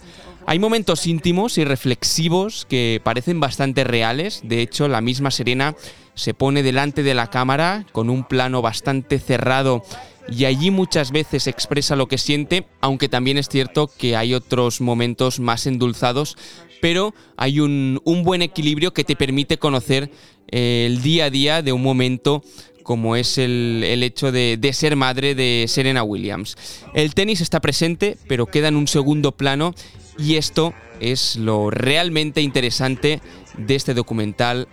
Hay 0.48 0.60
momentos 0.60 1.06
íntimos 1.06 1.58
y 1.58 1.66
reflexivos 1.66 2.66
que 2.68 3.02
parecen 3.04 3.40
bastante 3.40 3.84
reales, 3.84 4.42
de 4.44 4.62
hecho 4.62 4.88
la 4.88 5.02
misma 5.02 5.30
Serena 5.30 5.76
se 6.16 6.34
pone 6.34 6.64
delante 6.64 7.04
de 7.04 7.14
la 7.14 7.30
cámara 7.30 7.86
con 7.92 8.10
un 8.10 8.24
plano 8.24 8.62
bastante 8.62 9.20
cerrado 9.20 9.84
y 10.30 10.46
allí 10.46 10.72
muchas 10.72 11.12
veces 11.12 11.48
expresa 11.48 11.96
lo 11.96 12.08
que 12.08 12.18
siente, 12.18 12.66
aunque 12.82 13.10
también 13.10 13.38
es 13.38 13.50
cierto 13.50 13.90
que 13.98 14.16
hay 14.16 14.34
otros 14.34 14.82
momentos 14.82 15.40
más 15.40 15.68
endulzados, 15.68 16.38
pero 16.82 17.14
hay 17.36 17.60
un, 17.60 18.02
un 18.04 18.24
buen 18.24 18.42
equilibrio 18.42 18.94
que 18.94 19.04
te 19.04 19.16
permite 19.16 19.58
conocer 19.58 20.12
eh, 20.50 20.86
el 20.88 21.02
día 21.02 21.26
a 21.26 21.30
día 21.30 21.62
de 21.62 21.74
un 21.74 21.84
momento 21.84 22.44
como 22.84 23.18
es 23.18 23.38
el, 23.38 23.84
el 23.86 24.02
hecho 24.02 24.32
de, 24.32 24.56
de 24.58 24.72
ser 24.72 24.96
madre 24.96 25.36
de 25.36 25.66
Serena 25.68 26.04
Williams. 26.04 26.56
El 26.94 27.14
tenis 27.14 27.42
está 27.42 27.60
presente, 27.60 28.18
pero 28.30 28.46
queda 28.46 28.70
en 28.70 28.78
un 28.78 28.88
segundo 28.88 29.34
plano 29.34 29.76
y 30.18 30.36
esto 30.36 30.74
es 31.02 31.36
lo 31.36 31.70
realmente 31.70 32.42
interesante 32.42 33.22
de 33.58 33.76
este 33.76 33.94
documental 33.94 34.68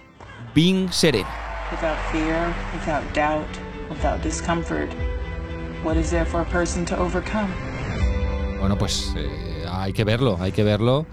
Being 0.55 0.93
Serena. 0.93 1.29
Without 1.73 1.99
fear, 2.13 2.55
without 2.79 3.03
doubt, 3.15 3.49
without 3.91 4.23
discomfort. 4.23 4.91
What 5.83 5.97
is 5.97 6.11
there 6.11 6.25
for 6.25 6.41
a 6.41 6.45
person 6.45 6.85
to 6.87 6.97
overcome? 6.97 7.49
Bueno, 8.61 8.79
pues 8.79 9.13
eh, 9.17 9.65
hay 9.69 9.93
que 9.93 10.05
verlo, 10.05 10.39
hay 10.41 10.53
que 10.53 10.63
verlo. 10.63 11.05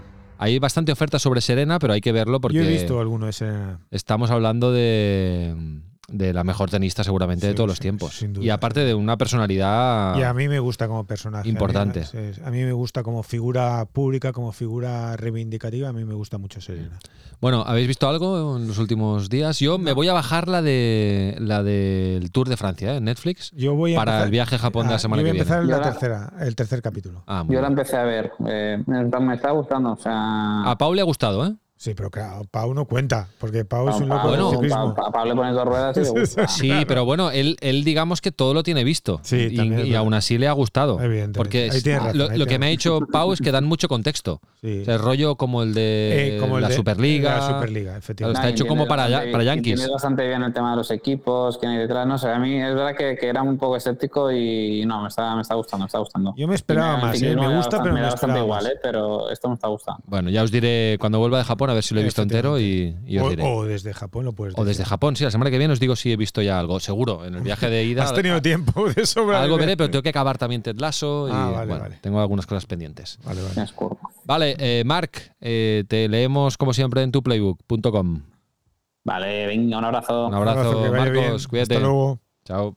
Hay 0.42 0.58
bastante 0.58 0.90
oferta 0.90 1.20
sobre 1.20 1.40
Serena, 1.40 1.78
pero 1.78 1.92
hay 1.92 2.00
que 2.00 2.10
verlo 2.10 2.40
porque 2.40 2.56
Yo 2.56 2.64
he 2.64 2.68
visto 2.68 2.98
alguno 2.98 3.26
de 3.26 3.32
Serena. 3.32 3.78
estamos 3.92 4.32
hablando 4.32 4.72
de, 4.72 5.54
de 6.08 6.32
la 6.32 6.44
mejor 6.44 6.68
tenista 6.68 7.04
seguramente 7.04 7.46
de 7.46 7.52
Sí, 7.52 7.56
todos 7.56 7.68
los 7.68 7.80
tiempos. 7.80 8.16
sin 8.18 8.32
duda. 8.32 8.44
Y 8.44 8.50
aparte 8.50 8.80
de 8.80 8.94
una 8.94 9.16
personalidad... 9.16 10.16
Y 10.18 10.22
a 10.22 10.34
mí 10.34 10.48
me 10.48 10.58
gusta 10.58 10.88
como 10.88 11.04
personaje. 11.06 11.42
a 11.42 11.44
mí- 11.44 11.50
Importante. 11.50 12.04
A 12.44 12.50
mí, 12.50 12.62
me 12.62 12.72
gusta 12.72 13.02
como 13.02 13.22
figura 13.22 13.84
pública, 13.86 14.32
como 14.32 14.52
figura 14.52 15.16
reivindicativa. 15.16 15.88
A 15.88 15.92
mí 15.92 16.04
me 16.04 16.14
gusta 16.14 16.38
mucho 16.38 16.60
Serena. 16.60 16.98
Bueno, 17.40 17.64
¿habéis 17.66 17.88
visto 17.88 18.08
algo 18.08 18.56
en 18.56 18.68
los 18.68 18.78
últimos 18.78 19.28
días? 19.28 19.58
Yo 19.58 19.78
me 19.78 19.92
voy 19.92 20.08
a 20.08 20.12
bajar 20.12 20.48
la 20.48 20.62
de 20.62 21.36
la 21.40 21.62
del 21.62 22.30
Tour 22.30 22.48
de 22.48 22.56
Francia 22.56 22.94
¿eh? 22.94 22.96
en 22.98 23.04
Netflix 23.04 23.50
Yo 23.52 23.74
voy 23.74 23.94
a 23.94 23.96
para 23.96 24.12
empezar- 24.12 24.24
el 24.26 24.30
viaje 24.30 24.54
a 24.56 24.58
Japón 24.58 24.86
de 24.86 24.90
la 24.90 24.96
Ah, 24.96 24.98
semana 25.00 25.22
yo 25.22 25.28
voy 25.28 25.32
que 25.32 25.38
a 25.38 25.42
empezar 25.42 25.64
viene. 25.64 25.76
la 25.78 25.82
tercera, 25.90 26.32
el 26.40 26.54
tercer 26.54 26.82
capítulo. 26.82 27.24
Ah, 27.26 27.44
Yo 27.48 27.60
la 27.60 27.66
empecé 27.68 27.96
a 27.96 28.04
ver. 28.04 28.32
eh, 28.46 28.82
me, 28.86 29.04
me 29.04 29.34
está 29.34 29.50
gustando. 29.50 29.92
O 29.92 29.96
sea. 29.96 30.62
A 30.70 30.76
Pau 30.78 30.94
le 30.94 31.00
ha 31.00 31.04
gustado, 31.04 31.46
¿eh? 31.46 31.54
Sí, 31.82 31.94
pero 31.96 32.10
claro, 32.12 32.42
Pau 32.48 32.72
no 32.74 32.84
cuenta, 32.84 33.26
porque 33.40 33.64
Pau 33.64 33.88
es 33.88 33.96
un 33.96 34.08
loco 34.08 34.20
Pau- 34.20 34.28
Bueno. 34.28 34.44
del 34.50 34.54
ciclismo. 34.58 34.94
Pau- 34.94 35.10
Pau 35.10 35.26
le 35.26 35.34
pones 35.34 35.52
dos 35.52 35.64
ruedas 35.64 35.96
y 35.96 36.00
le 36.02 36.08
gusta. 36.20 36.46
Sí, 36.46 36.70
pero 36.86 37.04
bueno, 37.04 37.32
él, 37.32 37.56
él 37.60 37.82
digamos 37.82 38.20
que 38.20 38.30
todo 38.30 38.54
lo 38.54 38.62
tiene 38.62 38.84
visto. 38.84 39.18
Sí, 39.24 39.48
y, 39.50 39.80
y 39.90 39.94
aún 39.96 40.14
así 40.14 40.38
le 40.38 40.46
ha 40.46 40.52
gustado. 40.52 41.00
Evidentemente. 41.00 41.38
Porque 41.38 41.70
razón, 41.98 42.18
lo, 42.18 42.30
ahí 42.30 42.38
lo 42.38 42.46
que 42.46 42.60
me 42.60 42.66
ha 42.66 42.68
dicho 42.68 43.00
Pau 43.10 43.32
es 43.32 43.40
que 43.40 43.50
dan 43.50 43.64
mucho 43.72 43.88
contexto. 43.88 44.40
Sí. 44.60 44.82
O 44.82 44.84
sea, 44.84 44.94
el 44.94 45.00
rollo 45.00 45.34
como 45.34 45.64
el 45.64 45.74
de 45.74 46.36
Eh, 46.36 46.38
como 46.38 46.58
el 46.58 46.62
la 46.62 46.68
de- 46.68 46.76
Superliga. 46.76 47.38
La 47.38 47.48
Superliga, 47.48 47.96
efectivamente. 47.96 48.38
Está 48.38 48.48
hecho 48.50 48.66
como 48.68 48.86
para, 48.86 49.08
bastante- 49.08 49.32
para 49.32 49.42
Yankees. 49.42 49.72
entiendes 49.72 49.90
bastante 49.92 50.28
bien 50.28 50.42
el 50.44 50.52
tema 50.52 50.70
de 50.70 50.76
los 50.76 50.90
equipos, 50.92 51.58
quién 51.58 51.72
hay 51.72 51.78
detrás. 51.78 52.06
No 52.06 52.16
sé, 52.16 52.28
a 52.28 52.38
mí 52.38 52.62
es 52.62 52.74
verdad 52.76 52.94
que, 52.96 53.16
que 53.16 53.26
era 53.26 53.42
un 53.42 53.58
poco 53.58 53.74
escéptico 53.76 54.30
y 54.30 54.84
no, 54.86 55.02
me 55.02 55.08
está, 55.08 55.34
me 55.34 55.42
está 55.42 55.56
gustando, 55.56 55.82
me 55.82 55.86
está 55.88 55.98
gustando. 55.98 56.32
Yo 56.36 56.46
me 56.46 56.54
esperaba 56.54 56.94
el 56.94 57.02
más, 57.02 57.20
¿eh? 57.20 57.34
me 57.34 57.56
gusta, 57.56 57.78
bastante- 57.78 57.82
pero 57.82 57.92
me 57.92 57.92
me 57.94 58.00
da 58.02 58.10
bastante 58.12 58.38
igual. 58.38 58.66
¿eh? 58.66 58.70
pero 58.80 59.30
esto 59.30 59.48
me 59.48 59.54
está 59.56 59.66
gustando. 59.66 60.00
Bueno, 60.06 60.30
ya 60.30 60.44
os 60.44 60.52
diré 60.52 60.96
cuando 61.00 61.18
vuelva 61.18 61.38
de 61.38 61.44
Japón 61.44 61.71
a 61.72 61.74
ver 61.74 61.82
si 61.82 61.94
lo 61.94 62.00
he 62.00 62.04
visto 62.04 62.22
entero 62.22 62.60
y, 62.60 62.94
y 63.06 63.18
os 63.18 63.28
diré. 63.30 63.42
O, 63.42 63.56
o 63.56 63.64
desde 63.64 63.92
Japón 63.92 64.24
lo 64.24 64.32
puedes 64.32 64.54
O 64.56 64.64
desde 64.64 64.78
decir. 64.82 64.86
Japón, 64.90 65.16
sí, 65.16 65.24
la 65.24 65.30
semana 65.30 65.50
que 65.50 65.58
viene 65.58 65.72
os 65.72 65.80
digo 65.80 65.96
si 65.96 66.12
he 66.12 66.16
visto 66.16 66.40
ya 66.42 66.58
algo. 66.60 66.78
Seguro, 66.80 67.24
en 67.24 67.34
el 67.34 67.40
viaje 67.42 67.68
de 67.68 67.84
ida. 67.86 68.04
Has 68.04 68.14
tenido 68.14 68.40
tiempo 68.40 68.88
de 68.88 69.04
sobra. 69.06 69.42
Algo 69.42 69.56
veré, 69.56 69.76
pero 69.76 69.90
tengo 69.90 70.02
que 70.02 70.10
acabar 70.10 70.38
también 70.38 70.62
Ted 70.62 70.76
Lasso 70.78 71.28
y 71.28 71.32
Ah, 71.34 71.50
vale, 71.52 71.66
bueno, 71.66 71.82
vale. 71.82 71.98
tengo 72.00 72.20
algunas 72.20 72.46
cosas 72.46 72.66
pendientes. 72.66 73.18
Vale, 73.24 73.40
vale. 73.42 73.70
Vale, 74.24 74.56
eh, 74.58 74.84
Marc, 74.84 75.32
eh, 75.40 75.84
te 75.88 76.08
leemos 76.08 76.56
como 76.56 76.72
siempre 76.72 77.02
en 77.02 77.10
tuplaybook.com. 77.10 78.22
Vale, 79.04 79.46
venga, 79.48 79.78
un 79.78 79.84
abrazo. 79.84 80.28
Un 80.28 80.34
abrazo, 80.34 80.92
Marcos, 80.92 81.12
bien. 81.12 81.36
cuídate. 81.50 81.74
Hasta 81.74 81.86
luego. 81.86 82.20
Chao. 82.44 82.76